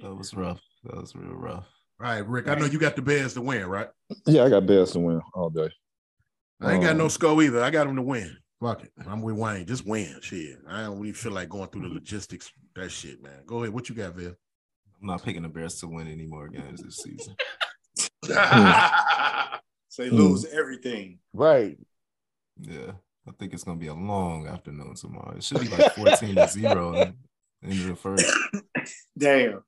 [0.01, 0.59] That was rough.
[0.84, 1.66] That was real rough.
[2.01, 2.49] All right, Rick.
[2.49, 3.88] I know you got the Bears to win, right?
[4.26, 5.70] Yeah, I got Bears to win all day.
[6.62, 7.62] I ain't got no Um, score either.
[7.64, 8.38] I got him to win.
[8.62, 8.91] Fuck it.
[9.06, 9.66] I'm with Wayne.
[9.66, 10.20] Just win.
[10.22, 10.58] Shit.
[10.68, 12.51] I don't really feel like going through the logistics.
[12.76, 13.41] That shit, man.
[13.45, 13.74] Go ahead.
[13.74, 14.34] What you got, Bill?
[15.01, 17.36] I'm not picking the Bears to win any more games this season.
[19.89, 20.16] Say Hmm.
[20.16, 21.20] lose everything.
[21.34, 21.78] Right.
[22.60, 22.93] Yeah.
[23.28, 25.36] I think it's gonna be a long afternoon tomorrow.
[25.38, 27.14] It should be like 14 to 0 in,
[27.64, 28.26] in the first.
[29.18, 29.64] Damn.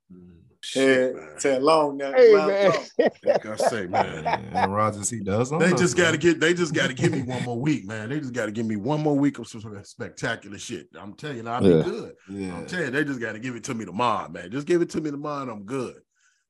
[0.76, 2.13] Yeah, say long now.
[2.13, 2.72] Hey man.
[2.72, 3.09] long.
[3.24, 4.26] Like I say, man.
[4.55, 5.49] And Rodgers, he does.
[5.51, 6.39] They just got to get.
[6.39, 8.09] They just got to give me one more week, man.
[8.09, 10.88] They just got to give me one more week of some sort of spectacular shit.
[10.99, 11.82] I'm telling you, I'll be Yeah.
[11.84, 12.13] good.
[12.30, 12.55] Yeah.
[12.55, 14.51] I'm telling you, they just got to give it to me tomorrow, man.
[14.51, 15.95] Just give it to me tomorrow, and I'm good.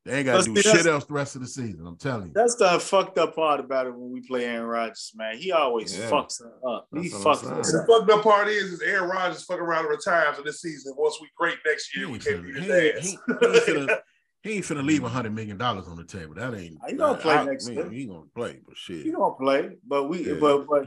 [0.06, 1.86] They ain't got But to do see, shit else the rest of the season.
[1.88, 2.34] I'm telling you.
[2.36, 5.36] That's the fucked up part about it when we play Aaron Rodgers, man.
[5.38, 6.10] He always Yeah.
[6.12, 6.88] fucks her up.
[6.94, 9.86] He That's what fucks I'm the fucked up part is, is Aaron Rodgers fucking around
[9.86, 10.94] and retires in this season.
[10.96, 13.04] Once we great next He year, we can't beat he, his ain't- ass.
[13.04, 14.00] he, he ain't finna,
[14.44, 16.36] he ain't finna leave a hundred million dollars on the table.
[16.36, 16.78] That ain't.
[16.88, 17.90] He gonna play I- next I- year.
[17.90, 19.06] He gonna play, but shit.
[19.06, 20.36] He don't play, but we Yeah.
[20.40, 20.86] but but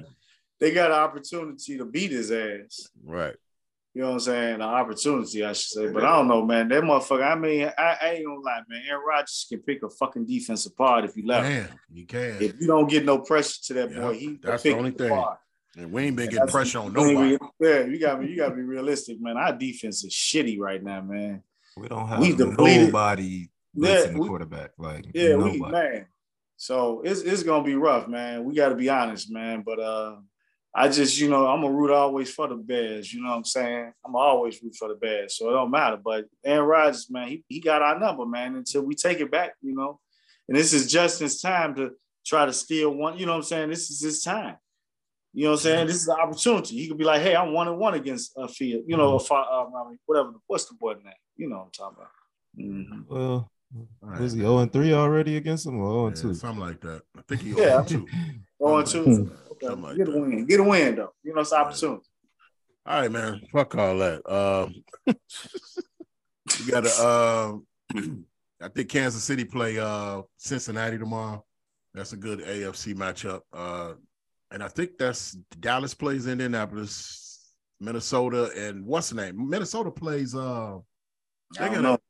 [0.61, 2.89] they got an opportunity to beat his ass.
[3.05, 3.35] Right.
[3.99, 4.55] You know what I'm saying?
[4.55, 5.89] An opportunity, I should say.
[5.89, 6.69] But I don't know, man.
[6.69, 7.29] That motherfucker.
[7.29, 8.81] I mean, I, I ain't gonna lie, man.
[8.89, 11.53] Aaron Rodgers can pick a fucking defense apart if you let him.
[11.65, 12.41] Man, you can.
[12.41, 14.93] If you don't get no pressure to that Yeah, boy, he that's pick the only
[14.93, 15.11] thing.
[15.11, 15.41] apart.
[15.77, 17.39] And we ain't been getting pressure on you nobody.
[17.39, 18.29] be- Yeah, you got me.
[18.29, 19.37] You got to be realistic, man.
[19.37, 21.43] Our defense is shitty right now, man.
[21.77, 22.87] We don't have We depleted.
[22.87, 24.71] nobody Yeah, blitzing the we- quarterback.
[24.79, 25.61] Like Yeah, nobody.
[25.61, 26.07] we man.
[26.57, 28.45] So it's it's gonna be rough, man.
[28.45, 29.65] We got to be honest, man.
[29.67, 30.19] But uh,
[30.79, 33.13] I just you know I'm a root always for the Bears.
[33.13, 33.93] You know what I'm saying?
[34.07, 35.97] I'm always root for the Bears, so it don't matter.
[36.03, 38.55] But Aaron Rodgers, man, he, he got our number, man.
[38.57, 39.99] Until we take it back, you know.
[40.49, 41.93] And this is Justin's time to
[42.25, 43.19] try to steal one.
[43.19, 43.71] You know what I'm saying?
[43.71, 44.57] This is his time.
[45.35, 45.87] You know what I'm saying?
[45.89, 46.77] This is the opportunity.
[46.77, 48.85] He could be like, "Hey, I'm one and one against a field.
[48.87, 50.33] You know, a fi- um, I mean, whatever.
[50.47, 51.13] What's the boy name?
[51.37, 52.11] You know what I'm talking about?
[52.59, 53.05] Mhm.
[53.09, 53.51] Well,
[54.03, 54.21] All was right.
[54.23, 56.35] he 0 and 3 already against him or 0 and Yeah, 2?
[56.35, 57.03] something like that.
[57.17, 57.57] I think he Yeah.
[57.59, 57.83] yeah.
[57.83, 58.07] two.
[58.61, 59.37] Going Something to like that.
[59.45, 61.13] okay, Something like get a win, get a win though.
[61.23, 62.03] You know, it's an opportunity.
[62.87, 63.43] All right, man.
[63.53, 64.31] Fuck all that.
[64.31, 64.75] Um,
[65.07, 67.63] you got to.
[67.95, 68.01] Uh,
[68.61, 71.45] I think Kansas City play uh, Cincinnati tomorrow.
[71.95, 73.43] That's a good AFC matchup.
[73.53, 73.95] Uh,
[74.51, 79.49] and I think that's Dallas plays Indianapolis, Minnesota, and what's the name?
[79.49, 80.35] Minnesota plays.
[80.35, 80.79] Uh,
[81.59, 82.01] they got a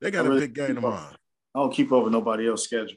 [0.00, 1.10] they got a really big game tomorrow.
[1.54, 2.96] I don't keep over nobody else's schedule.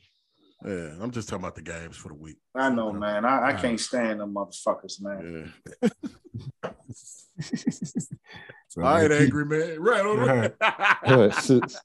[0.66, 2.38] Yeah, I'm just talking about the games for the week.
[2.56, 3.00] I know, Okay.
[3.00, 3.26] man.
[3.26, 3.62] I, I Alright.
[3.62, 5.52] can't stand them motherfuckers, man.
[6.64, 6.70] Yeah.
[8.68, 9.82] So, All right, like, angry man.
[9.82, 11.18] Right, on.
[11.18, 11.78] What, sis?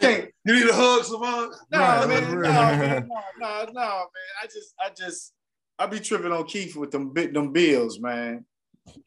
[0.00, 1.50] Can't- You need a hug, Savon?
[1.70, 2.78] No, Right, man, no, right.
[2.78, 4.08] man, no, no, no, man.
[4.42, 5.34] I just, I just,
[5.78, 8.46] I be tripping on Keith with them, bi- them bills, man.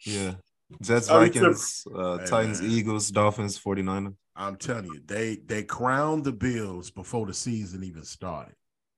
[0.05, 0.35] Yeah.
[0.83, 2.69] Jets, Vikings, uh, Hey, Titans, man.
[2.71, 4.13] Eagles, Dolphins, 49ers.
[4.35, 8.53] I'm telling you, they they crowned the Bills before the season even started,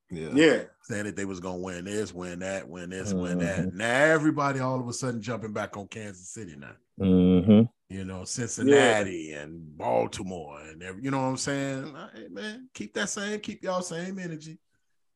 [0.10, 0.30] Yeah.
[0.34, 3.74] Yeah, saying that they was gonna win this, win that, win this, win that.
[3.74, 6.72] Now everybody all of a sudden jumping back on Kansas City now.
[7.00, 7.64] Mm-hmm.
[7.90, 11.96] You know, Cincinnati and Baltimore and every, you know what I'm saying?
[12.16, 14.60] Hey, man, keep that same, keep y'all same energy.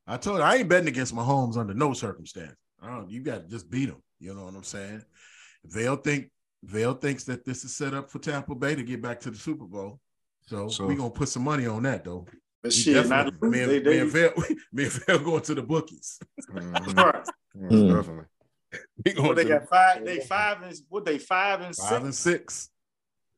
[0.07, 2.55] I told you I ain't betting against Mahomes under no circumstance.
[2.81, 4.01] I don't, you got to just beat them.
[4.19, 5.03] You know what I'm saying?
[5.65, 6.29] Vale think
[6.63, 9.37] Vale thinks that this is set up for Tampa Bay to get back to the
[9.37, 9.99] Super Bowl.
[10.47, 12.25] So, So- we gonna put some money on that though.
[12.63, 14.33] But We shit, not definitely- me, and, they, me, they, and Vale,
[14.71, 16.19] me and Vale going to the bookies.
[16.49, 16.95] Mhm.
[16.95, 17.27] Right.
[17.55, 17.95] Most Mm.
[17.95, 18.25] Definitely.
[19.05, 22.03] We going they to got five, they five and what they five and five six,
[22.03, 22.69] and six.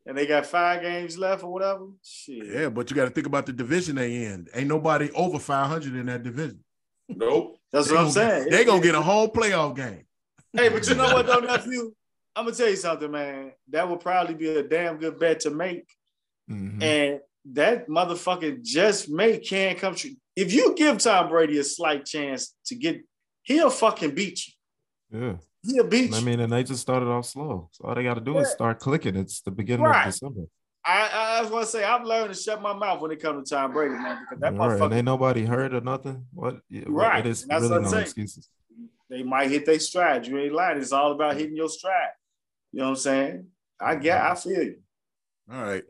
[0.06, 1.88] and they got five games left or whatever.
[2.04, 4.48] Shit, Yeah, but you got to think about the division they in.
[4.54, 6.64] Ain't nobody over 500 in that division.
[7.10, 7.58] Nope.
[7.72, 8.50] that's They what I'm saying.
[8.52, 10.06] They gonna get a whole playoff game.
[10.54, 11.92] Hey, but you know what though, nephew?
[12.36, 13.52] I'm gonna tell you something, man.
[13.70, 15.88] That would probably be a damn good bet to make.
[16.50, 16.82] Mhm.
[16.84, 17.20] And
[17.52, 20.12] that motherfucker just may can come true.
[20.36, 23.02] If you give Tom Brady a slight chance to get,
[23.44, 24.54] he'll fucking beat you.
[25.12, 25.34] Yeah.
[25.66, 26.18] He'll beat you.
[26.18, 27.70] I mean, and they just started off slow.
[27.72, 29.16] So all they got to do is start clicking.
[29.16, 30.08] It's the beginning Right.
[30.08, 30.42] of December.
[30.86, 33.48] I, I, I was gonna say I've learned to shut my mouth when it comes
[33.50, 34.82] to Tom Brady, man, because that Right.
[34.82, 36.26] And ain't nobody heard or nothing.
[36.34, 36.60] What?
[36.70, 37.26] Yeah, Right.
[37.26, 38.04] It is that's really what no I'm saying.
[38.04, 38.50] excuses.
[39.10, 40.28] they might hit their stride.
[40.28, 40.80] You ain't lying.
[40.80, 42.10] It's all about hitting your stride.
[42.74, 43.48] You know what I'm saying?
[43.80, 44.50] I get, I mm-hmm.
[44.50, 44.76] feel you.
[45.52, 45.84] All right.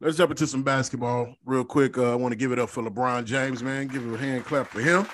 [0.00, 1.96] Let's jump into some basketball real quick.
[1.96, 3.86] Uh, I want to give it up for LeBron James, man.
[3.86, 5.06] Give him a hand clap for him.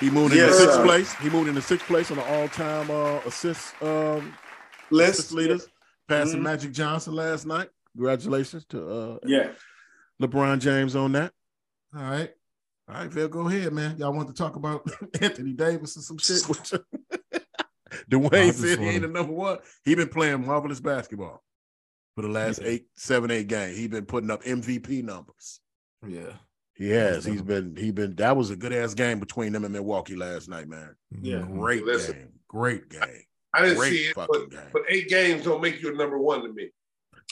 [0.00, 1.14] He moved into Yes, sixth place.
[1.14, 4.34] He moved into sixth place on the all-time uh, assist um,
[4.90, 5.66] Let's assist leaders,
[6.08, 6.44] passing Mhm.
[6.44, 7.70] Magic Johnson last night.
[7.96, 9.52] Congratulations to uh, Yeah.
[10.20, 11.32] LeBron James on that.
[11.96, 12.30] All right.
[12.88, 13.96] All right, Phil, go ahead, man.
[13.96, 14.86] Y'all want to talk about
[15.22, 16.42] Anthony Davis and some shit?
[18.10, 19.58] Dwayne said he ain't the number one.
[19.84, 21.42] He been playing marvelous basketball
[22.16, 22.68] for the last Yeah.
[22.68, 23.76] eight, seven, eight games.
[23.76, 25.60] He's been putting up MVP numbers.
[26.06, 26.32] Yeah.
[26.74, 27.24] He has.
[27.24, 27.76] He's been.
[27.76, 28.16] He been.
[28.16, 30.94] That was a good ass game between them and Milwaukee last night, man.
[31.22, 31.36] Yeah.
[31.38, 31.58] Mhm.
[31.58, 32.14] Great Listen.
[32.16, 32.32] game.
[32.48, 33.02] Great game.
[33.54, 34.60] I didn't Great see it, but, game.
[34.72, 36.70] but eight games don't make you a number one to me.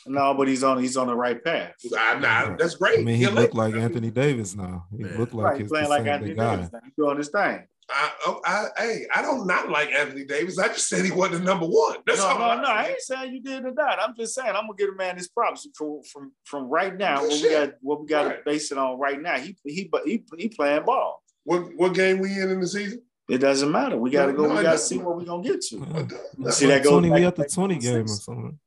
[0.06, 1.74] No, but he's on he's on the right path.
[1.98, 3.00] I, nah, that's great.
[3.00, 4.86] I mean, he You're looked like Anthony Davis now.
[4.90, 5.18] He Yeah.
[5.18, 6.56] looked like right, his playing the like Anthony guy.
[6.56, 6.72] Davis.
[6.72, 6.80] Now.
[6.84, 7.66] He's doing his thing.
[7.90, 10.58] I, oh, I, hey, I don't not like Anthony Davis.
[10.58, 11.98] I just said he wasn't the number one.
[12.06, 12.38] That's no, all.
[12.38, 12.68] no, I no.
[12.68, 14.00] I ain't saying you did or not.
[14.00, 17.20] I'm just saying I'm gonna give a man his props from from from right now.
[17.20, 18.44] Good What we got, what we got to Right.
[18.44, 19.38] base it on right now.
[19.38, 21.22] He he but he he playing ball.
[21.44, 23.02] What what game we in in the season?
[23.28, 23.96] It doesn't matter.
[23.98, 24.46] We got to No, go.
[24.48, 25.76] no, we got to see what we're gonna get to.
[25.76, 26.18] Yeah.
[26.38, 28.58] You see that goes 20, back we to at the 20 game or something.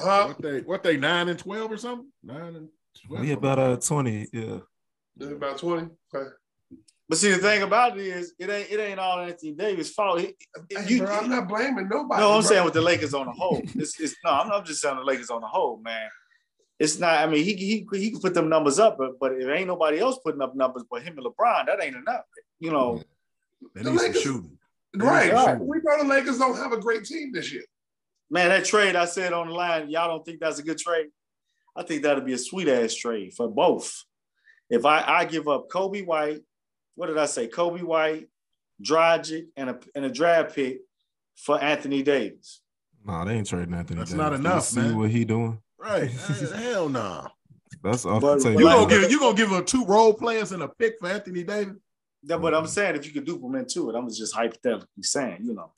[0.00, 0.26] Huh?
[0.28, 0.60] What they?
[0.60, 0.96] What they?
[0.98, 2.08] Nine and twelve or something?
[2.22, 2.68] Nine and
[3.06, 3.24] twelve.
[3.24, 4.28] We about uh 20.
[4.32, 4.58] Yeah.
[5.20, 5.88] About twenty?
[6.14, 6.28] Okay.
[7.08, 10.20] But see, the thing about it is, it ain't it ain't all Anthony Davis' fault.
[10.20, 10.34] He-
[10.70, 12.20] Hey, you- bro, I'm not blaming nobody.
[12.20, 12.48] no, I'm bro.
[12.50, 13.62] saying with the Lakers on the whole.
[13.76, 16.08] It's, it's no, I'm not just saying the Lakers on the whole, man.
[16.80, 17.20] It's not.
[17.20, 19.98] I mean, he he he can put them numbers up, but but if ain't nobody
[20.00, 22.24] else putting up numbers but him and LeBron, that ain't enough.
[22.58, 23.02] You know,
[23.74, 24.58] They The need Lakers- shooting.
[24.96, 25.32] right.
[25.32, 25.58] Right.
[25.60, 27.64] We know the Lakers don't have a great team this year.
[28.30, 31.06] Man, that trade I said on the line, y'all don't think that's a good trade?
[31.76, 34.04] I think that'll be a sweet ass trade for both.
[34.68, 36.40] If I, I give up Coby White,
[36.96, 37.46] what did I say?
[37.48, 38.28] Coby White,
[38.82, 40.80] Dragic, and a and a draft pick
[41.36, 42.60] for Anthony Davis.
[43.04, 43.98] No, they ain't trading Anthony.
[44.00, 44.22] That's Davis.
[44.24, 44.88] not enough, see man.
[44.90, 45.58] See what he doing?
[45.78, 46.10] Right.
[46.54, 47.28] Hell no.
[47.82, 48.60] That's off But- the table.
[48.60, 51.44] You gonna give you gonna give up two role players and a pick for Anthony
[51.44, 51.76] Davis?
[52.22, 55.38] Yeah, but I'm saying if you could dupe them into it, I'm just hypothetically saying,
[55.44, 55.70] you know.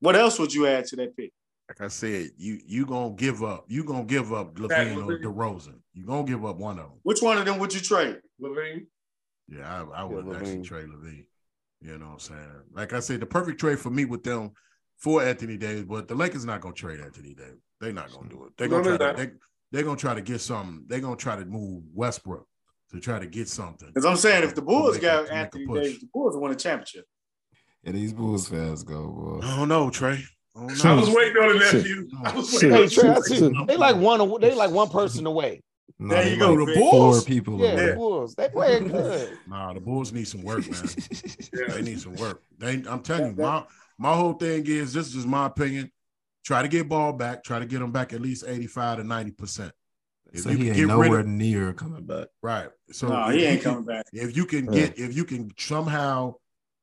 [0.00, 1.32] What else would you add to that pick?
[1.68, 3.64] Like I said, you you gonna give up.
[3.68, 5.22] You gonna give up LaVine or LaVine.
[5.22, 5.74] DeRozan.
[5.94, 6.98] You gonna give up one of them.
[7.02, 8.18] Which one of them would you trade?
[8.40, 8.86] LaVine.
[9.48, 10.36] Yeah, I, I would LaVine.
[10.40, 11.26] actually trade LaVine.
[11.80, 12.48] You know what I'm saying?
[12.72, 14.52] Like I said, the perfect trade for me with them
[14.98, 17.60] for Anthony Davis, but the Lakers not gonna trade Anthony Davis.
[17.80, 18.52] They're not gonna do it.
[18.56, 19.30] They're gonna they're try to they,
[19.70, 20.84] they're gonna try to get something.
[20.88, 22.46] They're gonna try to move Westbrook
[22.92, 23.88] to try to get something.
[23.88, 25.66] Because I'm saying if the To Bulls make a- got to make Anthony.
[25.66, 27.04] Davis, the Bulls will win a championship.
[27.84, 29.46] Yeah, these Bulls fans go, boy.
[29.46, 30.24] I don't know, Trey.
[30.56, 31.74] I I was waiting on the Shit.
[31.74, 32.08] nephew.
[32.24, 34.40] I was waiting on Hey, Trey, I the see, they like one.
[34.40, 35.62] They like one person away.
[35.98, 37.24] No, There you go, like the Four Bulls.
[37.24, 37.58] people.
[37.58, 37.86] Yeah, away.
[37.86, 38.34] the Bulls.
[38.34, 39.38] They playing good.
[39.46, 40.82] Nah, the Bulls need some work, man.
[41.52, 41.74] Yeah.
[41.74, 42.42] They need some work.
[42.58, 43.64] They, I'm telling you, That- my
[43.98, 45.90] my whole thing is this is my opinion.
[46.44, 47.42] Try to get ball back.
[47.42, 49.72] Try to get them back at least 85 to 90 percent.
[50.32, 52.26] If So you he ain't nowhere of near coming back.
[52.42, 54.06] right, so no, he you ain't can- coming back.
[54.12, 54.88] If you can Yeah.
[54.88, 56.34] get, if you can somehow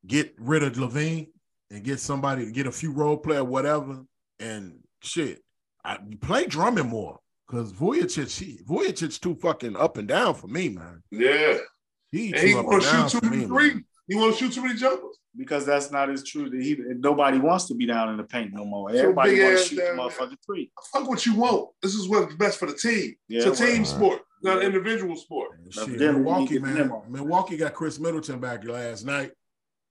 [0.08, 1.28] get rid of LaVine
[1.70, 4.04] and get somebody, get a few role player, whatever,
[4.40, 5.44] and shit,
[5.86, 10.70] I play Drummond more because Vucevic, he, Vucevic too fucking up and down for me,
[10.70, 11.04] man.
[11.12, 11.58] Yeah.
[12.12, 13.86] He And he too up want and to down shoot for too me, many man.
[14.08, 15.18] He want to shoot too many jumpers.
[15.36, 16.48] Because that's not as true.
[16.48, 18.92] That he nobody wants to be down in the paint no more.
[18.92, 20.72] Everybody big wants to shoot the down motherfucking three.
[20.92, 21.70] Fuck what you want.
[21.82, 23.16] This is what's best for the team.
[23.28, 25.58] Yeah, it's a team well, sport, not an individual sport.
[25.72, 27.02] Shit, Milwaukee, need to get man.
[27.10, 29.32] Milwaukee got Khris Middleton back last night.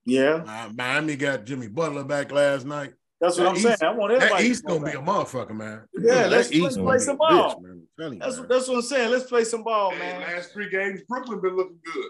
[0.05, 2.93] Yeah, Uh, Miami got Jimmy Butler back last night.
[3.23, 3.77] That's what That I'm saying.
[3.81, 4.45] I want That everybody.
[4.47, 5.81] East to gonna be a motherfucker, man.
[5.97, 7.55] Yeah, That let's- let's play some ball.
[7.55, 7.81] bitch, man.
[8.13, 8.47] You, That's man.
[8.49, 9.11] that's what I'm saying.
[9.11, 10.21] Let's play some ball, And man.
[10.21, 12.05] last three games, Brooklyn been looking good.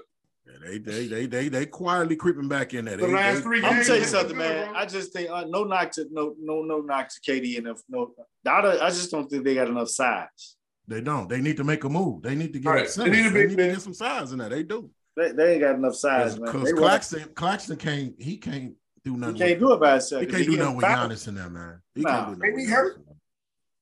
[0.46, 2.98] Yeah, they, they, they, they, they quietly creeping back in there.
[2.98, 4.72] The They- last they- three I'm tell you something, man.
[4.72, 4.76] bro.
[4.80, 8.14] I just think uh, no knock to no no no knock to KD and no.
[8.46, 10.58] I, I just don't think they got enough size.
[10.88, 11.30] They don't.
[11.30, 12.24] They need to make a move.
[12.24, 12.88] They need to get Right.
[12.90, 14.50] They They need need, a big to get some size in there.
[14.50, 14.90] They do.
[15.16, 16.52] They, they ain't got enough size, man.
[16.52, 18.14] Because Claxton, Claxton can't.
[18.22, 18.74] He can't
[19.04, 19.36] do nothing.
[19.36, 20.22] He can't with, do it by himself.
[20.22, 21.82] He can't do nothing with fouled- Giannis in there, man.
[21.96, 22.10] He Nah.
[22.10, 22.52] can't do nothing.
[22.52, 23.02] Ain't he hurt?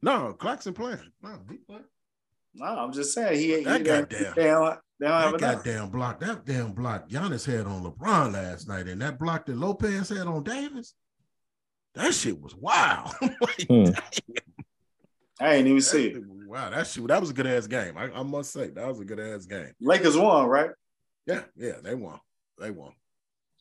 [0.02, 1.00] No, Claxton playing.
[1.22, 1.84] No, he playing.
[2.56, 3.66] No, I'm just saying he ain't.
[3.66, 5.64] That he, goddamn- They don't, they don't have That enough.
[5.64, 9.56] goddamn block, that damn block Giannis had on LeBron last night, and that block that
[9.58, 10.96] Lopez had on Davis,
[11.96, 13.12] that shit was wild.
[13.22, 13.92] Like, Hmm.
[15.40, 16.18] I ain't even that see it.
[16.18, 17.98] was Wow, that shit, that was a good ass game.
[17.98, 19.72] I, I must say, that was a good ass game.
[19.80, 20.70] Lakers won, right?
[21.26, 22.20] Yeah, yeah, they won.
[22.60, 22.92] They won.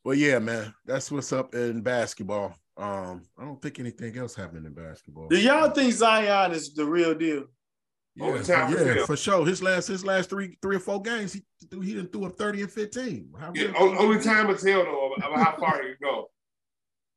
[0.05, 2.55] Well, yeah, man, that's what's up in basketball.
[2.77, 5.29] Um, I don't think anything else happened in basketball.
[5.29, 7.45] Do y'all think Zion is the real deal?
[8.17, 9.47] Yeah, Oh, for yeah, for sure.
[9.47, 12.63] His last his last three three or four games, he he didn't threw up 30
[12.63, 13.33] and 15.
[13.39, 16.31] How Yeah, only time will tell though about how far he can go.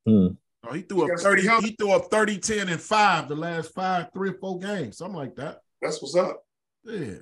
[0.05, 0.27] Hmm.
[0.65, 3.73] Oh, he threw He up 30, he threw up 30, 10, and 5 the last
[3.73, 5.59] five, three or four games, something like that.
[5.81, 6.43] That's what's up.
[6.83, 7.19] Yeah.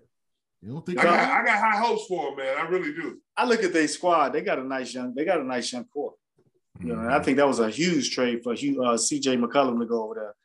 [0.61, 2.55] You don't think I got, I got high hopes for him, man.
[2.57, 3.19] I really do.
[3.35, 4.29] I look at their squad.
[4.29, 5.13] They got a nice young.
[5.15, 6.13] They got a nice young core.
[6.79, 7.05] You know, Mm-hmm.
[7.05, 9.37] and I think that was a huge trade for Hugh, uh, C.J.
[9.37, 10.35] McCollum to go over there.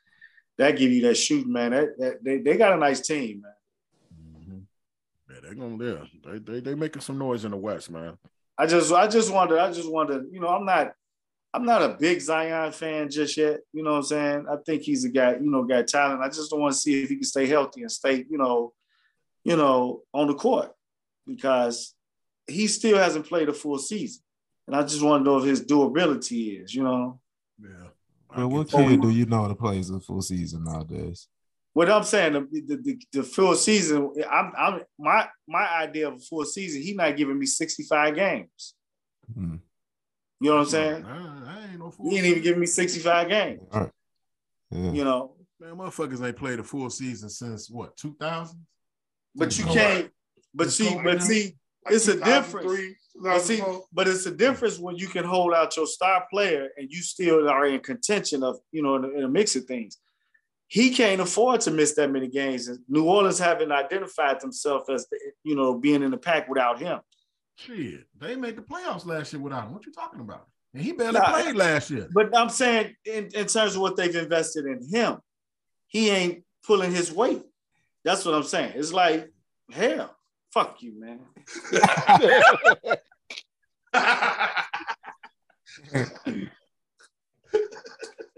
[0.58, 1.70] That give you that shooting, man.
[1.72, 3.52] That, that they, they got a nice team, man.
[4.48, 4.62] Mhm.
[5.30, 6.04] Yeah, they're gonna yeah.
[6.32, 8.16] They, they they making some noise in the West, man.
[8.58, 10.92] I just I just wonder, I just wonder, you know, I'm not
[11.52, 13.60] I'm not a big Zion fan just yet.
[13.72, 14.46] You know what I'm saying?
[14.50, 16.22] I think he's a guy, you know, got talent.
[16.22, 18.72] I just don't want to see if he can stay healthy and stay, you know,
[19.46, 20.72] you know, on the court
[21.24, 21.94] because
[22.48, 24.22] he still hasn't played a full season.
[24.66, 27.20] And I just want to know if his durability is, you know.
[27.62, 27.88] Yeah.
[28.36, 31.28] Well, what Oh, kid do you know that plays a full season nowadays?
[31.74, 36.14] What I'm saying, the, the, the, the full season, I'm, I'm my my idea of
[36.14, 38.74] a full season, he's not giving me 65 games.
[39.32, 39.56] Hmm.
[40.40, 41.04] You know what I'm saying?
[41.04, 42.10] I, I ain't no fool.
[42.10, 43.60] He ain't even giving me 65 games.
[43.72, 43.90] All right.
[44.72, 44.90] Yeah.
[44.90, 48.66] You know, Man, motherfuckers ain't played a full season since what, 2000?
[49.36, 50.10] But you can't.
[50.54, 51.56] But see, but see,
[51.88, 55.86] It's a 2003, but see, but it's a difference when you can hold out your
[55.86, 59.28] star player and you still are in contention of, you know, in a, in a
[59.28, 59.98] mix of things.
[60.68, 62.66] He can't afford to miss that many games.
[62.66, 66.80] And New Orleans haven't identified themselves as, the, you know, being in the pack without
[66.80, 66.98] him.
[67.56, 68.04] Shit.
[68.18, 69.74] They made the playoffs last year without him.
[69.74, 70.48] What you talking about?
[70.74, 72.08] And he barely Nah, played last year.
[72.12, 75.18] But I'm saying, in, in terms of what they've invested in him,
[75.86, 77.42] he ain't pulling his weight.
[78.06, 78.74] That's what I'm saying.
[78.76, 79.32] It's like,
[79.68, 80.16] hell,
[80.52, 81.18] fuck you, man.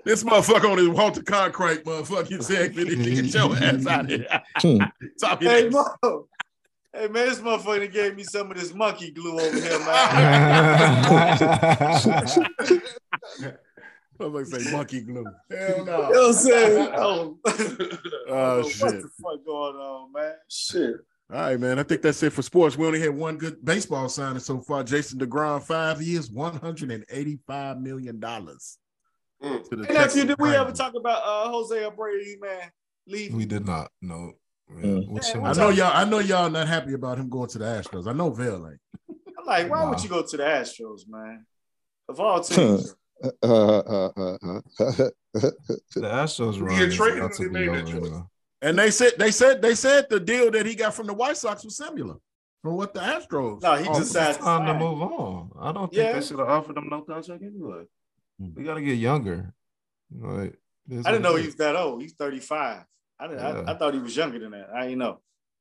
[0.07, 2.89] This motherfucker on his Walter Concrete motherfucking segment.
[2.89, 4.43] Get your ass out of here.
[4.57, 4.79] Hmm.
[5.39, 6.29] Hey, your Mo.
[6.95, 11.19] Hey man, this motherfucker gave me some of this monkey glue over here, man.
[14.19, 15.25] Motherfucker say monkey glue.
[15.51, 16.11] Hell you know no.
[16.11, 16.89] what I'm saying?
[16.97, 17.39] Oh,
[18.29, 20.35] Oh, what the fuck going on, man?
[20.49, 20.97] Shit.
[21.31, 21.79] All right, man.
[21.79, 22.77] I think that's it for sports.
[22.77, 24.83] We only had one good baseball signing so far.
[24.83, 28.19] Jason DeGrom, five years, $185 million.
[28.21, 28.59] Mm.
[29.41, 32.71] To the nephew, did we ever talk about uh, Jose Abreu, man?
[33.07, 33.35] Leave.
[33.35, 33.91] we did not.
[34.03, 34.33] No.
[34.75, 35.09] Mm.
[35.09, 35.93] Which Yeah, one I know y'all.
[35.95, 38.07] I know y'all not happy about him going to the Astros.
[38.07, 38.81] I know Vail ain't.
[39.39, 41.47] I'm like, why would you go to the Astros, man?
[42.09, 42.95] Of all teams.
[43.23, 44.39] Uh, uh, uh, uh,
[44.81, 45.11] uh.
[45.35, 45.53] The
[45.97, 48.23] Astros run get is traded to they be made over that choice.
[48.63, 51.37] And they said they said they said the deal that he got from the White
[51.37, 52.17] Sox was similar
[52.63, 53.63] from what the Astros.
[53.63, 53.99] No, he offered.
[54.01, 55.51] just decided It's to time to move on.
[55.61, 56.13] I don't think Yeah.
[56.13, 57.85] they should have offered him no contract anyway.
[58.39, 59.53] We got to get younger.
[60.17, 60.57] Like,
[60.91, 62.01] I didn't know it he was that old.
[62.03, 62.85] He's 35.
[63.21, 63.41] I didn't.
[63.41, 63.65] Yeah.
[63.67, 64.71] I, I thought he was younger than that.
[64.75, 65.21] I didn't know.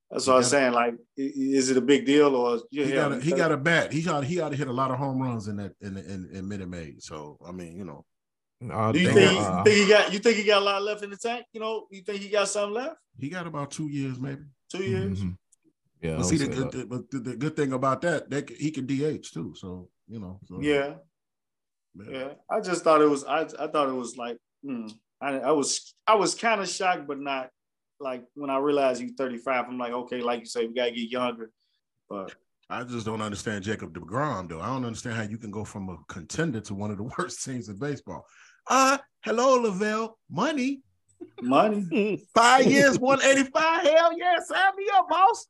[0.09, 0.73] That's He what I was got- saying.
[0.73, 3.51] Like, i- i- is it a big deal or you he got a, he got
[3.51, 3.91] a bat.
[3.91, 6.29] He got he got to hit a lot of home runs in that in in,
[6.33, 7.03] in Minute Maid.
[7.03, 8.05] So I mean, you know,
[8.73, 10.13] I Do you think, think, uh, think he got?
[10.13, 11.45] You think he got a lot left in the tank?
[11.53, 12.95] You know, you think he got something left?
[13.19, 14.43] he got about two years maybe.
[14.71, 15.19] Two years.
[15.21, 15.35] mhm.
[16.01, 18.47] Yeah, I But see, the, good- the, but the, the good thing about that, that
[18.49, 19.53] he can DH too.
[19.57, 20.93] So you know, so, Yeah,
[22.07, 22.33] yeah.
[22.49, 23.23] I just thought it was.
[23.25, 24.37] I I thought it was like.
[24.63, 24.87] Hmm,
[25.19, 27.49] I I was I was kind of shocked, but not
[27.99, 29.65] like when I realized he's 35.
[29.67, 31.51] I'm like, okay, like you say, we gotta get younger.
[32.09, 32.33] But
[32.69, 34.61] I just don't understand Jacob DeGrom though.
[34.61, 37.43] I don't understand how you can go from a contender to one of the worst
[37.43, 38.25] teams in baseball.
[38.69, 40.17] Uh, hello, Lavelle.
[40.29, 40.81] Money.
[41.41, 43.83] money, Five years, 185.
[43.83, 45.47] Hell yeah, sign me up, boss.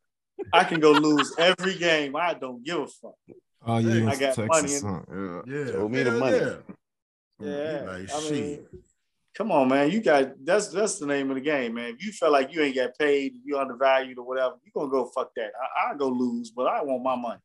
[0.54, 2.16] I can go lose every game.
[2.16, 3.16] I don't give a fuck.
[3.66, 4.84] Oh, yeah, I got Texas.
[4.84, 5.02] money huh?
[5.12, 5.42] Yeah.
[5.58, 5.72] Yeah.
[5.72, 6.38] Show me the money.
[6.38, 6.56] Yeah.
[7.40, 8.68] Yeah, Like, I shit.
[9.44, 9.92] Mean, come on, man.
[9.92, 11.96] You got that's that's the name of the game, man.
[11.96, 15.06] If you feel like you ain't got paid, you undervalued or whatever, you gonna go
[15.06, 15.52] fuck that.
[15.78, 17.40] I, I go lose, but I want my money.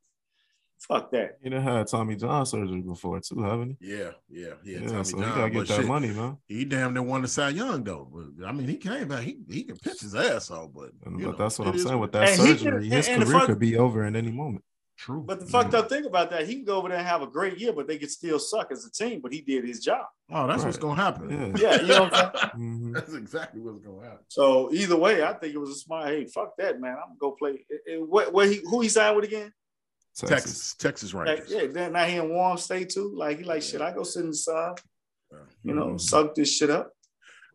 [0.78, 1.38] Fuck that.
[1.40, 4.80] You done had Tommy John surgery before too, haven't Yeah, yeah, yeah.
[4.80, 6.36] Yeah, Tommy so John, he gotta get that shit, money, man.
[6.48, 8.08] He damn near won the Cy Young though.
[8.12, 9.22] But I mean, he came back.
[9.22, 12.00] He he can pitch his ass off, but but know, that's what I'm saying.
[12.00, 14.64] With that surgery, can- his and the career fuck- could be over in any moment.
[15.02, 15.20] True.
[15.26, 17.26] But the fucked up thing about that, he can go over there and have a
[17.26, 19.20] great year, but they could still suck as a team.
[19.20, 20.06] But he did his job.
[20.30, 21.28] oh, that's what's gonna happen.
[21.58, 21.70] Yeah.
[21.74, 22.50] Yeah, you know what I'm saying.
[22.56, 22.94] Mhm.
[22.94, 24.24] That's exactly what's gonna happen.
[24.28, 26.06] So either way, I think it was a smart.
[26.08, 26.92] Hey, fuck that, man.
[26.92, 27.66] I'm gonna go play.
[27.72, 28.32] eh, eh, What?
[28.32, 28.60] Where he?
[28.70, 29.52] Who he signed with again?
[30.16, 31.50] Texas, Texas Like, Rangers.
[31.50, 33.12] yeah, then now he in warm state too.
[33.16, 33.80] Like he like shit.
[33.80, 34.74] I go sit in the sun.
[35.64, 36.00] You know, Mhm.
[36.00, 36.92] suck this shit up.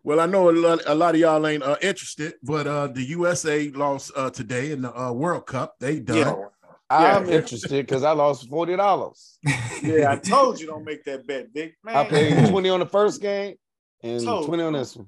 [0.03, 3.03] Well, I know a lot, a lot of y'all ain't uh, interested, but uh, the
[3.03, 5.75] USA lost uh, today in the uh, World Cup.
[5.79, 6.17] They done.
[6.17, 6.45] Yeah.
[6.89, 7.35] I'm Yeah.
[7.35, 9.39] interested because I lost forty dollars.
[9.83, 11.95] Yeah, I told you don't make that bet, big man.
[11.95, 13.55] I paid twenty on the first game
[14.03, 15.07] and Told twenty on this one.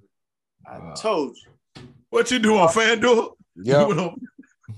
[0.68, 3.32] I told you, What you do on FanDuel?
[3.56, 4.12] Yeah,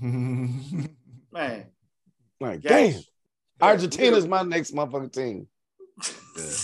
[0.00, 1.66] man.
[2.40, 2.94] like Yes.
[2.94, 3.02] damn.
[3.68, 5.46] Argentina's my next motherfucking team.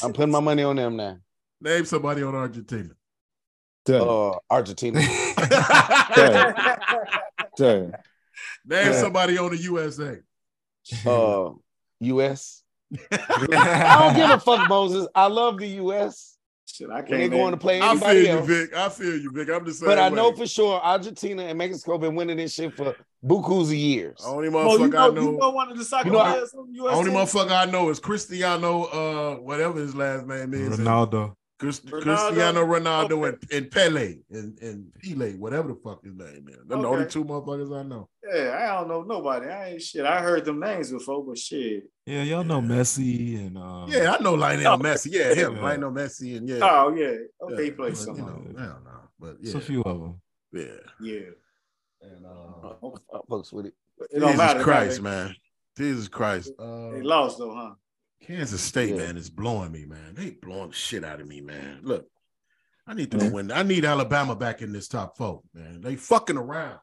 [0.03, 1.19] I'm putting my money on them now.
[1.61, 2.91] Name somebody on Argentina.
[3.85, 5.01] Damn, Uh, Argentina.
[6.15, 6.55] damn,
[7.57, 7.85] damn.
[8.65, 9.01] Name Yeah.
[9.01, 10.19] somebody on the USA.
[11.07, 11.51] Uh,
[12.01, 12.63] U.S.
[13.13, 15.07] I don't give a fuck, Moses.
[15.15, 16.37] I love the U.S.
[16.67, 17.31] Shit, I when they can't.
[17.33, 18.41] going to name- play I feel anybody you.
[18.67, 18.75] Vic.
[18.75, 19.49] I feel you, Vic.
[19.51, 19.91] I'm just saying.
[19.91, 22.95] But I know for sure Argentina and Mexico been winning this shit for
[23.25, 24.23] bukus of years.
[24.25, 25.31] only Mo, motherfucker you know, I you know.
[25.33, 27.65] know one of the soccer You know, I- players on the US Only motherfucker I
[27.71, 30.79] know is Cristiano, uh, whatever his last name is.
[30.79, 31.35] Ronaldo.
[31.59, 32.03] Chris- Ronaldo?
[32.03, 33.37] Cristiano Ronaldo Okay.
[33.57, 36.57] and, and Pele and, and Pele, whatever the fuck his name is.
[36.67, 36.87] Them the Okay.
[36.87, 38.09] only two motherfuckers I know.
[38.33, 39.47] Yeah, I don't know nobody.
[39.49, 40.05] I ain't shit.
[40.05, 41.85] I heard them names before, but shit.
[42.07, 44.79] Yeah, y'all know Messi and uh, Yeah, I know Lionel Oh.
[44.79, 45.09] Messi.
[45.13, 45.63] Yeah, him, Yeah.
[45.63, 46.59] Lionel Messi, and yeah.
[46.63, 47.07] Oh yeah,
[47.43, 48.47] okay, yeah, he plays but, something.
[48.49, 50.21] You know, I don't know, but it's yeah, a few of them.
[50.53, 50.65] yeah.
[51.01, 51.21] Yeah,
[52.03, 52.29] And, uh,
[52.83, 53.75] Oh, fuck folks with it.
[54.13, 54.63] it don't Jesus matter.
[54.63, 55.35] Christ, man.
[55.77, 56.53] Jesus Christ.
[56.59, 57.75] Uh, they lost though, huh?
[58.21, 58.97] Kansas State, Yeah.
[58.97, 60.15] man, is blowing me, man.
[60.15, 61.81] They blowing the shit out of me, man.
[61.83, 62.09] Look,
[62.87, 63.53] I need them to win.
[63.53, 65.81] I need Alabama back in this top four, man.
[65.81, 66.71] They fucking around.
[66.71, 66.81] Man.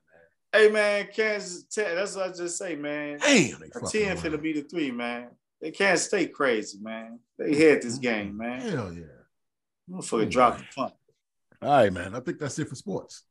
[0.53, 1.66] Hey man, Kansas.
[1.76, 3.20] That's what I just say, man.
[3.20, 4.18] Damn, they A ten around.
[4.20, 5.30] finna be the three, man.
[5.62, 7.20] They can't stay crazy, man.
[7.38, 8.62] They had this game, man.
[8.62, 9.03] Hell yeah.
[9.90, 10.94] Motherfucker dropped the punt.
[11.62, 12.16] All right, man.
[12.16, 13.24] I think that's it for sports.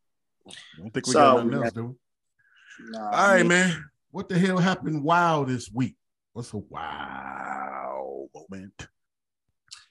[0.47, 1.63] I don't think we So, got nothing man.
[1.63, 2.91] else, do we?
[2.91, 3.85] Nah, All right, me- man.
[4.11, 5.97] What the hell happened wow this week?
[6.35, 8.89] What's a wow moment?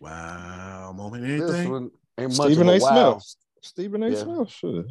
[0.02, 1.24] Wow moment.
[1.26, 1.72] This Anything?
[1.72, 2.78] one ain't much Stephen of A.
[2.78, 3.12] a wow.
[3.20, 3.36] Smith.
[3.62, 4.10] Stephen A.
[4.10, 4.18] Yeah.
[4.18, 4.84] Smith, sure.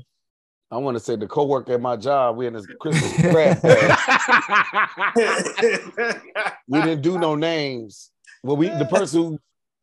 [0.70, 4.01] I want to say the coworker at my job, we in this Christmas crab fest.
[6.66, 8.11] We didn't do no names.
[8.43, 9.39] Well, we the person who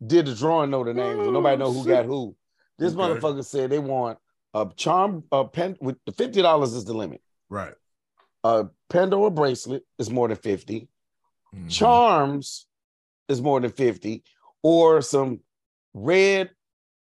[0.08, 2.36] did the drawing know the names, but nobody oh, know who got who.
[2.80, 3.02] This Okay.
[3.04, 4.18] motherfucker said they want
[4.56, 7.22] a charm a pen with the fifty dollars is the limit.
[7.48, 7.76] Right.
[8.44, 10.88] A Pandora bracelet is more than 50.
[11.56, 11.70] Mhm.
[11.70, 12.68] Charms
[13.28, 14.24] is more than 50,
[14.64, 15.40] or some
[15.94, 16.52] red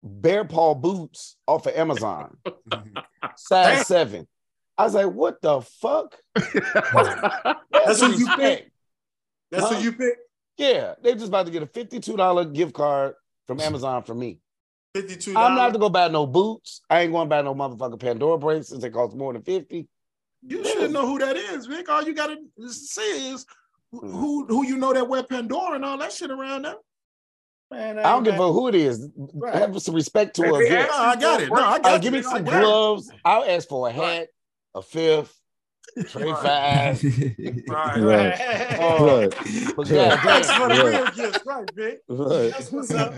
[0.03, 2.37] bear paw boots off of Amazon,
[3.37, 4.27] size seven.
[4.77, 6.15] I was like, what the fuck?
[6.35, 8.37] That's what you respect.
[8.39, 8.71] pick.
[9.51, 9.73] That's Huh?
[9.75, 10.17] what you pick.
[10.57, 13.13] Yeah, they just about to get a $52 gift card
[13.47, 14.39] from Amazon for me.
[14.95, 15.37] Fifty-two.
[15.37, 16.81] I'm not to go buy no boots.
[16.89, 18.81] I ain't going to buy no motherfucking Pandora bracelets.
[18.83, 19.87] They cost more than 50.
[20.47, 21.87] You should know who that is, Vic.
[21.89, 22.37] All you gotta
[22.69, 23.45] say is
[23.91, 26.75] who who, who you know that wear Pandora and all that shit around there.
[27.71, 29.07] Man, I don't give a who it is.
[29.15, 29.53] Right.
[29.53, 30.87] Have some respect to Hey, a.
[30.87, 31.49] No, I got it.
[31.49, 32.65] No, I Uh, got give me some got it.
[32.65, 33.11] gloves.
[33.23, 34.29] I'll ask for a hat,
[34.73, 35.39] a fifth,
[36.07, 37.03] tray five.
[37.67, 38.01] Right.
[38.01, 38.77] Right.
[38.79, 39.33] Oh, Right.
[39.75, 40.85] but That's for the Right.
[40.85, 41.99] real gifts, right, Vic?
[42.09, 42.51] Right.
[42.51, 43.13] That's what's up.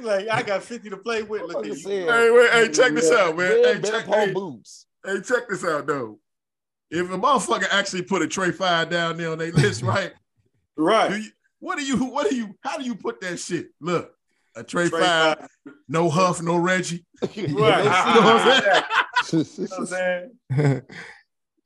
[0.00, 1.42] Like I got fifty to play with.
[1.42, 1.86] Look at you.
[1.86, 3.62] Hey, wait, hey, check this out, man.
[3.62, 4.86] Hey, check, paw hey, boots.
[5.04, 6.18] hey, check this out, though.
[6.94, 10.12] If a motherfucker actually put a tray five down there on their list, right?
[10.76, 11.20] Do Right.
[11.22, 11.96] you, what do you?
[11.96, 12.54] What do you?
[12.60, 13.68] How do you put that shit?
[13.80, 14.12] Look,
[14.54, 15.48] a tray, Trey five, Five.
[15.88, 17.04] no Huff, no Reggie.
[17.22, 17.32] Right.
[17.34, 17.48] You
[18.20, 19.08] know what I'm saying?
[19.32, 20.30] You know what I'm saying?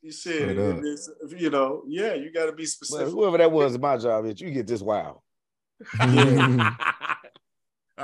[0.03, 0.81] You said, Straight up.
[0.85, 3.09] it's, you know, yeah, you got to be But specific.
[3.09, 5.23] whoever that was my job, is you get this wow.
[5.99, 6.07] All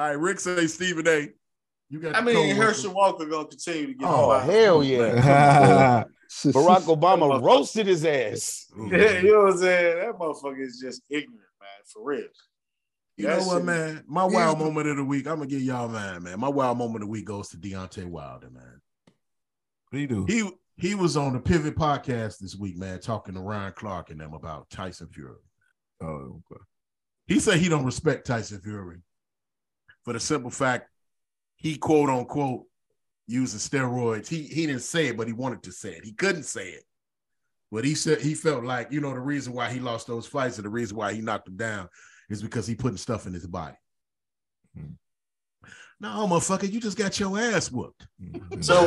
[0.01, 1.29] right, Rick say Stephen A.
[1.91, 2.17] You got.
[2.17, 2.55] I mean, co-worker.
[2.63, 4.09] Herschel Walker gonna continue to get.
[4.09, 6.05] Oh, hell yeah.
[6.45, 8.67] Barack Obama roasted his ass.
[8.91, 9.97] Yeah, you know what I'm saying?
[9.99, 12.25] That motherfucker is just ignorant, man, for real.
[13.17, 14.05] You That know what, man?
[14.07, 15.27] My Here's wild the- moment of the week.
[15.27, 16.41] I'm gonna give y'all mine, man.
[16.41, 18.81] My wild moment of the week goes to Deontay Wilder, man.
[19.91, 20.25] What do you do?
[20.27, 24.19] He he was on the Pivot podcast this week, man, talking to Ryan Clark and
[24.21, 25.37] them about Tyson Fury.
[26.01, 26.61] Oh, okay.
[27.27, 28.99] He said he don't respect Tyson Fury
[30.03, 30.89] for the simple fact
[31.57, 32.65] he quote unquote
[33.27, 34.29] using steroids.
[34.29, 36.05] He he didn't say it, but he wanted to say it.
[36.05, 36.85] He couldn't say it.
[37.71, 40.59] But he said he felt like, you know, the reason why he lost those fights
[40.59, 41.89] and the reason why he knocked him down
[42.29, 43.77] is because he putting stuff in his body.
[44.77, 44.93] Hmm.
[46.01, 48.07] No, motherfucker, you just got your ass whooped.
[48.21, 48.63] Mhm.
[48.65, 48.87] So,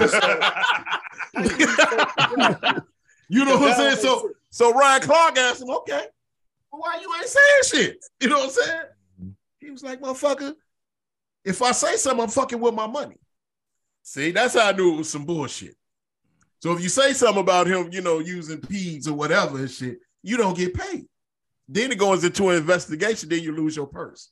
[3.27, 3.97] You know what I'm saying?
[3.97, 6.05] So so Ryan Clark asked him, okay,
[6.71, 8.05] well, why you ain't saying shit?
[8.21, 9.33] You know what I'm saying?
[9.59, 10.53] He was like, motherfucker,
[11.43, 13.17] if I say something, I'm fucking with my money.
[14.07, 15.75] See, that's how I knew it was some bullshit.
[16.59, 19.97] So if you say something about him, you know, using peas or whatever and shit,
[20.21, 21.07] you don't get paid.
[21.67, 24.29] Then it goes into an investigation, then you lose your purse.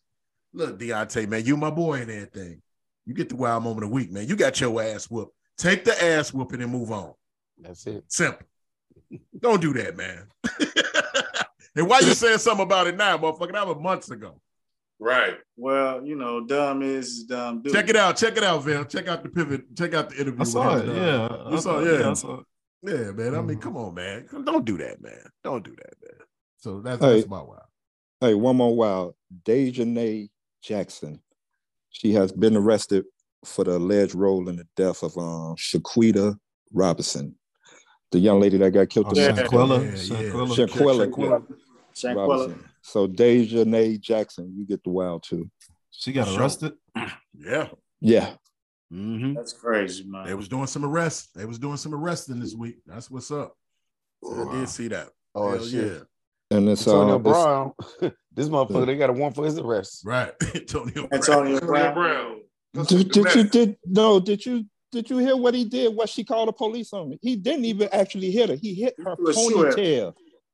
[0.53, 2.61] Look, Deontay, man, you my boy and everything.
[3.07, 4.27] You get the wild moment of the week, man.
[4.27, 5.35] You got your ass whooped.
[5.57, 7.13] Take the ass whooping and move on.
[7.57, 8.03] That's it.
[8.07, 8.45] Simple.
[9.39, 10.27] Don't do that, man.
[11.75, 13.53] and why you saying something about it now, motherfucker?
[13.53, 14.39] That was months ago.
[14.99, 15.35] Right.
[15.57, 17.61] well, you know, dumb is dumb.
[17.61, 17.73] Dude.
[17.73, 18.15] Check it out.
[18.15, 18.85] Check it out, Val.
[18.85, 19.75] Check out the pivot.
[19.77, 20.41] Check out the interview.
[20.41, 20.85] I saw it.
[20.87, 21.49] Yeah.
[21.49, 21.99] You I saw, it.
[21.99, 22.09] yeah.
[22.09, 22.45] I saw it.
[22.83, 23.35] Yeah, man.
[23.35, 23.61] I mean, Mhm.
[23.61, 24.27] come on, man.
[24.45, 25.23] Don't do that, man.
[25.43, 26.19] Don't do that, man.
[26.57, 27.13] So that's, Hey.
[27.15, 27.61] that's about wild.
[28.21, 29.15] Hey, one more while.
[29.43, 30.29] Daejhanae
[30.61, 31.21] Jackson.
[31.89, 33.05] She has been arrested
[33.45, 36.37] for the alleged role in the death of um, Shaquita
[36.71, 37.35] Robinson,
[38.11, 39.07] the young lady that got killed.
[39.07, 39.31] Oh, in Yeah.
[39.43, 39.79] Shanquella.
[39.83, 40.31] Yeah, yeah.
[40.31, 40.55] Shanquella.
[40.55, 41.43] Shanquella, Shanquella.
[41.93, 42.59] Shanquella.
[42.85, 42.91] Robinson.
[42.91, 45.49] So Daejhanae Jackson, you get the wild too.
[45.91, 46.41] She got Sure.
[46.41, 46.73] arrested.
[47.35, 47.67] Yeah.
[47.99, 48.35] Yeah.
[48.93, 49.33] Mm-hmm.
[49.33, 50.27] That's crazy, man.
[50.27, 51.29] They was doing some arrests.
[51.35, 52.75] They was doing some arresting this week.
[52.85, 53.55] That's what's up.
[54.23, 55.09] I did see that.
[55.33, 55.91] Oh, Hell shit.
[56.51, 56.55] yeah.
[56.57, 57.71] And it's Antonio uh, it's- Brown.
[58.33, 60.03] this motherfucker, they got a warrant for his arrest.
[60.05, 60.31] Right.
[60.55, 61.07] Antonio.
[61.07, 61.09] Brown.
[61.11, 61.93] Antonio Antonio Brown.
[61.95, 62.85] Brown.
[62.87, 64.19] did, did you did no?
[64.19, 65.93] Did you did you hear what he did?
[65.95, 67.19] What she called the police on me?
[67.21, 68.55] He didn't even actually hit her.
[68.55, 69.71] He hit her threw a her.
[69.73, 70.13] ponytail.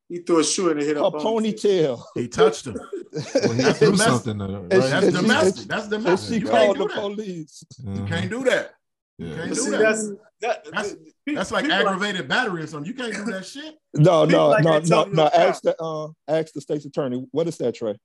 [0.10, 1.54] He threw a shoe and it hit Her up on him.
[1.54, 2.04] ponytail.
[2.16, 2.74] He touched him.
[2.74, 2.84] Well,
[3.14, 3.22] he
[3.62, 4.08] That's threw domestic.
[4.26, 4.70] something at her, right?
[4.70, 5.68] That's and she- domestic.
[5.68, 6.34] That's And domestic.
[6.34, 6.96] she You called the that.
[6.96, 7.64] police.
[7.84, 8.08] You Mhm.
[8.08, 8.72] can't do that.
[9.20, 9.36] Yeah.
[9.36, 9.80] Can't But do see, that.
[9.80, 10.08] that's
[10.42, 10.96] that, That's-
[11.28, 12.88] That's like people aggravated battery or something.
[12.92, 13.76] You can't do that shit.
[13.94, 15.28] No, no, like no, no, no.
[15.28, 17.24] Ask the uh, ask the state's attorney.
[17.32, 18.00] What is that, Trey?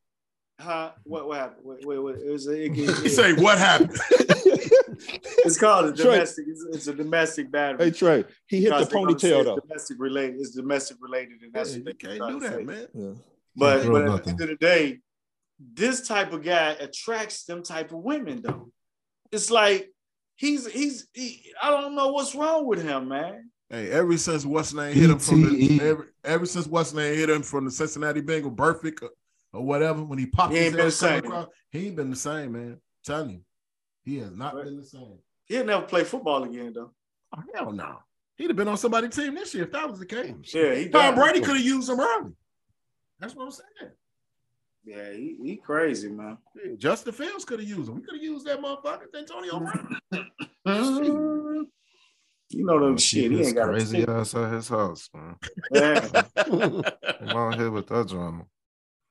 [0.61, 0.91] Huh?
[1.05, 1.65] What, what happened?
[1.65, 2.17] Wait, wait, wait.
[2.17, 3.93] It was a, it, You it, say what happened?
[5.45, 6.05] it's called a Trey.
[6.13, 6.45] domestic.
[6.49, 7.85] It's, it's a domestic battery.
[7.87, 8.25] hey, Trey.
[8.47, 9.59] He hit the Because they're gonna say ponytail though.
[9.67, 10.37] Domestic related.
[10.41, 12.63] It's domestic related, and that's Yeah, what they can't do that, say.
[12.65, 12.87] man.
[12.95, 13.11] Yeah.
[13.57, 14.99] But Can't but at the end of the day,
[15.59, 18.71] this type of guy attracts them type of women, though.
[19.33, 19.91] It's like
[20.37, 23.51] he's he's he, I don't know what's wrong with him, man.
[23.71, 25.81] Hey, ever since what's name hit him from the BTE.
[25.81, 29.11] ever, ever since what's name hit him from the Cincinnati Bengal Burfict or,
[29.53, 31.19] or whatever when he popped He his ain't been ass the same.
[31.25, 32.77] across, he ain't been the same, man.
[33.05, 33.41] telling you,
[34.05, 34.65] he has not Right.
[34.65, 35.19] been the same.
[35.47, 36.93] He'll never play football again, though.
[37.37, 37.99] Oh, hell no.
[38.37, 40.53] He'd have been on somebody's team this year if that was the case.
[40.55, 41.15] Yeah, he Tom.
[41.15, 42.33] Brady could have used him early.
[43.21, 43.93] That's what I'm saying.
[44.85, 46.39] Yeah, he, he crazy, man.
[46.77, 47.97] Justin Fields could have used him.
[47.97, 49.07] We could have used that motherfucker.
[49.17, 49.61] Antonio
[50.67, 51.69] Brown.
[52.51, 53.33] You know them shit.
[53.33, 55.37] He ain't got crazy a ass at his house, man.
[55.73, 56.23] yeah.
[57.21, 58.45] I'm out here with that drama.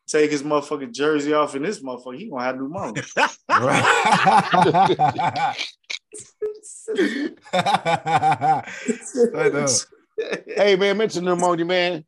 [0.07, 3.01] Take his motherfucking jersey off, and this motherfucker, he gonna have new money.
[10.45, 12.05] Hey man, mention pneumonia, man.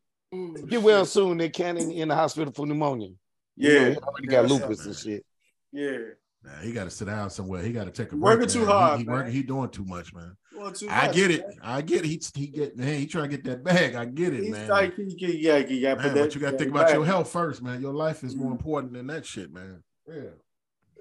[0.67, 1.37] Get well soon.
[1.37, 3.09] They can't in, in the hospital for pneumonia.
[3.55, 5.25] You know, Yeah, he already got Yeah, lupus and shit.
[5.71, 5.97] yeah.
[6.43, 7.63] Nah, he got to sit down somewhere.
[7.63, 8.21] He got to take a break.
[8.37, 8.67] Working too man.
[8.67, 9.15] hard, He, he, man.
[9.17, 10.35] working, he doing too much, man.
[10.65, 11.41] Well, too I much, get it.
[11.47, 11.57] man.
[11.61, 12.07] I get it.
[12.07, 13.93] He he get hey, he trying to get that bag.
[13.93, 14.67] I get it, He's man.
[14.67, 16.23] like, he, he, yeah, he got Man, put that.
[16.23, 17.81] but you got to think he about your health first, man.
[17.83, 19.83] Your life is more important than that shit, man.
[20.07, 20.21] Yeah.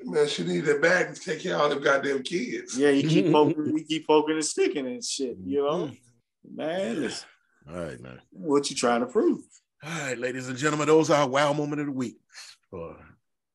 [0.03, 2.79] Man, she need that bag to take care of all them goddamn kids.
[2.79, 5.39] Yeah, you keep poking, he keep poking and sticking and shit.
[5.43, 5.71] You know,
[6.47, 6.57] Mm-hmm.
[6.57, 7.27] man, listen,
[7.73, 8.21] All right, man.
[8.33, 9.41] what you trying to prove?
[9.83, 12.17] All right, ladies and gentlemen, those are our wow moment of the week
[12.71, 12.97] for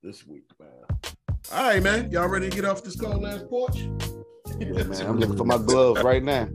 [0.01, 0.69] this week, man.
[1.53, 2.09] All right, man.
[2.09, 3.87] Y'all ready to get off this cold ass porch?
[4.59, 6.49] Yeah, man, I'm looking for my gloves right now.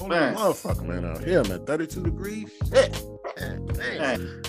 [0.00, 0.34] Oh, Man.
[0.34, 1.64] motherfucker, man, out here, man.
[1.66, 2.50] 32 degrees.
[2.72, 3.04] Shit.
[3.38, 3.66] Man.
[3.76, 4.42] Man,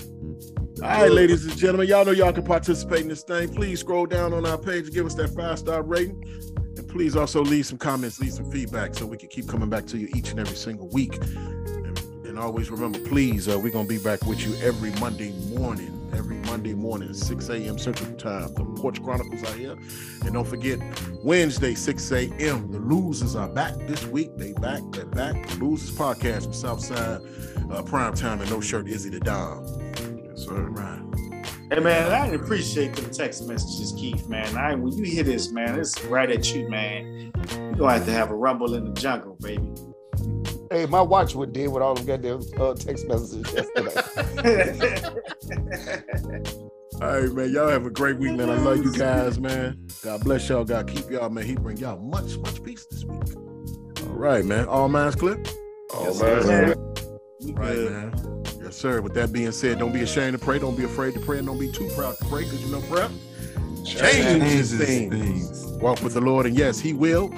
[0.82, 3.54] All right, ladies and gentlemen, y'all know y'all can participate in this thing.
[3.54, 6.22] Please scroll down on our page and give us that five star rating.
[6.76, 9.86] And please also leave some comments, leave some feedback so we can keep coming back
[9.86, 11.14] to you each and every single week.
[11.14, 15.32] And, and always remember, please, uh, we're going to be back with you every Monday
[15.56, 16.03] morning.
[16.14, 17.78] Every Monday morning, 6 a.m.
[17.78, 18.54] Central Time.
[18.54, 19.76] The Porch Chronicles are here.
[20.24, 20.78] And don't forget,
[21.24, 22.70] Wednesday, 6 a.m.
[22.70, 24.36] The losers are back this week.
[24.36, 25.48] They back, they're back.
[25.48, 27.20] The Losers Podcast from Southside
[27.70, 29.64] uh, Prime Time and No Shirt Izzy the Dom.
[30.24, 30.54] Yes, sir.
[30.54, 31.02] Right.
[31.72, 34.28] hey man, I appreciate the text messages, Keith.
[34.28, 37.32] Man, I when you hear this, man, it's right at you, man.
[37.50, 39.72] You gonna have to have a rumble in the jungle, baby.
[40.74, 43.94] Hey, my watch what did with all them goddamn uh, text messages yesterday.
[47.00, 47.52] All right, man.
[47.52, 48.50] Y'all have a great week, man.
[48.50, 49.86] I love you guys, man.
[50.02, 50.64] God bless y'all.
[50.64, 51.44] God keep y'all, man.
[51.44, 53.22] He bring y'all much, much peace this week.
[54.02, 54.66] All right, man.
[54.66, 55.40] All minds clear?
[55.92, 56.42] Oh, Yes, man.
[56.42, 56.74] sir.
[57.52, 58.44] Right, man.
[58.60, 59.00] Yes, sir.
[59.00, 60.58] With that being said, don't be ashamed to pray.
[60.58, 61.38] Don't be afraid to pray.
[61.38, 63.08] And don't be too proud to pray because you know prayer
[63.84, 65.14] changes Changes things.
[65.14, 65.66] things.
[65.80, 67.28] Walk with the Lord, and yes, He will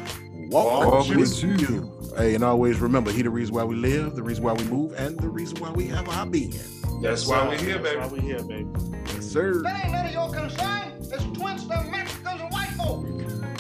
[0.49, 1.57] walk, Walk with, with you.
[1.57, 1.93] you.
[2.17, 4.95] Hey, and always remember, He the reason why we live, the reason why we move,
[4.97, 6.55] and the reason why we have our being.
[7.03, 8.67] That's why we're here, That's why we here, baby.
[9.09, 9.63] Yes, sir.
[9.63, 10.93] That ain't none of your concern.
[10.99, 13.11] It's twins, them Mexicans, and white folks.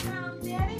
[0.04, 0.78] Now, Daddy,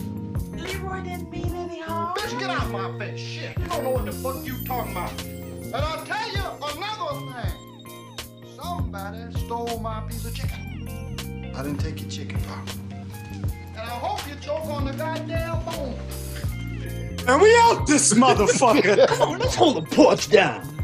[0.54, 2.16] Leroy didn't mean any harm.
[2.16, 3.20] Bitch, get out my face.
[3.20, 5.22] Shit, you don't know what the fuck you talking about.
[5.22, 8.56] And I'll tell you another thing.
[8.56, 11.52] Somebody stole my piece of chicken.
[11.54, 12.66] I didn't take your chicken, Pop.
[12.90, 15.94] And I hope you choke on the goddamn bone.
[17.28, 19.08] And we out this motherfucker.
[19.08, 20.75] Come on, let's hold the porch down.